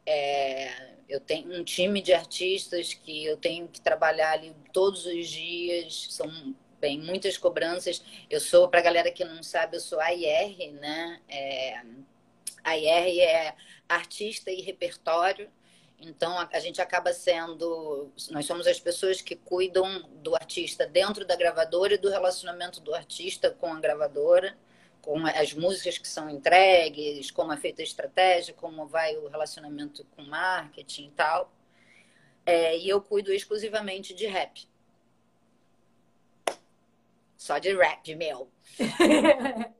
É, 0.09 0.95
eu 1.09 1.19
tenho 1.19 1.53
um 1.53 1.65
time 1.65 2.01
de 2.01 2.13
artistas 2.13 2.93
que 2.93 3.25
eu 3.25 3.35
tenho 3.35 3.67
que 3.67 3.81
trabalhar 3.81 4.31
ali 4.31 4.55
todos 4.71 5.05
os 5.05 5.27
dias, 5.27 6.07
são 6.11 6.55
bem 6.79 6.97
muitas 6.99 7.37
cobranças. 7.37 8.01
Eu 8.29 8.39
sou, 8.39 8.69
para 8.69 8.79
a 8.79 8.83
galera 8.83 9.11
que 9.11 9.25
não 9.25 9.43
sabe, 9.43 9.75
eu 9.75 9.81
sou 9.81 9.99
a 9.99 10.13
IR, 10.13 10.71
né? 10.73 11.19
É, 11.27 11.81
a 12.63 12.77
IR 12.77 13.19
é 13.19 13.55
artista 13.89 14.49
e 14.49 14.61
repertório. 14.61 15.49
Então, 15.99 16.39
a, 16.39 16.47
a, 16.53 16.59
gente 16.59 16.81
acaba 16.81 17.11
sendo. 17.11 18.09
Nós 18.29 18.45
somos 18.45 18.65
as 18.65 18.79
pessoas 18.79 19.21
que 19.21 19.35
cuidam 19.35 20.03
do 20.23 20.35
artista 20.35 20.85
dentro 20.85 21.25
da 21.25 21.35
gravadora 21.35 21.95
e 21.95 21.97
do 21.97 22.09
relacionamento 22.09 22.79
do 22.79 22.93
artista 22.95 23.49
com 23.49 23.73
a 23.73 23.79
gravadora, 23.79 24.55
com 25.07 25.25
as 25.25 25.53
músicas 25.53 25.97
que 25.97 26.05
são 26.05 26.29
entregues, 26.29 27.31
como 27.31 27.53
é 27.53 27.55
feita 27.55 27.81
a 27.81 27.85
estratégia, 27.85 28.53
como 28.53 28.85
vai 28.85 29.15
o 29.15 29.29
relacionamento 29.29 30.03
com 30.13 30.21
marketing 30.23 31.07
e 31.07 31.11
tal. 31.11 31.49
É, 32.45 32.77
e 32.77 32.89
eu 32.89 33.01
cuido 33.01 33.31
exclusivamente 33.31 34.13
de 34.13 34.27
rap. 34.27 34.67
Só 37.37 37.57
de 37.57 37.73
rap, 37.73 38.13
meu. 38.15 38.51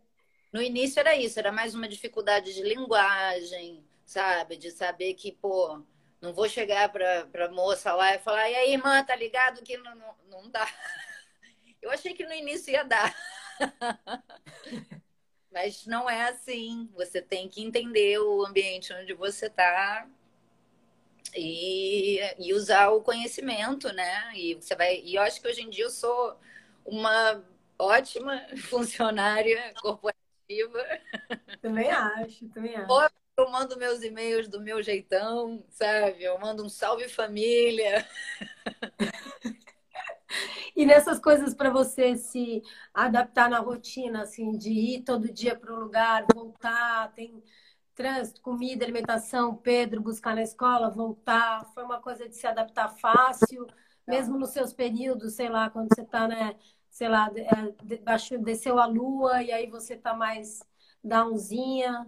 no 0.53 0.61
início 0.61 1.01
era 1.01 1.13
isso, 1.13 1.37
era 1.37 1.51
mais 1.51 1.75
uma 1.75 1.89
dificuldade 1.89 2.53
de 2.53 2.63
linguagem, 2.63 3.83
sabe? 4.05 4.55
De 4.55 4.71
saber 4.71 5.13
que, 5.15 5.33
pô 5.33 5.83
não 6.21 6.33
vou 6.33 6.47
chegar 6.47 6.89
para 6.89 7.45
a 7.45 7.49
moça 7.49 7.93
lá 7.93 8.15
e 8.15 8.19
falar, 8.19 8.49
e 8.49 8.55
aí, 8.55 8.71
irmã, 8.71 9.03
tá 9.03 9.13
ligado 9.13 9.61
que 9.61 9.77
não, 9.77 9.93
não, 9.93 10.15
não 10.29 10.49
dá. 10.49 10.65
Eu 11.81 11.91
achei 11.91 12.13
que 12.13 12.25
no 12.25 12.33
início 12.33 12.71
ia 12.71 12.85
dar. 12.85 13.13
Mas 15.57 15.87
não 15.87 16.07
é 16.07 16.29
assim. 16.29 16.87
Você 16.93 17.19
tem 17.19 17.49
que 17.49 17.63
entender 17.63 18.19
o 18.19 18.45
ambiente 18.45 18.93
onde 18.93 19.11
você 19.15 19.47
está 19.47 20.07
e, 21.35 22.19
e 22.37 22.53
usar 22.53 22.89
o 22.89 23.01
conhecimento, 23.01 23.91
né? 23.91 24.31
E 24.35 24.53
você 24.53 24.75
vai. 24.75 25.01
E 25.01 25.15
eu 25.15 25.23
acho 25.23 25.41
que 25.41 25.47
hoje 25.47 25.63
em 25.63 25.69
dia 25.71 25.85
eu 25.85 25.89
sou 25.89 26.39
uma 26.85 27.43
ótima 27.79 28.39
funcionária 28.69 29.73
corporativa. 29.81 30.85
Também 31.59 31.89
acho, 31.89 32.47
também 32.49 32.75
acho 32.75 32.87
eu 33.35 33.49
mando 33.51 33.77
meus 33.77 34.01
e-mails 34.03 34.47
do 34.47 34.61
meu 34.61 34.81
jeitão, 34.81 35.63
sabe? 35.69 36.23
Eu 36.23 36.39
mando 36.39 36.63
um 36.63 36.69
salve 36.69 37.09
família. 37.09 38.07
E 40.75 40.85
nessas 40.85 41.19
coisas 41.19 41.53
para 41.53 41.69
você 41.69 42.15
se 42.15 42.61
adaptar 42.93 43.49
na 43.49 43.59
rotina, 43.59 44.23
assim, 44.23 44.57
de 44.57 44.71
ir 44.71 45.03
todo 45.03 45.31
dia 45.31 45.55
para 45.55 45.73
um 45.73 45.79
lugar, 45.79 46.25
voltar, 46.33 47.11
tem 47.13 47.43
trânsito, 47.95 48.41
comida, 48.41 48.85
alimentação, 48.85 49.55
Pedro 49.55 50.01
buscar 50.01 50.35
na 50.35 50.43
escola, 50.43 50.89
voltar, 50.89 51.65
foi 51.73 51.83
uma 51.83 51.99
coisa 51.99 52.29
de 52.29 52.35
se 52.35 52.45
adaptar 52.45 52.89
fácil, 52.89 53.65
mesmo 54.07 54.37
nos 54.37 54.51
seus 54.51 54.71
períodos, 54.71 55.33
sei 55.33 55.49
lá, 55.49 55.69
quando 55.69 55.89
você 55.93 56.01
está, 56.01 56.27
né, 56.27 56.55
sei 56.89 57.09
lá, 57.09 57.29
é, 57.35 58.37
desceu 58.37 58.79
a 58.79 58.85
lua 58.85 59.41
e 59.41 59.51
aí 59.51 59.67
você 59.67 59.95
está 59.95 60.13
mais 60.13 60.61
downzinha. 61.03 62.07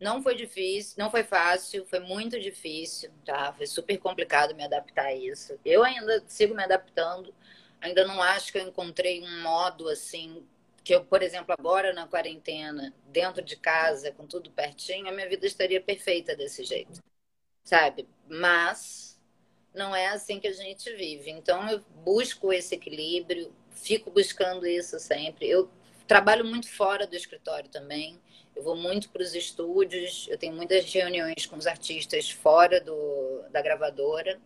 Não 0.00 0.22
foi 0.22 0.34
difícil, 0.34 0.96
não 0.98 1.10
foi 1.10 1.22
fácil, 1.22 1.86
foi 1.86 2.00
muito 2.00 2.40
difícil, 2.40 3.10
tá? 3.24 3.52
Foi 3.52 3.66
super 3.66 3.98
complicado 3.98 4.54
me 4.54 4.64
adaptar 4.64 5.06
a 5.06 5.14
isso. 5.14 5.58
Eu 5.64 5.84
ainda 5.84 6.24
sigo 6.26 6.54
me 6.54 6.64
adaptando, 6.64 7.34
ainda 7.80 8.06
não 8.06 8.22
acho 8.22 8.52
que 8.52 8.58
eu 8.58 8.68
encontrei 8.68 9.22
um 9.22 9.42
modo 9.42 9.88
assim 9.88 10.46
que 10.82 10.94
eu, 10.94 11.04
por 11.04 11.22
exemplo, 11.22 11.54
agora 11.56 11.92
na 11.92 12.06
quarentena, 12.06 12.94
dentro 13.06 13.42
de 13.42 13.56
casa, 13.56 14.12
com 14.12 14.26
tudo 14.26 14.50
pertinho, 14.50 15.08
a 15.08 15.12
minha 15.12 15.28
vida 15.28 15.46
estaria 15.46 15.80
perfeita 15.80 16.34
desse 16.34 16.64
jeito, 16.64 17.00
sabe? 17.62 18.08
Mas 18.28 19.20
não 19.74 19.94
é 19.94 20.08
assim 20.08 20.40
que 20.40 20.48
a 20.48 20.52
gente 20.52 20.92
vive. 20.94 21.30
Então 21.30 21.68
eu 21.68 21.80
busco 22.04 22.52
esse 22.52 22.74
equilíbrio, 22.74 23.52
fico 23.70 24.10
buscando 24.10 24.66
isso 24.66 24.98
sempre. 24.98 25.48
Eu 25.48 25.70
trabalho 26.06 26.44
muito 26.44 26.68
fora 26.68 27.06
do 27.06 27.14
escritório 27.14 27.70
também. 27.70 28.20
Eu 28.56 28.62
vou 28.62 28.76
muito 28.76 29.10
para 29.10 29.22
os 29.22 29.34
estúdios, 29.34 30.26
eu 30.28 30.36
tenho 30.36 30.54
muitas 30.54 30.92
reuniões 30.92 31.46
com 31.46 31.56
os 31.56 31.66
artistas 31.66 32.30
fora 32.30 32.80
do, 32.80 33.42
da 33.50 33.62
gravadora. 33.62 34.40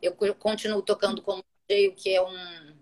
Eu 0.00 0.14
continuo 0.34 0.82
tocando 0.82 1.20
como 1.22 1.44
DJ, 1.68 1.88
o 1.88 1.94
que 1.94 2.14
é 2.14 2.22
um, 2.22 2.76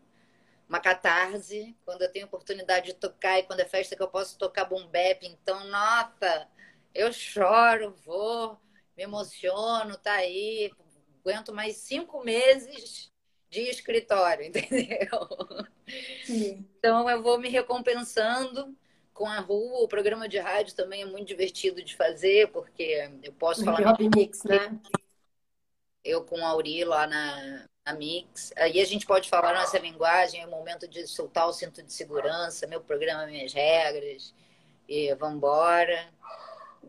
uma 0.68 0.80
catarse, 0.80 1.76
quando 1.84 2.02
eu 2.02 2.10
tenho 2.10 2.26
oportunidade 2.26 2.86
de 2.86 2.94
tocar 2.94 3.38
e 3.38 3.44
quando 3.44 3.60
é 3.60 3.64
festa 3.64 3.96
que 3.96 4.02
eu 4.02 4.08
posso 4.08 4.38
tocar 4.38 4.64
bombep. 4.64 5.26
Então, 5.26 5.64
nota, 5.66 6.48
eu 6.94 7.12
choro, 7.12 7.94
vou, 8.04 8.58
me 8.96 9.04
emociono, 9.04 9.96
tá 9.96 10.14
aí, 10.14 10.72
aguento 11.20 11.52
mais 11.52 11.76
cinco 11.76 12.22
meses 12.24 13.12
de 13.48 13.60
escritório, 13.60 14.44
entendeu? 14.46 15.28
Sim. 16.24 16.66
Então 16.78 17.08
eu 17.08 17.22
vou 17.22 17.38
me 17.38 17.48
recompensando 17.48 18.76
com 19.12 19.26
a 19.26 19.40
rua. 19.40 19.84
O 19.84 19.88
programa 19.88 20.28
de 20.28 20.38
rádio 20.38 20.74
também 20.74 21.02
é 21.02 21.06
muito 21.06 21.28
divertido 21.28 21.82
de 21.82 21.94
fazer, 21.94 22.50
porque 22.50 23.10
eu 23.22 23.32
posso 23.34 23.64
falar. 23.64 24.00
Hip 24.00 24.16
Mix, 24.16 24.42
né? 24.44 24.80
Eu 26.02 26.24
com 26.24 26.44
a 26.44 26.48
Auri 26.48 26.84
lá 26.84 27.06
na 27.06 27.68
Mix. 27.90 28.52
Aí 28.56 28.80
a 28.80 28.84
gente 28.84 29.04
pode 29.04 29.28
falar 29.28 29.54
nossa 29.54 29.78
linguagem, 29.78 30.40
é 30.40 30.46
o 30.46 30.50
momento 30.50 30.86
de 30.86 31.04
soltar 31.08 31.48
o 31.48 31.52
cinto 31.52 31.82
de 31.82 31.92
segurança, 31.92 32.66
meu 32.68 32.80
programa, 32.80 33.26
minhas 33.26 33.52
regras, 33.52 34.32
e 34.88 35.12
vambora. 35.16 36.08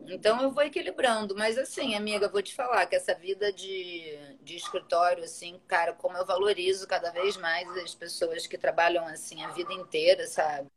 Então 0.06 0.40
eu 0.42 0.50
vou 0.52 0.62
equilibrando, 0.62 1.34
mas 1.34 1.58
assim, 1.58 1.94
amiga, 1.96 2.28
vou 2.28 2.42
te 2.42 2.54
falar 2.54 2.86
que 2.86 2.94
essa 2.94 3.14
vida 3.14 3.52
de, 3.52 4.36
de 4.42 4.56
escritório, 4.56 5.24
assim, 5.24 5.60
cara, 5.66 5.94
como 5.94 6.16
eu 6.16 6.26
valorizo 6.26 6.86
cada 6.86 7.10
vez 7.10 7.36
mais 7.36 7.68
as 7.78 7.94
pessoas 7.94 8.46
que 8.46 8.58
trabalham 8.58 9.06
assim 9.06 9.42
a 9.42 9.50
vida 9.50 9.72
inteira, 9.72 10.26
sabe? 10.26 10.68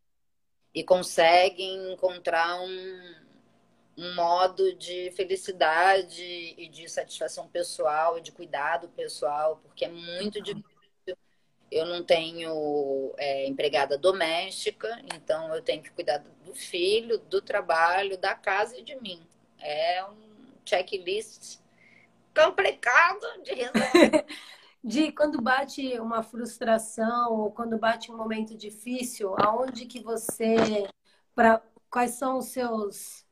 E 0.74 0.84
conseguem 0.84 1.94
encontrar 1.94 2.60
um, 2.62 3.16
um 3.98 4.14
modo 4.14 4.76
de 4.76 5.12
felicidade 5.12 6.24
e 6.58 6.70
de 6.70 6.88
satisfação 6.88 7.48
pessoal, 7.48 8.20
de 8.20 8.32
cuidado 8.32 8.88
pessoal, 8.90 9.60
porque 9.64 9.86
é 9.86 9.90
muito 9.90 10.42
difícil 10.42 10.78
eu 11.72 11.86
não 11.86 12.04
tenho 12.04 13.14
é, 13.18 13.46
empregada 13.48 13.98
doméstica, 13.98 15.02
então 15.14 15.54
eu 15.54 15.62
tenho 15.62 15.84
que 15.84 15.92
cuidar 15.92 16.20
do 16.46 16.54
filho, 16.54 17.18
do 17.18 17.42
trabalho, 17.42 18.18
da 18.18 18.34
casa 18.34 18.78
e 18.78 18.84
de 18.84 18.96
mim. 19.02 19.22
É 19.60 20.04
um 20.06 20.54
checklist 20.66 21.60
complicado 22.34 23.26
de 23.44 23.54
resolver. 23.54 24.26
de 24.84 25.12
quando 25.12 25.42
bate 25.42 26.00
uma 26.00 26.24
frustração 26.24 27.34
ou 27.34 27.52
quando 27.52 27.78
bate 27.78 28.12
um 28.12 28.16
momento 28.16 28.56
difícil, 28.56 29.36
aonde 29.38 29.86
que 29.86 30.02
você 30.02 30.88
para 31.36 31.62
quais 31.90 32.12
são 32.12 32.38
os 32.38 32.46
seus 32.46 33.27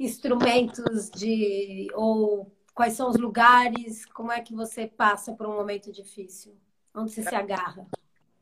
instrumentos 0.00 1.10
de 1.10 1.88
ou 1.94 2.50
quais 2.74 2.94
são 2.94 3.10
os 3.10 3.16
lugares, 3.16 4.06
como 4.06 4.32
é 4.32 4.40
que 4.40 4.54
você 4.54 4.86
passa 4.86 5.34
por 5.34 5.46
um 5.46 5.54
momento 5.54 5.92
difícil? 5.92 6.56
Onde 6.94 7.12
você 7.12 7.20
Tra... 7.20 7.30
se 7.30 7.36
agarra? 7.36 7.86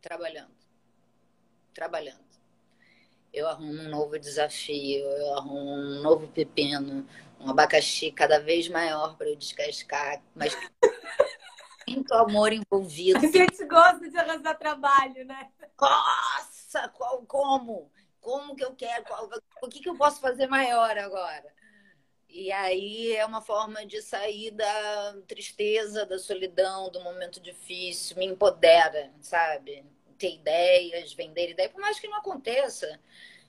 Trabalhando. 0.01 0.53
Trabalhando. 1.75 2.29
Eu 3.33 3.49
arrumo 3.49 3.73
um 3.73 3.91
novo 3.91 4.19
desafio, 4.19 5.05
eu 5.05 5.35
arrumo 5.35 5.75
um 5.75 6.03
novo 6.03 6.29
pepino, 6.29 7.05
um 7.41 7.51
abacaxi 7.51 8.13
cada 8.13 8.39
vez 8.39 8.69
maior 8.69 9.17
para 9.17 9.29
eu 9.29 9.37
descascar, 9.37 10.23
mas 10.35 10.57
muito 11.89 12.15
amor 12.15 12.53
envolvido. 12.53 13.19
A 13.19 13.31
gente 13.31 13.65
gosta 13.65 14.09
de 14.09 14.17
arrasar 14.17 14.57
trabalho, 14.57 15.25
né? 15.27 15.51
Nossa, 15.79 16.89
qual, 16.91 17.23
como? 17.27 17.91
Como 18.21 18.55
que 18.57 18.65
eu 18.65 18.75
quero? 18.75 19.05
Qual, 19.05 19.29
o 19.63 19.69
que, 19.69 19.81
que 19.81 19.89
eu 19.89 19.97
posso 19.97 20.21
fazer 20.21 20.47
maior 20.47 20.97
agora? 20.99 21.53
E 22.29 22.53
aí 22.53 23.17
é 23.17 23.25
uma 23.25 23.41
forma 23.41 23.87
de 23.87 24.03
sair 24.03 24.51
da 24.51 25.17
tristeza, 25.27 26.05
da 26.05 26.19
solidão, 26.19 26.91
do 26.91 27.01
momento 27.01 27.41
difícil, 27.41 28.17
me 28.19 28.27
empodera, 28.27 29.11
sabe? 29.21 29.85
Ter 30.19 30.35
ideias, 30.35 31.15
vender 31.15 31.51
ideias, 31.51 31.73
por 31.73 31.81
mais 31.81 31.99
que 31.99 32.07
não 32.07 32.19
aconteça, 32.19 33.01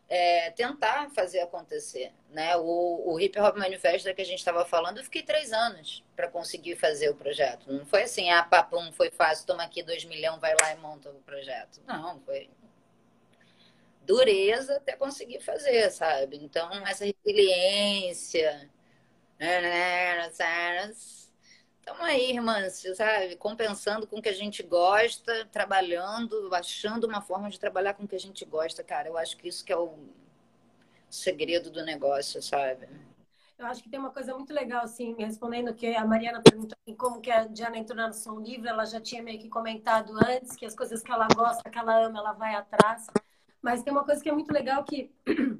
é, 0.08 0.50
tentar 0.52 1.10
fazer 1.12 1.42
acontecer, 1.42 2.14
né? 2.30 2.56
O, 2.56 3.14
o 3.14 3.20
Hip 3.20 3.38
Hop 3.40 3.58
Manifesto 3.58 4.14
que 4.14 4.22
a 4.22 4.26
gente 4.26 4.40
estava 4.40 4.66
falando, 4.66 4.98
eu 4.98 5.04
fiquei 5.04 5.24
três 5.24 5.52
anos 5.52 6.04
para 6.16 6.30
conseguir 6.30 6.76
fazer 6.78 7.10
o 7.10 7.16
projeto. 7.16 7.72
Não 7.72 7.86
foi 7.86 8.04
assim, 8.04 8.32
ah, 8.32 8.44
papum, 8.44 8.92
foi 8.94 9.12
fácil, 9.12 9.46
toma 9.46 9.64
aqui 9.64 9.84
dois 9.84 10.06
milhões, 10.06 10.40
vai 10.40 10.56
lá 10.60 10.74
e 10.74 10.78
monta 10.78 11.10
o 11.10 11.22
projeto. 11.22 11.82
Não, 11.86 12.20
foi 12.22 12.50
dureza 14.10 14.78
até 14.78 14.96
conseguir 14.96 15.40
fazer, 15.40 15.92
sabe? 15.92 16.38
Então, 16.38 16.68
essa 16.88 17.06
resiliência. 17.06 18.68
Estamos 21.80 22.02
aí, 22.02 22.32
irmãs, 22.32 22.84
sabe? 22.96 23.36
Compensando 23.36 24.08
com 24.08 24.18
o 24.18 24.22
que 24.22 24.30
a 24.30 24.34
gente 24.34 24.64
gosta, 24.64 25.46
trabalhando, 25.52 26.50
achando 26.56 27.06
uma 27.06 27.22
forma 27.22 27.52
de 27.52 27.60
trabalhar 27.60 27.94
com 27.94 28.06
o 28.06 28.08
que 28.08 28.16
a 28.16 28.20
gente 28.20 28.44
gosta, 28.46 28.84
cara. 28.84 29.08
Eu 29.08 29.16
acho 29.16 29.38
que 29.38 29.48
isso 29.48 29.64
que 29.64 29.72
é 29.72 29.78
o 29.78 29.94
segredo 31.08 31.70
do 31.70 31.86
negócio, 31.86 32.42
sabe? 32.42 32.90
Eu 33.60 33.68
acho 33.68 33.84
que 33.84 33.90
tem 33.90 34.00
uma 34.00 34.10
coisa 34.12 34.34
muito 34.34 34.52
legal, 34.52 34.84
assim, 34.86 35.16
respondendo 35.20 35.72
que 35.76 35.96
a 35.96 36.04
Mariana 36.04 36.42
perguntou 36.42 36.76
assim, 36.82 36.96
como 36.96 37.22
que 37.22 37.30
a 37.30 37.46
Diana 37.46 37.78
entrou 37.78 37.96
na 37.96 38.12
Som 38.12 38.40
Livre, 38.40 38.70
ela 38.70 38.86
já 38.86 39.00
tinha 39.00 39.22
meio 39.22 39.38
que 39.38 39.50
comentado 39.50 40.14
antes 40.26 40.56
que 40.56 40.66
as 40.66 40.74
coisas 40.74 41.04
que 41.04 41.12
ela 41.12 41.28
gosta, 41.36 41.70
que 41.70 41.78
ela 41.78 42.06
ama, 42.06 42.20
ela 42.20 42.34
vai 42.34 42.56
atrás. 42.56 43.06
Mas 43.62 43.84
tem 43.84 43.92
uma 43.92 44.04
coisa 44.04 44.22
que 44.22 44.30
é 44.30 44.34
muito 44.34 44.52
legal 44.52 44.84
que 44.84 45.12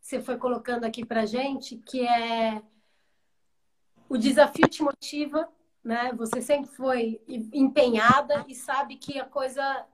você 0.00 0.20
foi 0.20 0.36
colocando 0.36 0.84
aqui 0.84 1.04
pra 1.04 1.26
gente, 1.26 1.76
que 1.76 2.06
é 2.06 2.62
o 4.08 4.16
desafio 4.16 4.68
te 4.68 4.82
motiva, 4.82 5.48
né? 5.82 6.12
Você 6.16 6.40
sempre 6.40 6.70
foi 6.70 7.20
empenhada 7.52 8.44
e 8.48 8.54
sabe 8.54 8.96
que 8.96 9.18
a 9.18 9.24
coisa 9.24 9.86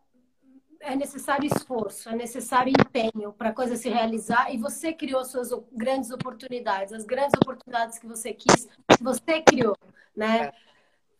é 0.82 0.96
necessário 0.96 1.46
esforço, 1.46 2.08
é 2.08 2.16
necessário 2.16 2.72
empenho 2.72 3.32
para 3.32 3.50
a 3.50 3.52
coisa 3.52 3.76
se 3.76 3.88
realizar 3.88 4.52
e 4.52 4.58
você 4.58 4.92
criou 4.92 5.24
suas 5.24 5.50
grandes 5.72 6.10
oportunidades, 6.10 6.92
as 6.92 7.04
grandes 7.04 7.34
oportunidades 7.40 7.98
que 7.98 8.06
você 8.06 8.32
quis, 8.34 8.68
você 9.00 9.40
criou, 9.42 9.76
né? 10.14 10.46
É. 10.46 10.52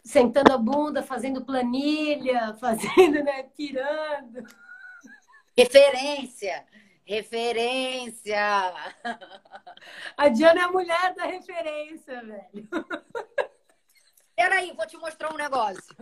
Sentando 0.05 0.53
a 0.53 0.59
bunda, 0.59 1.01
fazendo 1.01 1.45
planilha, 1.45 2.55
fazendo, 2.61 3.23
né, 3.23 3.45
pirando. 3.57 4.43
Referência. 5.57 6.67
Referência. 7.05 8.73
A 10.17 10.29
Diana 10.29 10.61
é 10.61 10.65
a 10.65 10.73
mulher 10.73 11.15
da 11.15 11.25
referência, 11.25 12.23
velho. 12.23 12.69
Peraí, 14.35 14.73
vou 14.73 14.87
te 14.87 14.97
mostrar 14.97 15.33
um 15.33 15.37
negócio. 15.37 15.95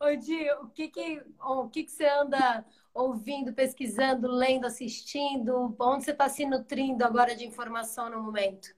Ô, 0.00 0.16
Di, 0.16 0.50
o 0.52 0.68
que 0.68 0.88
que, 0.88 1.22
o 1.40 1.68
que 1.68 1.84
que 1.84 1.90
você 1.90 2.06
anda 2.06 2.64
ouvindo, 2.92 3.52
pesquisando, 3.52 4.28
lendo, 4.28 4.66
assistindo? 4.66 5.76
Onde 5.78 6.04
você 6.04 6.10
está 6.12 6.28
se 6.28 6.44
nutrindo 6.44 7.04
agora 7.04 7.34
de 7.34 7.46
informação 7.46 8.10
no 8.10 8.22
momento? 8.22 8.74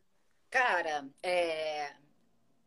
Cara, 0.50 1.08
é, 1.22 1.94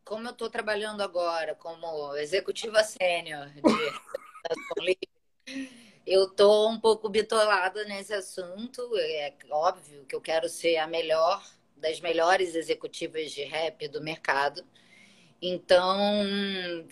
como 0.06 0.28
eu 0.28 0.30
estou 0.30 0.48
trabalhando 0.48 1.02
agora 1.02 1.54
como 1.56 2.16
executiva 2.16 2.82
sênior 2.84 3.50
de 3.50 3.60
eu 6.06 6.28
estou 6.28 6.70
um 6.70 6.78
pouco 6.78 7.08
bitolada 7.08 7.84
nesse 7.84 8.14
assunto. 8.14 8.80
É 8.96 9.34
óbvio 9.50 10.06
que 10.06 10.14
eu 10.14 10.20
quero 10.20 10.48
ser 10.48 10.76
a 10.76 10.86
melhor 10.86 11.44
das 11.76 12.00
melhores 12.00 12.54
executivas 12.54 13.32
de 13.32 13.42
rap 13.42 13.88
do 13.88 14.00
mercado. 14.00 14.64
Então, 15.42 15.98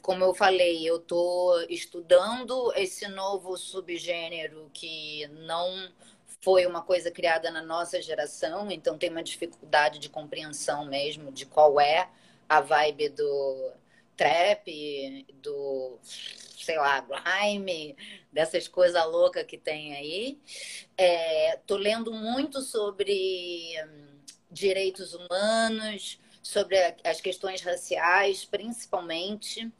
como 0.03 0.25
eu 0.25 0.35
falei, 0.35 0.87
eu 0.87 0.97
estou 0.97 1.62
estudando 1.71 2.73
esse 2.75 3.07
novo 3.09 3.57
subgênero 3.57 4.69
que 4.75 5.27
não 5.29 5.89
foi 6.43 6.67
uma 6.67 6.83
coisa 6.83 7.11
criada 7.11 7.51
na 7.51 7.62
nossa 7.62 8.03
geração, 8.03 8.71
então 8.71 8.99
tem 8.99 9.09
uma 9.09 9.23
dificuldade 9.23 9.99
de 9.99 10.11
compreensão 10.11 10.85
mesmo 10.85 11.33
de 11.33 11.47
qual 11.47 11.81
é 11.81 12.11
a 12.49 12.61
vibe 12.61 13.11
do 13.11 13.73
trap, 14.17 15.27
do, 15.43 15.99
sei 16.03 16.77
lá, 16.77 17.01
grime, 17.01 17.97
dessas 18.33 18.69
coisas 18.69 19.05
loucas 19.07 19.45
que 19.45 19.59
tem 19.59 19.95
aí. 19.95 20.39
É, 20.97 21.57
tô 21.67 21.77
lendo 21.77 22.13
muito 22.13 22.61
sobre 22.61 23.75
hum, 23.85 24.19
direitos 24.51 25.15
humanos, 25.15 26.19
sobre 26.43 26.77
as 27.03 27.21
questões 27.21 27.61
raciais, 27.63 28.45
principalmente. 28.45 29.71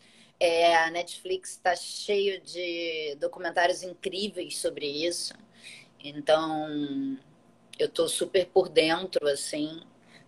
É, 0.41 0.75
a 0.77 0.91
Netflix 0.91 1.51
está 1.53 1.77
cheio 1.77 2.41
de 2.41 3.17
documentários 3.21 3.83
incríveis 3.83 4.59
sobre 4.59 4.87
isso. 4.87 5.33
Então, 6.03 7.17
eu 7.79 7.89
tô 7.89 8.09
super 8.09 8.47
por 8.47 8.69
dentro, 8.69 9.27
assim. 9.29 9.81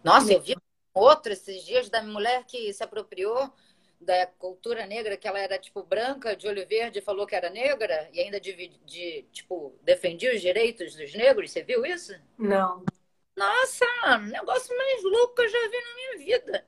Nossa, 0.02 0.32
eu 0.32 0.40
vi 0.40 0.56
outro 0.98 1.32
esses 1.32 1.64
dias 1.64 1.88
da 1.88 2.02
mulher 2.02 2.44
que 2.44 2.72
se 2.72 2.82
apropriou 2.82 3.52
da 4.00 4.26
cultura 4.26 4.86
negra, 4.86 5.16
que 5.16 5.26
ela 5.26 5.38
era 5.38 5.58
tipo 5.58 5.82
branca, 5.82 6.36
de 6.36 6.46
olho 6.46 6.66
verde, 6.66 7.00
falou 7.00 7.26
que 7.26 7.34
era 7.34 7.48
negra 7.50 8.08
e 8.12 8.20
ainda 8.20 8.38
de, 8.38 8.68
de 8.84 9.26
tipo 9.32 9.74
defendia 9.82 10.34
os 10.34 10.40
direitos 10.40 10.94
dos 10.94 11.14
negros. 11.14 11.50
Você 11.50 11.62
viu 11.62 11.84
isso? 11.84 12.14
Não. 12.38 12.84
Nossa, 13.36 14.18
negócio 14.18 14.76
mais 14.76 15.02
louco 15.02 15.34
que 15.34 15.42
eu 15.42 15.48
já 15.48 15.68
vi 15.68 15.76
na 15.76 15.94
minha 15.94 16.18
vida. 16.24 16.66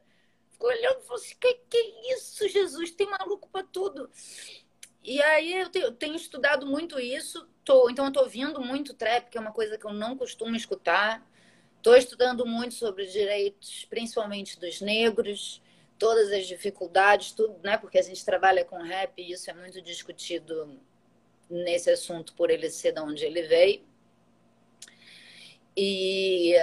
ficou 0.51 0.69
olhando 0.69 1.01
e 1.01 1.03
falou 1.03 1.17
assim: 1.17 1.35
que, 1.41 1.55
que 1.69 2.13
isso, 2.13 2.49
Jesus? 2.49 2.91
Tem 2.91 3.09
maluco 3.09 3.49
para 3.49 3.65
tudo. 3.65 4.11
E 5.03 5.23
aí 5.23 5.55
eu 5.55 5.71
tenho, 5.71 5.87
eu 5.87 5.93
tenho, 5.93 6.15
estudado 6.17 6.67
muito 6.67 7.01
isso. 7.01 7.49
Tô, 7.65 7.89
então 7.89 8.07
eu 8.07 8.13
tô 8.13 8.21
ouvindo 8.21 8.61
muito 8.61 8.95
trap, 8.95 9.31
que 9.31 9.39
é 9.39 9.41
uma 9.41 9.53
coisa 9.53 9.79
que 9.79 9.87
eu 9.87 9.93
não 9.93 10.17
costumo 10.17 10.55
escutar. 10.55 11.27
Estou 11.79 11.97
estudando 11.97 12.45
muito 12.45 12.75
sobre 12.75 13.07
direitos, 13.07 13.87
principalmente 13.87 14.59
dos 14.59 14.81
negros, 14.81 15.63
todas 15.99 16.31
as 16.33 16.47
dificuldades, 16.47 17.33
tudo, 17.33 17.59
né? 17.63 17.79
Porque 17.79 17.99
a 17.99 18.03
gente 18.03 18.25
trabalha 18.25 18.65
com 18.65 18.83
rap 18.83 19.21
e 19.21 19.33
isso 19.33 19.51
é 19.51 19.55
muito 19.55 19.81
discutido 19.81 20.79
nesse 21.49 21.91
assunto 21.91 22.35
por 22.35 22.51
ele 22.51 22.69
ser 22.69 22.93
de 22.93 23.01
onde 23.01 23.25
ele 23.25 23.43
veio. 23.43 23.83
E 25.77 26.55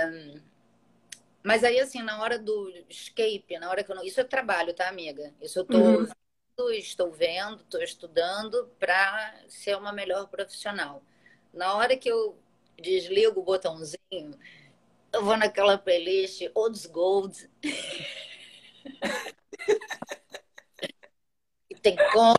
mas 1.42 1.64
aí 1.64 1.80
assim, 1.80 2.02
na 2.02 2.22
hora 2.22 2.38
do 2.38 2.70
escape, 2.90 3.58
na 3.60 3.70
hora 3.70 3.84
que 3.84 3.92
eu 3.92 3.96
não, 3.96 4.04
isso 4.04 4.20
é 4.20 4.24
trabalho, 4.24 4.74
tá, 4.74 4.90
amiga? 4.90 5.34
Isso 5.42 5.60
eu 5.60 5.66
tô 5.66 5.78
uhum. 5.78 6.08
estou 6.72 7.12
vendo, 7.12 7.62
estou 7.62 7.82
estudando 7.82 8.70
para 8.80 9.44
ser 9.48 9.78
uma 9.78 9.94
melhor 9.94 10.28
profissional. 10.28 11.02
Na 11.54 11.76
hora 11.76 11.96
que 11.96 12.10
eu 12.10 12.38
desligo 12.78 13.40
o 13.40 13.44
botãozinho, 13.44 14.38
eu 15.16 15.24
vou 15.24 15.38
naquela 15.38 15.78
playlist 15.78 16.42
Olds 16.54 16.86
Gold. 16.86 17.50
e 21.70 21.76
tem 21.76 21.96
como 22.12 22.36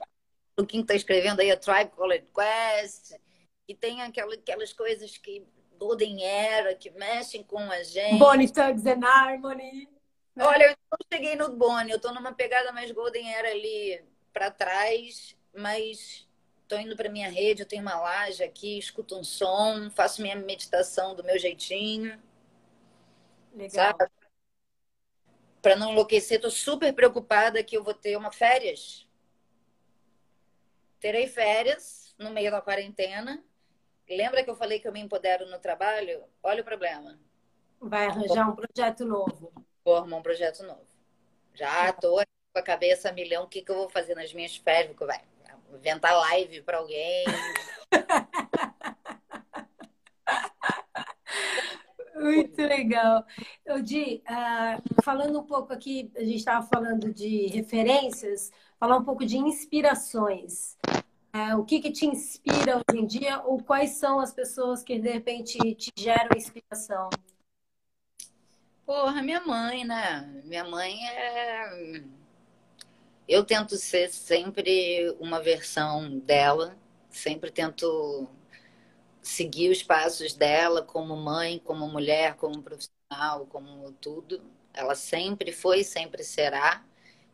o 0.58 0.66
Kim 0.66 0.82
está 0.82 0.94
escrevendo 0.94 1.40
aí 1.40 1.50
a 1.50 1.56
Tribe 1.56 1.92
Called 1.96 2.26
Quest. 2.34 3.14
E 3.66 3.74
tem 3.74 4.02
aquela, 4.02 4.34
aquelas 4.34 4.74
coisas 4.74 5.16
que 5.16 5.42
Golden 5.78 6.22
Era, 6.24 6.74
que 6.74 6.90
mexem 6.90 7.42
com 7.42 7.58
a 7.58 7.82
gente. 7.82 8.18
Bonnie 8.18 8.52
Tugs 8.52 8.84
and 8.86 9.04
Harmony. 9.04 9.88
Né? 10.34 10.44
Olha, 10.44 10.64
eu 10.64 10.76
não 10.92 10.98
cheguei 11.12 11.34
no 11.34 11.56
Bonnie, 11.56 11.90
eu 11.90 11.96
estou 11.96 12.12
numa 12.12 12.32
pegada 12.32 12.72
mais 12.72 12.90
Golden 12.90 13.34
Era 13.34 13.50
ali 13.50 14.04
para 14.32 14.50
trás, 14.50 15.34
mas 15.54 16.28
estou 16.62 16.78
indo 16.78 16.94
para 16.94 17.08
minha 17.08 17.30
rede, 17.30 17.62
eu 17.62 17.66
tenho 17.66 17.80
uma 17.80 17.98
laje 17.98 18.44
aqui, 18.44 18.78
escuto 18.78 19.18
um 19.18 19.24
som, 19.24 19.90
faço 19.90 20.20
minha 20.20 20.36
meditação 20.36 21.14
do 21.14 21.24
meu 21.24 21.38
jeitinho. 21.38 22.20
Legal. 23.56 23.96
Para 25.62 25.76
não 25.76 25.92
enlouquecer, 25.92 26.36
estou 26.36 26.50
super 26.50 26.92
preocupada 26.92 27.64
que 27.64 27.76
eu 27.76 27.82
vou 27.82 27.94
ter 27.94 28.16
uma 28.16 28.30
férias. 28.30 29.08
Terei 31.00 31.26
férias 31.26 32.14
no 32.18 32.30
meio 32.30 32.50
da 32.50 32.60
quarentena. 32.60 33.42
Lembra 34.08 34.44
que 34.44 34.50
eu 34.50 34.54
falei 34.54 34.78
que 34.78 34.86
eu 34.86 34.92
me 34.92 35.00
empodero 35.00 35.46
no 35.46 35.58
trabalho? 35.58 36.22
Olha 36.42 36.60
o 36.60 36.64
problema. 36.64 37.18
Vai 37.80 38.06
arranjar 38.06 38.48
um 38.48 38.54
projeto 38.54 39.04
novo. 39.04 39.52
Vou 39.84 39.96
arrumar 39.96 40.18
um 40.18 40.22
projeto 40.22 40.62
novo. 40.62 40.86
Já 41.54 41.90
estou 41.90 42.16
com 42.52 42.58
a 42.58 42.62
cabeça 42.62 43.08
a 43.08 43.12
milhão. 43.12 43.44
O 43.44 43.48
que, 43.48 43.62
que 43.62 43.70
eu 43.70 43.76
vou 43.76 43.88
fazer 43.88 44.14
nas 44.14 44.32
minhas 44.32 44.56
férias? 44.56 44.94
Vai 44.96 45.22
inventar 45.72 46.14
live 46.14 46.62
para 46.62 46.78
alguém. 46.78 47.24
Muito 52.16 52.62
legal. 52.62 53.24
Eu, 53.64 53.82
Di, 53.82 54.22
uh, 54.26 55.02
falando 55.02 55.38
um 55.38 55.42
pouco 55.44 55.72
aqui, 55.72 56.10
a 56.16 56.20
gente 56.20 56.36
estava 56.36 56.66
falando 56.66 57.12
de 57.12 57.46
referências, 57.48 58.50
falar 58.80 58.96
um 58.96 59.04
pouco 59.04 59.24
de 59.24 59.36
inspirações. 59.36 60.76
Uh, 61.34 61.58
o 61.58 61.64
que, 61.64 61.80
que 61.80 61.92
te 61.92 62.06
inspira 62.06 62.76
hoje 62.76 63.02
em 63.02 63.06
dia 63.06 63.42
ou 63.42 63.62
quais 63.62 63.90
são 63.90 64.18
as 64.18 64.32
pessoas 64.32 64.82
que 64.82 64.98
de 64.98 65.10
repente 65.10 65.58
te 65.74 65.92
geram 65.94 66.30
inspiração? 66.34 67.10
Porra, 68.86 69.22
minha 69.22 69.40
mãe, 69.40 69.84
né? 69.84 70.42
Minha 70.44 70.64
mãe 70.64 70.96
é. 71.08 72.02
Eu 73.28 73.44
tento 73.44 73.76
ser 73.76 74.10
sempre 74.10 75.14
uma 75.20 75.42
versão 75.42 76.18
dela, 76.20 76.78
sempre 77.10 77.50
tento 77.50 78.28
seguir 79.26 79.70
os 79.70 79.82
passos 79.82 80.34
dela 80.34 80.82
como 80.82 81.16
mãe, 81.16 81.58
como 81.58 81.88
mulher, 81.88 82.36
como 82.36 82.62
profissional, 82.62 83.46
como 83.48 83.90
tudo. 83.94 84.40
Ela 84.72 84.94
sempre 84.94 85.50
foi, 85.52 85.82
sempre 85.82 86.22
será. 86.22 86.84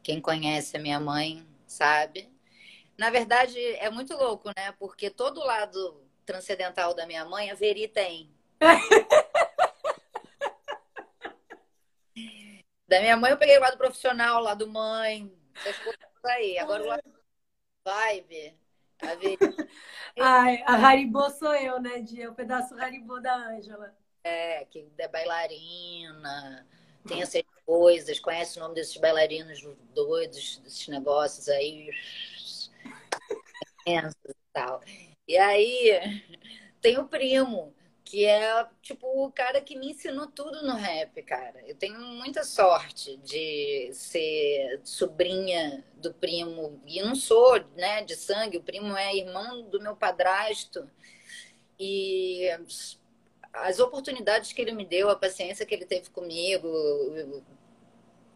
Quem 0.02 0.18
conhece 0.20 0.76
a 0.76 0.80
minha 0.80 0.98
mãe 0.98 1.46
sabe. 1.66 2.32
Na 2.96 3.10
verdade, 3.10 3.58
é 3.76 3.90
muito 3.90 4.16
louco, 4.16 4.48
né? 4.56 4.72
Porque 4.78 5.10
todo 5.10 5.44
lado 5.44 6.02
transcendental 6.24 6.94
da 6.94 7.06
minha 7.06 7.26
mãe, 7.26 7.50
a 7.50 7.54
Veri 7.54 7.86
tem. 7.88 8.30
da 12.88 13.00
minha 13.00 13.16
mãe, 13.18 13.32
eu 13.32 13.38
peguei 13.38 13.58
o 13.58 13.60
lado 13.60 13.76
profissional, 13.76 14.40
o 14.40 14.44
lado 14.44 14.66
mãe, 14.66 15.30
essas 15.56 15.76
coisas 15.78 16.00
aí. 16.24 16.58
Agora 16.58 16.82
o 16.82 16.86
lado 16.86 17.02
vibe, 17.84 18.56
a 19.02 19.14
Veri 19.16 19.38
Ai, 20.18 20.62
a 20.66 20.74
Haribo 20.74 21.30
sou 21.30 21.54
eu, 21.54 21.80
né, 21.80 22.00
Dia? 22.00 22.30
O 22.30 22.34
pedaço 22.34 22.74
Haribo 22.74 23.20
da 23.20 23.34
Ângela. 23.34 23.94
É, 24.24 24.64
que 24.66 24.86
é 24.98 25.08
bailarina, 25.08 26.66
tem 27.06 27.22
essas 27.22 27.42
coisas, 27.66 28.20
conhece 28.20 28.58
o 28.58 28.62
nome 28.62 28.74
desses 28.74 28.96
bailarinos 28.96 29.66
doidos, 29.94 30.58
desses 30.58 30.86
negócios 30.88 31.48
aí. 31.48 31.90
e 33.86 34.34
tal. 34.52 34.80
E 35.26 35.36
aí 35.36 36.22
tem 36.80 36.98
o 36.98 37.08
primo, 37.08 37.74
que 38.12 38.26
é 38.26 38.68
tipo 38.82 39.06
o 39.06 39.32
cara 39.32 39.62
que 39.62 39.74
me 39.74 39.92
ensinou 39.92 40.26
tudo 40.26 40.62
no 40.66 40.74
rap, 40.74 41.22
cara. 41.22 41.66
Eu 41.66 41.74
tenho 41.74 41.98
muita 41.98 42.44
sorte 42.44 43.16
de 43.16 43.88
ser 43.94 44.82
sobrinha 44.84 45.82
do 45.94 46.12
primo 46.12 46.78
e 46.86 47.00
não 47.00 47.14
sou, 47.14 47.58
né, 47.74 48.02
de 48.02 48.14
sangue. 48.14 48.58
O 48.58 48.62
primo 48.62 48.94
é 48.94 49.16
irmão 49.16 49.62
do 49.62 49.80
meu 49.80 49.96
padrasto 49.96 50.86
e 51.80 52.50
as 53.50 53.80
oportunidades 53.80 54.52
que 54.52 54.60
ele 54.60 54.72
me 54.72 54.84
deu, 54.84 55.08
a 55.08 55.16
paciência 55.16 55.64
que 55.64 55.74
ele 55.74 55.86
teve 55.86 56.10
comigo, 56.10 56.68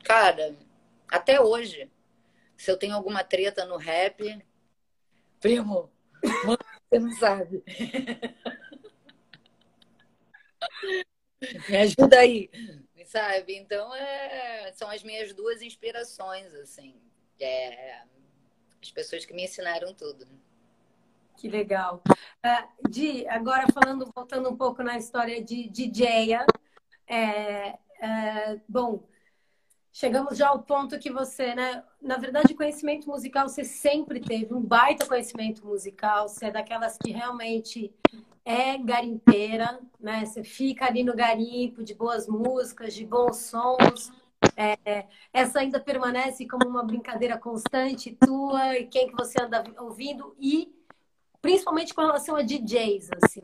cara, 0.03 0.57
até 1.07 1.39
hoje, 1.39 1.93
se 2.57 2.70
eu 2.70 2.79
tenho 2.79 2.95
alguma 2.95 3.22
treta 3.22 3.66
no 3.66 3.77
rap, 3.77 4.43
primo, 5.39 5.93
você 6.89 6.99
não 6.99 7.12
sabe. 7.12 7.62
Me 11.69 11.77
ajuda 11.77 12.19
aí, 12.19 12.51
sabe? 13.07 13.57
Então, 13.57 13.95
é, 13.95 14.73
são 14.73 14.91
as 14.91 15.03
minhas 15.03 15.33
duas 15.35 15.62
inspirações, 15.62 16.53
assim. 16.55 16.95
É, 17.39 18.03
as 18.83 18.91
pessoas 18.91 19.25
que 19.25 19.35
me 19.35 19.45
ensinaram 19.45 19.95
tudo. 19.95 20.27
Que 21.37 21.49
legal. 21.49 22.03
Uh, 22.09 22.89
Di, 22.89 23.27
agora 23.29 23.67
falando, 23.73 24.11
voltando 24.14 24.49
um 24.49 24.57
pouco 24.57 24.83
na 24.83 24.97
história 24.97 25.43
de 25.43 25.69
DJ, 25.69 26.39
é, 27.07 27.79
é, 28.01 28.61
bom, 28.69 29.07
chegamos 29.93 30.39
já 30.39 30.49
ao 30.49 30.62
ponto 30.62 30.99
que 30.99 31.11
você, 31.11 31.55
né? 31.55 31.85
Na 32.01 32.17
verdade, 32.17 32.55
conhecimento 32.55 33.09
musical 33.09 33.49
você 33.49 33.64
sempre 33.64 34.21
teve, 34.21 34.55
um 34.55 34.61
baita 34.61 35.07
conhecimento 35.07 35.64
musical, 35.67 36.29
você 36.29 36.47
é 36.47 36.51
daquelas 36.51 36.97
que 36.97 37.11
realmente 37.11 37.95
é 38.47 38.79
garimpeira, 38.79 39.81
né? 39.99 40.25
Você 40.25 40.45
fica 40.45 40.87
ali 40.87 41.03
no 41.03 41.17
garimpo 41.17 41.83
de 41.83 41.93
boas 41.93 42.29
músicas, 42.29 42.95
de 42.95 43.05
bons 43.05 43.39
sons. 43.39 44.13
É, 44.57 45.07
essa 45.33 45.59
ainda 45.59 45.81
permanece 45.81 46.47
como 46.47 46.69
uma 46.69 46.85
brincadeira 46.85 47.37
constante 47.37 48.17
tua 48.25 48.79
e 48.79 48.87
quem 48.87 49.09
que 49.09 49.17
você 49.17 49.43
anda 49.43 49.65
ouvindo 49.79 50.37
e 50.39 50.73
principalmente 51.43 51.93
com 51.93 52.03
relação 52.03 52.37
a 52.37 52.43
DJs, 52.43 53.11
assim. 53.21 53.43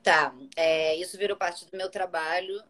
Tá, 0.00 0.32
é, 0.54 0.94
isso 0.94 1.18
virou 1.18 1.36
parte 1.36 1.68
do 1.68 1.76
meu 1.76 1.90
trabalho. 1.90 2.62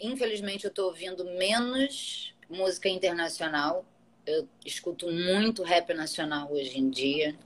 Infelizmente, 0.00 0.64
eu 0.64 0.70
estou 0.70 0.86
ouvindo 0.86 1.24
menos 1.24 2.34
música 2.50 2.88
internacional. 2.88 3.84
Eu 4.26 4.48
escuto 4.66 5.08
muito 5.08 5.62
rap 5.62 5.94
nacional 5.94 6.52
hoje 6.52 6.76
em 6.76 6.90
dia. 6.90 7.38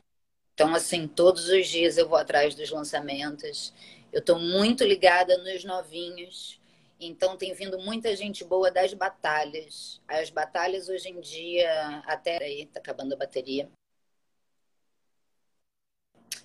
Então, 0.59 0.75
assim, 0.75 1.07
todos 1.07 1.49
os 1.49 1.69
dias 1.69 1.97
eu 1.97 2.09
vou 2.09 2.19
atrás 2.19 2.53
dos 2.53 2.69
lançamentos. 2.69 3.73
Eu 4.13 4.19
estou 4.19 4.41
muito 4.41 4.83
ligada 4.83 5.39
nos 5.39 5.63
novinhos. 5.63 6.61
Então, 6.99 7.37
tem 7.37 7.55
vindo 7.55 7.79
muita 7.79 8.17
gente 8.17 8.45
boa 8.45 8.69
das 8.69 8.93
batalhas. 8.93 10.01
As 10.09 10.31
batalhas 10.31 10.89
hoje 10.89 11.11
em 11.11 11.21
dia, 11.21 12.03
até 12.05 12.43
aí, 12.43 12.67
tá 12.67 12.81
acabando 12.81 13.13
a 13.15 13.17
bateria. 13.17 13.71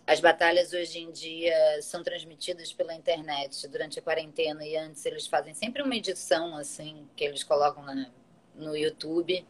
As 0.05 0.19
batalhas 0.19 0.73
hoje 0.73 0.99
em 0.99 1.11
dia 1.11 1.81
são 1.81 2.03
transmitidas 2.03 2.71
pela 2.71 2.93
internet 2.93 3.67
durante 3.67 3.97
a 3.97 4.01
quarentena 4.03 4.63
e 4.63 4.77
antes 4.77 5.03
eles 5.07 5.25
fazem 5.25 5.55
sempre 5.55 5.81
uma 5.81 5.95
edição 5.95 6.55
assim 6.55 7.09
que 7.15 7.23
eles 7.23 7.43
colocam 7.43 7.81
na, 7.83 8.11
no 8.53 8.77
YouTube. 8.77 9.43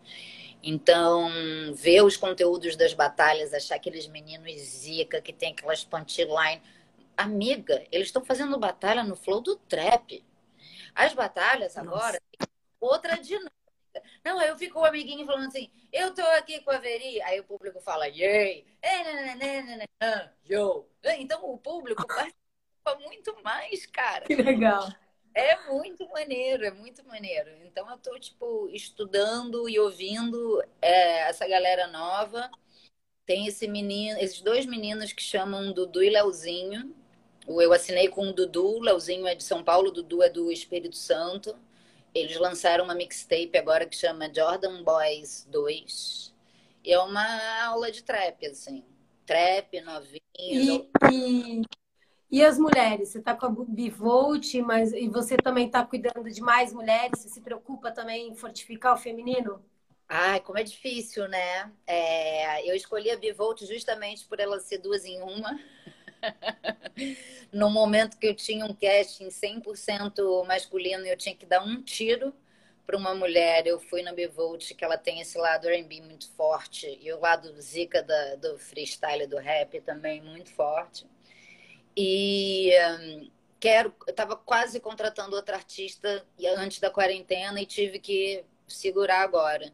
Então, 0.66 1.30
ver 1.76 2.04
os 2.04 2.16
conteúdos 2.16 2.78
das 2.78 2.94
batalhas, 2.94 3.54
achar 3.54 3.76
aqueles 3.76 4.08
meninos 4.08 4.54
zica 4.54 5.22
que 5.22 5.34
tem 5.34 5.52
aquelas 5.52 5.84
punchline. 5.84 6.62
Amiga, 7.18 7.86
eles 7.92 8.08
estão 8.08 8.24
fazendo 8.24 8.58
batalha 8.58 9.04
no 9.04 9.16
flow 9.16 9.42
do 9.42 9.58
trap. 9.58 10.24
As 10.96 11.14
batalhas 11.14 11.76
agora, 11.78 12.18
outra 12.80 13.18
dinâmica. 13.18 13.52
Não, 14.24 14.42
eu 14.42 14.58
fico 14.58 14.80
o 14.80 14.86
amiguinho 14.86 15.26
falando 15.26 15.48
assim, 15.48 15.70
eu 15.92 16.14
tô 16.14 16.22
aqui 16.22 16.62
com 16.62 16.72
a 16.72 16.78
Veri, 16.78 17.22
aí 17.24 17.40
o 17.40 17.44
público 17.44 17.82
fala, 17.82 18.08
yay. 18.08 18.66
Então 21.20 21.44
o 21.46 21.58
público 21.58 22.06
participa 22.08 22.96
muito 23.02 23.36
mais, 23.44 23.86
cara. 23.86 24.26
Que 24.26 24.36
legal. 24.36 24.88
É 25.36 25.68
muito 25.68 26.08
maneiro, 26.10 26.66
é 26.66 26.72
muito 26.72 27.04
maneiro. 27.06 27.50
Então 27.66 27.90
eu 27.90 27.98
tô, 27.98 28.20
tipo, 28.20 28.70
estudando 28.72 29.68
e 29.68 29.80
ouvindo 29.80 30.64
é, 30.82 31.30
essa 31.30 31.48
galera 31.48 31.88
nova. 31.88 32.52
Tem 33.26 33.48
esse 33.48 33.68
menino, 33.68 34.20
esses 34.20 34.42
dois 34.42 34.66
meninos 34.66 35.12
que 35.12 35.24
chamam 35.24 35.72
Dudu 35.72 36.04
e 36.04 36.10
Leozinho. 36.10 36.94
Eu 37.48 37.74
assinei 37.74 38.08
com 38.08 38.30
o 38.30 38.34
Dudu, 38.34 38.80
Leozinho 38.80 39.26
é 39.26 39.34
de 39.34 39.44
São 39.44 39.64
Paulo, 39.64 39.92
Dudu 39.92 40.22
é 40.22 40.30
do 40.30 40.52
Espírito 40.52 40.96
Santo. 40.96 41.56
Eles 42.14 42.38
lançaram 42.38 42.84
uma 42.84 42.94
mixtape 42.94 43.58
agora 43.58 43.88
que 43.88 43.96
chama 43.96 44.32
Jordan 44.34 44.84
Boys 44.84 45.48
2. 45.50 46.32
E 46.84 46.92
é 46.92 47.00
uma 47.00 47.64
aula 47.66 47.92
de 47.92 48.04
trap, 48.04 48.46
assim. 48.46 48.84
Trap, 49.26 49.82
novinho. 49.82 50.22
E, 50.38 51.62
e, 52.34 52.44
as 52.44 52.58
mulheres? 52.58 53.10
Você 53.10 53.20
está 53.20 53.36
com 53.36 53.46
a 53.46 53.50
Bivolt, 53.68 54.56
mas 54.62 54.92
e 54.92 55.08
você 55.08 55.38
também 55.38 55.68
está 55.68 55.86
cuidando 55.86 56.30
de 56.32 56.42
mais 56.42 56.74
mulheres? 56.74 57.20
Você 57.20 57.30
se 57.30 57.42
preocupa 57.42 57.92
também 57.92 58.30
em 58.30 58.36
fortificar 58.36 58.96
o 58.96 58.98
feminino? 58.98 59.64
Ai, 60.08 60.40
como 60.40 60.58
é 60.58 60.64
difícil, 60.64 61.28
né? 61.28 61.72
É, 61.86 62.68
eu 62.70 62.76
escolhi 62.76 63.12
a 63.12 63.18
Bivolt 63.18 63.62
justamente 63.66 64.26
por 64.26 64.40
ela 64.40 64.60
ser 64.60 64.80
duas 64.80 65.06
em 65.06 65.22
uma. 65.22 65.60
no 67.54 67.70
momento 67.70 68.18
que 68.18 68.28
eu 68.28 68.36
tinha 68.36 68.66
um 68.66 68.74
casting 68.74 69.30
100% 69.30 70.46
masculino 70.48 71.06
eu 71.06 71.18
tinha 71.18 71.36
que 71.36 71.46
dar 71.46 71.64
um 71.64 71.82
tiro 71.82 72.34
para 72.86 72.98
uma 72.98 73.14
mulher, 73.16 73.68
eu 73.68 73.80
fui 73.80 74.02
na 74.02 74.12
Bivolt, 74.12 74.74
que 74.74 74.84
ela 74.84 74.98
tem 74.98 75.22
esse 75.22 75.38
lado 75.38 75.68
R&B 75.70 76.02
muito 76.02 76.30
forte 76.32 76.98
e 77.02 77.14
o 77.14 77.20
lado 77.20 77.50
zica 77.62 78.04
da, 78.04 78.36
do 78.36 78.58
freestyle 78.58 79.28
do 79.28 79.38
rap 79.38 79.80
também 79.82 80.22
muito 80.22 80.50
forte. 80.52 81.08
E 81.96 82.72
um, 83.00 83.30
quero, 83.60 83.94
eu 84.08 84.12
estava 84.12 84.36
quase 84.36 84.80
contratando 84.80 85.36
outra 85.36 85.56
artista 85.56 86.26
antes 86.58 86.80
da 86.80 86.90
quarentena 86.90 87.62
e 87.62 87.66
tive 87.66 88.00
que 88.00 88.44
segurar 88.68 89.22
agora. 89.22 89.72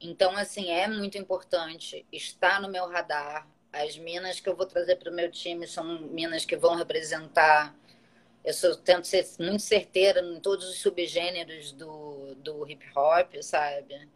Então, 0.00 0.36
assim, 0.36 0.70
é 0.70 0.88
muito 0.88 1.18
importante 1.18 2.06
estar 2.10 2.60
no 2.60 2.68
meu 2.68 2.88
radar. 2.88 3.46
As 3.72 3.96
minas 3.96 4.40
que 4.40 4.48
eu 4.48 4.56
vou 4.56 4.66
trazer 4.66 4.96
para 4.96 5.10
o 5.10 5.14
meu 5.14 5.30
time 5.30 5.66
são 5.66 5.84
minas 6.08 6.44
que 6.44 6.56
vão 6.56 6.74
representar. 6.74 7.76
Eu 8.44 8.54
sou, 8.54 8.74
tento 8.74 9.06
ser 9.06 9.26
muito 9.38 9.62
certeira 9.62 10.20
em 10.20 10.40
todos 10.40 10.68
os 10.68 10.78
subgêneros 10.80 11.72
do, 11.72 12.34
do 12.36 12.68
hip 12.68 12.84
hop, 12.96 13.34
sabe? 13.42 14.08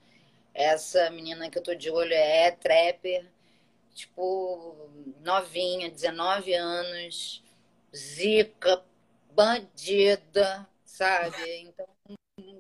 Essa 0.54 1.10
menina 1.10 1.50
que 1.50 1.58
eu 1.58 1.62
tô 1.62 1.74
de 1.74 1.90
olho 1.90 2.14
é 2.14 2.50
trapper, 2.50 3.26
tipo, 3.94 4.88
novinha, 5.20 5.90
19 5.90 6.54
anos, 6.54 7.43
zica, 7.94 8.82
bandida, 9.30 10.68
sabe? 10.84 11.60
Então, 11.60 11.86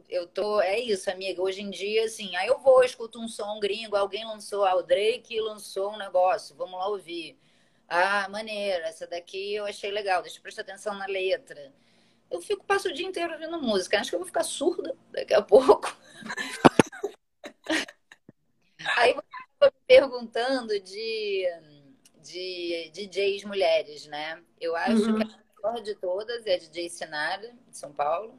eu 0.08 0.26
tô. 0.26 0.60
É 0.60 0.78
isso, 0.78 1.10
amiga. 1.10 1.42
Hoje 1.42 1.60
em 1.60 1.70
dia, 1.70 2.04
assim, 2.04 2.34
aí 2.36 2.46
eu 2.46 2.58
vou, 2.58 2.84
escuto 2.84 3.20
um 3.20 3.28
som 3.28 3.58
gringo, 3.58 3.96
alguém 3.96 4.24
lançou, 4.24 4.64
ah, 4.64 4.76
o 4.76 4.82
Drake 4.82 5.38
lançou 5.40 5.92
um 5.92 5.98
negócio, 5.98 6.54
vamos 6.56 6.78
lá 6.78 6.88
ouvir. 6.88 7.38
Ah, 7.88 8.28
maneira, 8.28 8.86
essa 8.86 9.06
daqui 9.06 9.54
eu 9.54 9.66
achei 9.66 9.90
legal, 9.90 10.22
deixa 10.22 10.38
eu 10.38 10.42
prestar 10.42 10.62
atenção 10.62 10.94
na 10.94 11.06
letra. 11.06 11.72
Eu 12.30 12.40
fico, 12.40 12.64
passo 12.64 12.88
o 12.88 12.92
dia 12.92 13.06
inteiro 13.06 13.32
ouvindo 13.34 13.60
música. 13.60 14.00
Acho 14.00 14.10
que 14.10 14.16
eu 14.16 14.20
vou 14.20 14.26
ficar 14.26 14.44
surda 14.44 14.96
daqui 15.10 15.34
a 15.34 15.42
pouco. 15.42 15.94
aí 18.96 19.14
você 19.14 19.66
me 19.66 19.72
perguntando 19.86 20.80
de 20.80 21.46
de 22.24 22.90
DJs 22.92 23.44
mulheres, 23.44 24.06
né? 24.06 24.42
Eu 24.60 24.74
acho 24.74 25.10
uhum. 25.10 25.18
que 25.18 25.22
a 25.22 25.68
melhor 25.68 25.82
de 25.82 25.94
todas 25.94 26.46
é 26.46 26.54
a 26.54 26.58
DJ 26.58 26.88
Sinara, 26.88 27.52
de 27.68 27.76
São 27.76 27.92
Paulo. 27.92 28.34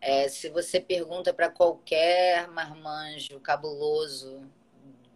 É, 0.00 0.28
se 0.28 0.48
você 0.48 0.80
pergunta 0.80 1.32
para 1.32 1.48
qualquer 1.48 2.48
marmanjo 2.48 3.38
cabuloso 3.38 4.42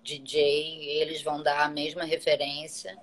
DJ, 0.03 1.01
eles 1.01 1.23
vão 1.23 1.43
dar 1.43 1.65
a 1.65 1.69
mesma 1.69 2.05
referência. 2.05 2.97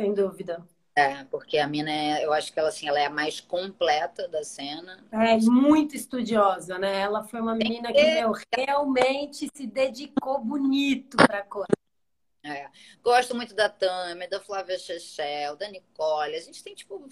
Sem 0.00 0.12
dúvida. 0.12 0.66
É, 0.96 1.22
porque 1.30 1.58
a 1.58 1.68
mina, 1.68 1.92
é, 1.92 2.24
eu 2.24 2.32
acho 2.32 2.52
que 2.52 2.58
ela, 2.58 2.70
assim, 2.70 2.88
ela 2.88 2.98
é 2.98 3.06
a 3.06 3.10
mais 3.10 3.40
completa 3.40 4.26
da 4.26 4.42
cena. 4.42 4.98
É, 5.12 5.36
muito 5.36 5.94
estudiosa, 5.94 6.76
né? 6.76 7.02
Ela 7.02 7.22
foi 7.22 7.40
uma 7.40 7.54
menina 7.54 7.92
que, 7.92 8.02
meu, 8.02 8.32
realmente 8.52 9.48
se 9.54 9.64
dedicou 9.64 10.40
bonito 10.40 11.16
para 11.16 11.38
a 11.38 11.44
coisa. 11.44 11.77
É. 12.52 12.68
Gosto 13.02 13.34
muito 13.34 13.54
da 13.54 13.68
Tâmia, 13.68 14.28
da 14.28 14.40
Flávia 14.40 14.78
Chechel, 14.78 15.56
da 15.56 15.68
Nicole. 15.68 16.36
A 16.36 16.40
gente 16.40 16.62
tem, 16.62 16.74
tipo, 16.74 17.08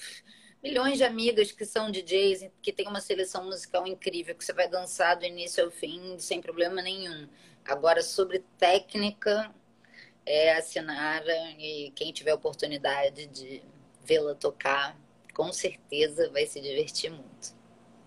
milhões 0.63 0.99
de 0.99 1.05
amigas 1.05 1.53
que 1.53 1.65
são 1.65 1.91
DJs, 1.91 2.51
que 2.63 2.73
tem 2.73 2.89
uma 2.89 3.01
seleção 3.01 3.45
musical 3.45 3.87
incrível, 3.87 4.35
que 4.35 4.45
você 4.45 4.53
vai 4.53 4.69
dançar 4.69 5.17
do 5.17 5.25
início 5.25 5.65
ao 5.65 5.71
fim, 5.71 6.19
sem 6.19 6.41
problema 6.41 6.83
nenhum. 6.83 7.29
Agora, 7.65 8.03
sobre 8.03 8.45
técnica, 8.59 9.53
é 10.25 10.55
a 10.55 10.63
Sinara, 10.63 11.51
e 11.59 11.93
quem 11.95 12.13
tiver 12.13 12.35
oportunidade 12.35 13.27
de 13.27 13.63
vê-la 14.05 14.35
tocar, 14.35 14.99
com 15.35 15.53
certeza 15.53 16.31
vai 16.31 16.47
se 16.47 16.61
divertir 16.61 17.11
muito. 17.11 17.55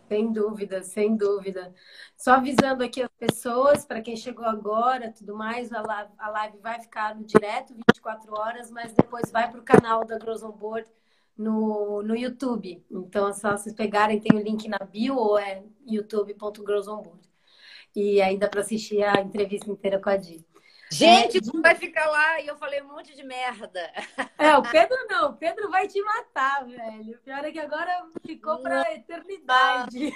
Sem 0.09 0.33
dúvida, 0.33 0.81
sem 0.81 1.15
dúvida. 1.15 1.71
Só 2.17 2.31
avisando 2.31 2.83
aqui 2.83 3.03
as 3.03 3.11
pessoas, 3.11 3.85
para 3.85 4.01
quem 4.01 4.15
chegou 4.15 4.43
agora, 4.43 5.13
tudo 5.13 5.35
mais, 5.35 5.71
a 5.71 5.81
live, 6.31 6.57
vai 6.57 6.81
ficar 6.81 7.15
no 7.15 7.23
direto 7.23 7.75
24 7.75 8.33
horas, 8.33 8.71
mas 8.71 8.91
depois 8.91 9.31
vai 9.31 9.51
para 9.51 9.59
o 9.59 9.63
canal 9.63 10.03
da 10.03 10.17
Grows 10.17 10.41
on 10.41 10.51
Board 10.51 10.89
no, 11.37 12.01
no 12.01 12.15
YouTube. 12.15 12.83
Então 12.89 13.29
é 13.29 13.33
só 13.33 13.51
vocês 13.51 13.75
pegarem, 13.75 14.19
tem 14.19 14.35
o 14.35 14.43
link 14.43 14.67
na 14.67 14.79
bio 14.79 15.15
ou 15.15 15.37
é 15.37 15.63
youtube.growsonboard. 15.85 17.29
E 17.95 18.19
aí 18.19 18.35
dá 18.37 18.49
para 18.49 18.61
assistir 18.61 19.03
a 19.03 19.21
entrevista 19.21 19.69
inteira 19.69 19.99
com 20.01 20.09
a 20.09 20.17
Di. 20.17 20.43
Gente, 20.91 21.37
é, 21.37 21.61
vai 21.61 21.75
ficar 21.75 22.07
lá 22.07 22.41
e 22.41 22.47
eu 22.47 22.57
falei 22.57 22.81
um 22.81 22.87
monte 22.87 23.15
de 23.15 23.23
merda. 23.23 23.91
É, 24.37 24.57
o 24.57 24.63
Pedro 24.63 24.97
não, 25.07 25.31
o 25.31 25.37
Pedro 25.37 25.69
vai 25.69 25.87
te 25.87 26.01
matar, 26.01 26.65
velho. 26.65 27.15
O 27.15 27.19
pior 27.19 27.45
é 27.45 27.51
que 27.51 27.59
agora 27.59 28.07
ficou 28.25 28.59
para 28.61 28.81
a 28.81 28.95
eternidade. 28.95 30.11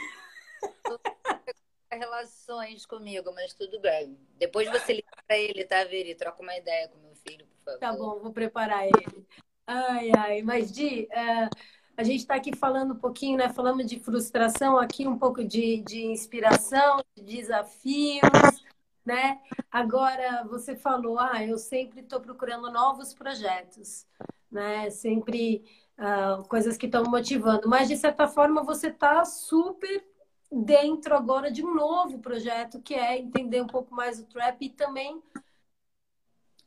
Relações 1.91 2.85
comigo, 2.85 3.31
mas 3.35 3.53
tudo 3.53 3.79
bem. 3.79 4.17
Depois 4.37 4.67
você 4.69 4.93
liga 4.93 5.07
para 5.27 5.37
ele, 5.37 5.63
tá, 5.63 5.83
Veri? 5.83 6.15
Troca 6.15 6.41
uma 6.41 6.57
ideia 6.57 6.87
com 6.87 6.97
meu 6.99 7.15
filho, 7.15 7.45
por 7.45 7.63
favor. 7.65 7.79
Tá 7.79 7.93
bom, 7.93 8.19
vou 8.19 8.33
preparar 8.33 8.85
ele. 8.85 9.27
Ai, 9.67 10.11
ai, 10.17 10.41
mas 10.41 10.71
Di, 10.71 11.07
é, 11.11 11.49
a 11.95 12.03
gente 12.03 12.21
está 12.21 12.35
aqui 12.35 12.55
falando 12.55 12.95
um 12.95 12.99
pouquinho, 12.99 13.37
né? 13.37 13.49
Falamos 13.49 13.85
de 13.85 13.99
frustração, 13.99 14.77
aqui 14.77 15.07
um 15.07 15.17
pouco 15.17 15.43
de, 15.43 15.81
de 15.81 16.03
inspiração, 16.05 17.03
de 17.15 17.23
desafios, 17.23 18.63
né? 19.05 19.39
Agora 19.71 20.43
você 20.45 20.75
falou, 20.75 21.19
ah, 21.19 21.43
eu 21.43 21.57
sempre 21.57 22.01
estou 22.01 22.19
procurando 22.19 22.71
novos 22.71 23.13
projetos, 23.13 24.05
né? 24.51 24.89
Sempre 24.89 25.65
uh, 25.97 26.47
coisas 26.47 26.77
que 26.77 26.85
estão 26.85 27.03
motivando, 27.05 27.67
mas 27.67 27.87
de 27.87 27.97
certa 27.97 28.27
forma 28.27 28.63
você 28.63 28.87
está 28.87 29.25
super 29.25 30.05
dentro 30.51 31.15
agora 31.15 31.51
de 31.51 31.65
um 31.65 31.73
novo 31.73 32.19
projeto 32.19 32.79
que 32.81 32.93
é 32.93 33.17
entender 33.17 33.61
um 33.61 33.67
pouco 33.67 33.93
mais 33.93 34.19
o 34.19 34.25
trap 34.25 34.63
e 34.63 34.69
também 34.69 35.21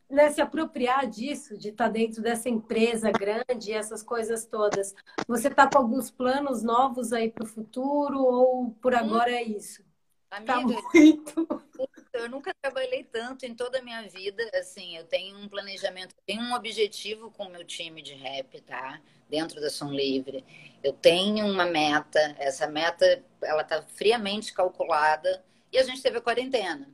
né, 0.09 0.31
se 0.31 0.41
apropriar 0.41 1.07
disso, 1.07 1.57
de 1.57 1.69
estar 1.71 1.87
tá 1.87 1.91
dentro 1.91 2.23
dessa 2.23 2.49
empresa 2.49 3.11
grande, 3.11 3.73
essas 3.73 4.03
coisas 4.03 4.45
todas. 4.47 4.95
Você 5.27 5.49
está 5.49 5.69
com 5.69 5.79
alguns 5.79 6.11
planos 6.11 6.63
novos 6.63 7.13
aí 7.13 7.31
para 7.31 7.45
o 7.45 7.49
futuro 7.49 8.21
ou 8.21 8.71
por 8.81 8.95
hum. 8.95 8.99
agora 8.99 9.31
é 9.31 9.43
isso? 9.43 9.85
Amiga, 10.31 10.53
tá 10.53 10.63
muito. 10.95 11.63
Eu 12.17 12.29
nunca 12.29 12.55
trabalhei 12.61 13.05
tanto 13.05 13.45
em 13.45 13.55
toda 13.55 13.79
a 13.79 13.83
minha 13.83 14.03
vida. 14.09 14.43
Assim, 14.55 14.97
eu 14.97 15.05
tenho 15.05 15.39
um 15.39 15.49
planejamento, 15.49 16.15
tenho 16.27 16.43
um 16.43 16.55
objetivo 16.55 17.31
com 17.31 17.45
o 17.45 17.51
meu 17.51 17.65
time 17.65 18.03
de 18.03 18.15
rap, 18.15 18.61
tá? 18.63 19.01
Dentro 19.29 19.61
da 19.61 19.71
Som 19.71 19.91
Livre. 19.91 20.45
Eu 20.83 20.93
tenho 20.93 21.47
uma 21.47 21.67
meta. 21.67 22.19
Essa 22.39 22.67
meta, 22.67 23.23
ela 23.43 23.65
tá 23.65 23.83
friamente 23.83 24.53
calculada. 24.53 25.45
E 25.73 25.79
a 25.79 25.83
gente 25.83 26.03
teve 26.03 26.19
a 26.19 26.23
quarentena. 26.23 26.89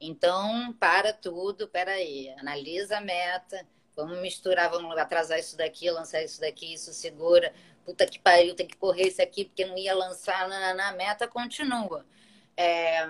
Então, 0.00 0.72
para 0.74 1.12
tudo, 1.12 1.66
peraí, 1.66 2.30
analisa 2.38 2.98
a 2.98 3.00
meta, 3.00 3.66
vamos 3.96 4.18
misturar, 4.18 4.70
vamos 4.70 4.96
atrasar 4.96 5.38
isso 5.40 5.56
daqui, 5.56 5.90
lançar 5.90 6.22
isso 6.22 6.40
daqui, 6.40 6.72
isso 6.72 6.92
segura. 6.92 7.52
Puta 7.84 8.06
que 8.06 8.18
pariu, 8.18 8.54
tem 8.54 8.66
que 8.66 8.76
correr 8.76 9.08
isso 9.08 9.20
aqui, 9.20 9.44
porque 9.44 9.64
não 9.64 9.76
ia 9.76 9.94
lançar, 9.94 10.48
na, 10.48 10.92
meta 10.92 11.26
continua. 11.26 12.04
É, 12.60 13.08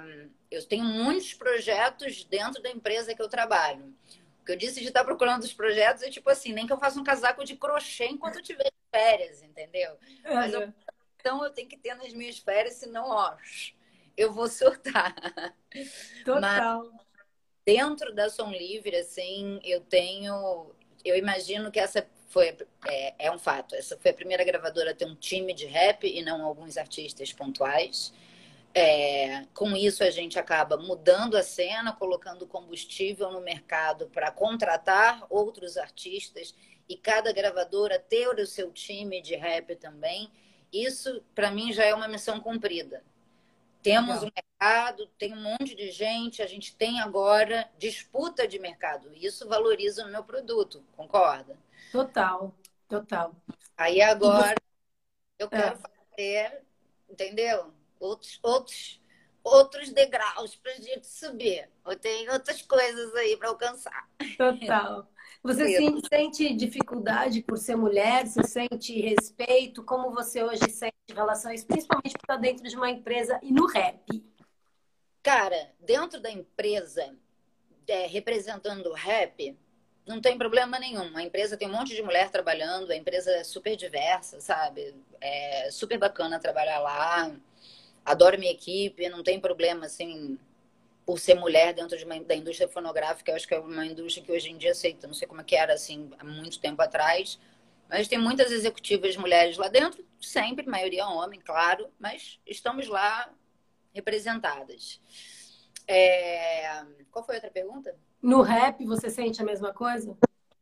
eu 0.51 0.63
tenho 0.67 0.85
muitos 0.85 1.33
projetos 1.33 2.23
dentro 2.25 2.63
da 2.63 2.69
empresa 2.71 3.15
que 3.15 3.23
eu 3.23 3.29
trabalho. 3.31 3.95
O 4.43 4.45
que 4.45 4.53
eu 4.53 4.57
disse 4.57 4.81
de 4.81 4.89
estar 4.89 5.05
procurando 5.05 5.43
os 5.43 5.55
projetos 5.55 6.03
é 6.03 6.11
tipo 6.11 6.29
assim, 6.29 6.53
nem 6.53 6.67
que 6.67 6.73
eu 6.73 6.79
faça 6.79 7.01
um 7.01 7.05
casaco 7.05 7.43
de 7.45 7.57
crochê 7.57 8.09
enquanto 8.09 8.37
eu 8.37 8.43
tiver 8.43 8.71
férias, 8.91 9.43
entendeu? 9.43 9.97
Mas 10.23 10.53
eu, 10.53 10.71
então 11.17 11.43
eu 11.43 11.51
tenho 11.51 11.67
que 11.67 11.79
ter 11.79 11.95
nas 11.95 12.13
minhas 12.13 12.39
férias, 12.39 12.75
senão, 12.75 13.09
ó, 13.09 13.35
eu 14.15 14.31
vou 14.31 14.49
surtar. 14.49 15.15
Total. 16.27 16.85
Mas 16.85 17.09
dentro 17.65 18.15
da 18.15 18.29
Som 18.29 18.51
Livre, 18.51 18.97
assim, 18.97 19.61
eu 19.65 19.81
tenho. 19.81 20.75
Eu 21.03 21.17
imagino 21.17 21.71
que 21.71 21.81
essa 21.81 22.07
foi. 22.29 22.57
É, 22.87 23.27
é 23.27 23.31
um 23.31 23.39
fato. 23.39 23.75
Essa 23.75 23.97
foi 23.97 24.11
a 24.11 24.15
primeira 24.15 24.45
gravadora 24.45 24.91
a 24.91 24.95
ter 24.95 25.07
um 25.07 25.15
time 25.15 25.55
de 25.55 25.67
rap 25.67 26.07
e 26.07 26.23
não 26.23 26.45
alguns 26.45 26.77
artistas 26.77 27.33
pontuais. 27.33 28.13
É, 28.75 29.45
com 29.55 29.75
isso, 29.75 30.05
a 30.05 30.11
gente 30.11 30.39
acaba 30.39 30.77
mudando 30.77 31.37
a 31.37 31.43
cena, 31.43 31.93
colocando 31.93 32.47
combustível 32.47 33.31
no 33.33 33.41
mercado 33.41 34.09
para 34.09 34.31
contratar 34.31 35.27
outros 35.29 35.77
artistas 35.77 36.55
e 36.89 36.97
cada 36.97 37.33
gravadora 37.33 37.99
ter 37.99 38.29
o 38.29 38.47
seu 38.47 38.71
time 38.71 39.21
de 39.21 39.35
rap 39.35 39.75
também. 39.77 40.31
Isso, 40.73 41.23
para 41.35 41.51
mim, 41.51 41.73
já 41.73 41.85
é 41.85 41.95
uma 41.95 42.09
missão 42.09 42.41
cumprida. 42.41 43.03
Temos 43.83 44.23
um 44.23 44.31
mercado, 44.35 45.07
tem 45.19 45.33
um 45.33 45.43
monte 45.43 45.75
de 45.75 45.91
gente, 45.91 46.43
a 46.43 46.47
gente 46.47 46.75
tem 46.75 47.01
agora 47.01 47.71
disputa 47.79 48.47
de 48.47 48.59
mercado. 48.59 49.11
Isso 49.15 49.49
valoriza 49.49 50.05
o 50.05 50.11
meu 50.11 50.25
produto, 50.25 50.85
concorda? 50.97 51.57
Total, 51.93 52.53
total. 52.89 53.35
Aí 53.77 54.03
agora 54.03 54.57
eu 55.39 55.49
quero 55.49 55.77
é. 55.77 55.77
fazer, 55.77 56.63
entendeu? 57.09 57.73
Outros, 58.01 58.39
outros, 58.43 59.01
outros 59.43 59.91
degraus 59.91 60.57
para 60.57 60.73
a 60.73 60.81
gente 60.81 61.07
subir. 61.07 61.69
Eu 61.87 61.99
tenho 61.99 62.33
outras 62.33 62.63
coisas 62.63 63.15
aí 63.15 63.37
para 63.37 63.49
alcançar. 63.49 64.09
Total. 64.37 65.09
Você 65.43 65.77
sim, 65.77 66.01
sente 66.09 66.55
dificuldade 66.55 67.43
por 67.43 67.57
ser 67.57 67.77
mulher? 67.77 68.27
Você 68.27 68.43
sente 68.43 69.01
respeito? 69.01 69.83
Como 69.83 70.11
você 70.11 70.43
hoje 70.43 70.69
sente 70.71 70.95
relações, 71.15 71.65
principalmente 71.65 72.13
por 72.13 72.25
estar 72.25 72.37
dentro 72.37 72.69
de 72.69 72.77
uma 72.77 72.91
empresa 72.91 73.39
e 73.43 73.53
no 73.53 73.67
rap? 73.67 74.03
Cara, 75.23 75.73
dentro 75.81 76.21
da 76.21 76.31
empresa, 76.31 77.15
é, 77.87 78.07
representando 78.07 78.87
o 78.89 78.95
rap, 78.95 79.57
não 80.07 80.21
tem 80.21 80.37
problema 80.37 80.79
nenhum. 80.79 81.17
A 81.17 81.23
empresa 81.23 81.57
tem 81.57 81.69
um 81.69 81.73
monte 81.73 81.95
de 81.95 82.03
mulher 82.03 82.31
trabalhando, 82.31 82.91
a 82.91 82.97
empresa 82.97 83.31
é 83.31 83.45
super 83.45 83.77
diversa, 83.77 84.41
sabe? 84.41 84.95
É 85.21 85.71
super 85.71 85.99
bacana 85.99 86.41
trabalhar 86.41 86.81
lá 86.81 87.31
adoro 88.09 88.39
minha 88.39 88.53
equipe, 88.53 89.09
não 89.09 89.23
tem 89.23 89.39
problema, 89.39 89.87
assim, 89.87 90.39
por 91.05 91.19
ser 91.19 91.35
mulher 91.35 91.75
dentro 91.75 91.97
de 91.97 92.05
uma, 92.05 92.19
da 92.21 92.35
indústria 92.35 92.69
fonográfica. 92.69 93.31
Eu 93.31 93.37
acho 93.37 93.47
que 93.47 93.55
é 93.55 93.59
uma 93.59 93.87
indústria 93.87 94.25
que 94.25 94.33
hoje 94.33 94.51
em 94.51 94.57
dia 94.57 94.73
aceita. 94.73 95.07
Não 95.07 95.15
sei 95.15 95.29
como 95.29 95.41
é 95.41 95.45
que 95.45 95.55
era, 95.55 95.75
assim, 95.75 96.11
há 96.19 96.25
muito 96.25 96.59
tempo 96.61 96.81
atrás. 96.83 97.39
Mas 97.89 98.09
tem 98.09 98.19
muitas 98.19 98.51
executivas 98.51 99.17
mulheres 99.17 99.57
lá 99.57 99.69
dentro, 99.69 100.05
sempre, 100.21 100.67
maioria 100.67 101.09
homem, 101.09 101.41
claro, 101.41 101.89
mas 101.99 102.39
estamos 102.47 102.87
lá 102.87 103.33
representadas. 103.95 105.01
É... 105.87 106.85
Qual 107.11 107.25
foi 107.25 107.37
a 107.37 107.39
outra 107.39 107.51
pergunta? 107.51 107.97
No 108.21 108.43
rap, 108.43 108.85
você 108.85 109.09
sente 109.09 109.41
a 109.41 109.45
mesma 109.45 109.73
coisa? 109.73 110.19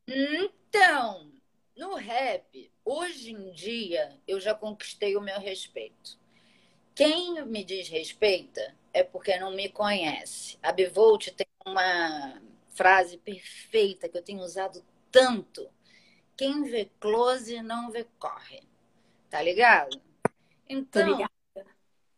Então, 0.06 1.32
no 1.76 1.96
rap, 1.96 2.70
hoje 2.84 3.32
em 3.32 3.50
dia, 3.50 4.16
eu 4.26 4.38
já 4.40 4.54
conquistei 4.54 5.16
o 5.16 5.20
meu 5.20 5.40
respeito. 5.40 6.16
Quem 6.96 7.44
me 7.44 7.62
desrespeita 7.62 8.74
é 8.90 9.04
porque 9.04 9.38
não 9.38 9.50
me 9.54 9.68
conhece. 9.68 10.58
A 10.62 10.72
Bivolt 10.72 11.28
tem 11.28 11.46
uma 11.66 12.40
frase 12.70 13.18
perfeita 13.18 14.08
que 14.08 14.16
eu 14.16 14.22
tenho 14.22 14.40
usado 14.40 14.82
tanto. 15.12 15.68
Quem 16.34 16.62
vê 16.64 16.90
close 16.98 17.60
não 17.60 17.90
vê 17.90 18.06
corre. 18.18 18.62
Tá 19.28 19.42
ligado? 19.42 20.00
Então, 20.66 21.18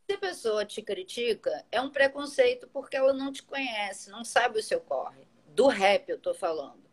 se 0.06 0.12
a 0.12 0.18
pessoa 0.18 0.64
te 0.64 0.80
critica, 0.80 1.66
é 1.72 1.80
um 1.80 1.90
preconceito 1.90 2.68
porque 2.72 2.96
ela 2.96 3.12
não 3.12 3.32
te 3.32 3.42
conhece, 3.42 4.10
não 4.10 4.24
sabe 4.24 4.60
o 4.60 4.62
seu 4.62 4.80
corre. 4.80 5.26
Do 5.48 5.66
rap 5.66 6.08
eu 6.08 6.20
tô 6.20 6.32
falando. 6.32 6.87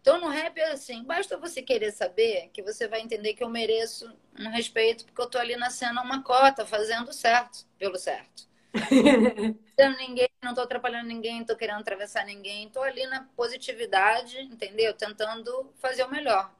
Então, 0.00 0.18
no 0.18 0.28
rap 0.28 0.58
é 0.58 0.72
assim, 0.72 1.04
basta 1.04 1.36
você 1.36 1.60
querer 1.60 1.92
saber 1.92 2.48
que 2.54 2.62
você 2.62 2.88
vai 2.88 3.02
entender 3.02 3.34
que 3.34 3.44
eu 3.44 3.50
mereço 3.50 4.10
um 4.38 4.48
respeito, 4.48 5.04
porque 5.04 5.20
eu 5.20 5.28
tô 5.28 5.38
ali 5.38 5.56
na 5.56 5.68
cena 5.68 6.02
uma 6.02 6.22
cota, 6.22 6.64
fazendo 6.64 7.12
certo, 7.12 7.66
pelo 7.78 7.98
certo. 7.98 8.48
Não 9.78 9.96
ninguém, 9.96 10.28
não 10.42 10.54
tô 10.54 10.60
atrapalhando 10.60 11.08
ninguém, 11.08 11.42
tô 11.42 11.56
querendo 11.56 11.80
atravessar 11.80 12.26
ninguém, 12.26 12.68
tô 12.68 12.82
ali 12.82 13.06
na 13.06 13.26
positividade, 13.34 14.38
entendeu? 14.42 14.92
Tentando 14.92 15.72
fazer 15.80 16.04
o 16.04 16.10
melhor. 16.10 16.54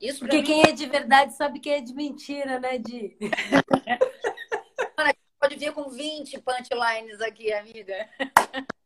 Isso 0.00 0.20
porque 0.20 0.36
mim... 0.36 0.44
quem 0.44 0.62
é 0.62 0.70
de 0.70 0.86
verdade 0.86 1.34
sabe 1.34 1.58
quem 1.58 1.72
é 1.72 1.80
de 1.80 1.92
mentira, 1.92 2.60
né, 2.60 2.78
Di? 2.78 3.16
Pode 5.40 5.56
vir 5.56 5.72
com 5.72 5.90
20 5.90 6.40
punchlines 6.40 7.20
aqui, 7.20 7.52
amiga. 7.52 8.08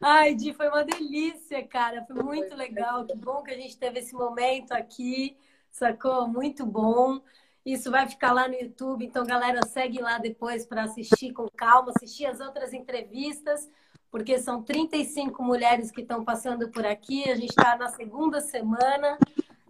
Ai, 0.00 0.34
Di, 0.34 0.52
foi 0.52 0.68
uma 0.68 0.84
delícia, 0.84 1.66
cara. 1.66 2.04
Foi 2.04 2.22
muito 2.22 2.54
legal. 2.54 3.04
Que 3.06 3.16
bom 3.16 3.42
que 3.42 3.50
a 3.50 3.56
gente 3.56 3.76
teve 3.76 4.00
esse 4.00 4.14
momento 4.14 4.72
aqui, 4.72 5.36
sacou? 5.70 6.26
Muito 6.26 6.64
bom. 6.66 7.20
Isso 7.64 7.90
vai 7.90 8.08
ficar 8.08 8.32
lá 8.32 8.48
no 8.48 8.54
YouTube, 8.54 9.04
então, 9.04 9.24
galera, 9.24 9.64
segue 9.64 10.00
lá 10.00 10.18
depois 10.18 10.66
para 10.66 10.82
assistir 10.82 11.32
com 11.32 11.48
calma, 11.56 11.92
assistir 11.94 12.26
as 12.26 12.40
outras 12.40 12.72
entrevistas, 12.72 13.70
porque 14.10 14.36
são 14.40 14.64
35 14.64 15.40
mulheres 15.44 15.92
que 15.92 16.00
estão 16.00 16.24
passando 16.24 16.68
por 16.70 16.84
aqui. 16.84 17.30
A 17.30 17.36
gente 17.36 17.50
está 17.50 17.76
na 17.76 17.88
segunda 17.88 18.40
semana. 18.40 19.16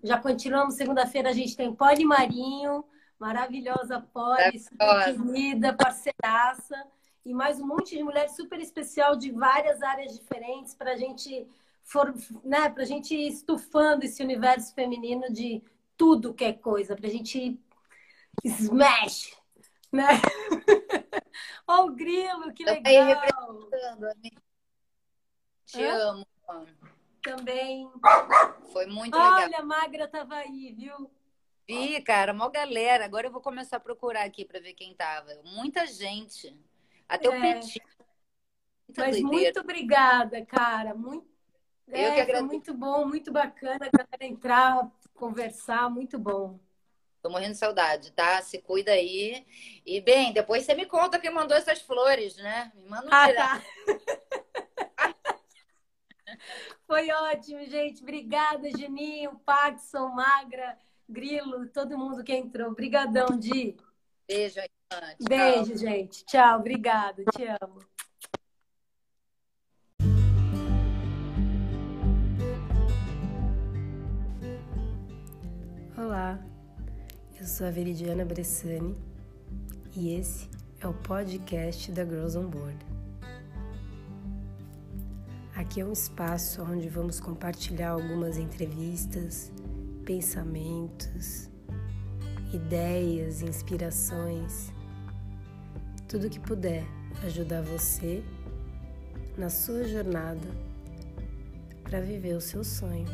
Já 0.03 0.18
continuamos 0.18 0.74
segunda-feira, 0.74 1.28
a 1.28 1.35
gente 1.35 1.55
tem 1.55 1.74
Poli 1.74 2.05
Marinho, 2.05 2.83
maravilhosa 3.18 4.01
Poli, 4.12 4.59
super 4.59 5.14
querida, 5.14 5.74
parceiraça 5.74 6.83
e 7.25 7.33
mais 7.33 7.61
um 7.61 7.66
monte 7.66 7.97
de 7.97 8.03
mulheres 8.03 8.35
super 8.37 8.59
especial 8.61 9.16
de 9.16 9.31
várias 9.31 9.83
áreas 9.83 10.18
diferentes 10.18 10.75
para 10.75 10.93
a 10.93 10.97
gente 10.97 11.47
for, 11.85 12.14
né, 12.45 12.68
para 12.68 12.85
gente 12.85 13.14
ir 13.14 13.29
estufando 13.29 14.05
esse 14.05 14.23
universo 14.23 14.75
feminino 14.75 15.33
de 15.33 15.62
tudo 15.97 16.35
que 16.35 16.45
é 16.45 16.53
coisa, 16.53 16.97
para 16.97 17.07
a 17.07 17.11
gente 17.11 17.61
smash, 18.45 19.37
né? 19.93 20.07
Ó, 21.66 21.87
o 21.87 21.93
grilo, 21.93 22.53
que 22.53 22.64
legal! 22.64 23.23
Te 25.66 25.83
Hã? 25.83 26.11
amo. 26.11 26.27
Também. 27.23 27.89
Foi 28.73 28.87
muito 28.87 29.16
Olha, 29.16 29.25
legal. 29.25 29.43
Olha, 29.45 29.59
a 29.59 29.62
Magra 29.62 30.09
tava 30.09 30.35
aí, 30.35 30.75
viu? 30.77 31.11
Vi, 31.68 32.03
cara, 32.03 32.33
uma 32.33 32.51
galera. 32.51 33.05
Agora 33.05 33.29
eu 33.29 33.33
vou 33.33 33.41
começar 33.41 33.77
a 33.77 33.81
procurar 33.81 34.25
aqui 34.25 34.45
para 34.45 34.61
ver 34.61 34.75
quem 34.75 34.93
tava. 34.95 35.31
Muita 35.45 35.87
gente. 35.87 36.55
Até 37.12 37.26
é. 37.26 37.30
o 37.30 37.40
Petit. 37.40 37.82
Mas 38.96 39.20
doideira. 39.20 39.28
muito 39.28 39.60
obrigada, 39.60 40.44
cara. 40.46 40.94
Muito, 40.94 41.28
Eu 41.88 41.94
é, 41.94 42.14
que 42.14 42.20
agradeço. 42.22 42.46
muito 42.46 42.72
bom, 42.72 43.06
muito 43.06 43.30
bacana 43.30 43.86
a 43.86 43.90
galera 43.90 44.24
entrar, 44.24 44.90
conversar, 45.14 45.90
muito 45.90 46.18
bom. 46.18 46.58
Tô 47.20 47.28
morrendo 47.28 47.52
de 47.52 47.58
saudade, 47.58 48.12
tá? 48.12 48.40
Se 48.40 48.56
cuida 48.58 48.92
aí. 48.92 49.46
E, 49.84 50.00
bem, 50.00 50.32
depois 50.32 50.64
você 50.64 50.74
me 50.74 50.86
conta 50.86 51.18
quem 51.18 51.30
mandou 51.30 51.54
essas 51.56 51.82
flores, 51.82 52.34
né? 52.36 52.72
Me 52.74 52.88
manda 52.88 53.06
um 53.06 53.10
ah, 53.12 53.34
tá. 53.34 53.62
Foi 56.86 57.10
ótimo, 57.10 57.62
gente. 57.66 58.02
Obrigada, 58.02 58.70
Geninho, 58.70 59.38
Paxson, 59.44 60.08
Magra, 60.08 60.78
Grilo, 61.06 61.68
todo 61.68 61.98
mundo 61.98 62.24
que 62.24 62.34
entrou. 62.34 62.70
Obrigadão, 62.70 63.38
Di. 63.38 63.76
Beijo 64.26 64.60
aí. 64.60 64.82
Beijo, 65.20 65.76
gente. 65.76 66.24
Tchau, 66.24 66.59
obrigada. 66.59 67.22
Te 67.36 67.45
amo. 67.61 67.78
Olá, 75.97 76.38
eu 77.38 77.47
sou 77.47 77.66
a 77.66 77.70
Veridiana 77.70 78.24
Bressani 78.24 78.97
e 79.95 80.14
esse 80.14 80.51
é 80.80 80.88
o 80.88 80.95
podcast 80.95 81.93
da 81.93 82.05
Girls 82.05 82.36
on 82.36 82.49
Board. 82.49 82.78
Aqui 85.55 85.80
é 85.80 85.84
um 85.84 85.93
espaço 85.93 86.62
onde 86.62 86.88
vamos 86.88 87.20
compartilhar 87.20 87.90
algumas 87.90 88.36
entrevistas, 88.36 89.53
pensamentos, 90.05 91.49
ideias, 92.53 93.43
inspirações 93.43 94.72
tudo 96.12 96.28
que 96.28 96.38
puder 96.38 96.84
ajudar 97.24 97.62
você 97.62 98.22
na 99.38 99.48
sua 99.48 99.82
jornada 99.84 100.46
para 101.84 102.02
viver 102.02 102.34
o 102.36 102.40
seu 102.40 102.62
sonho. 102.62 103.06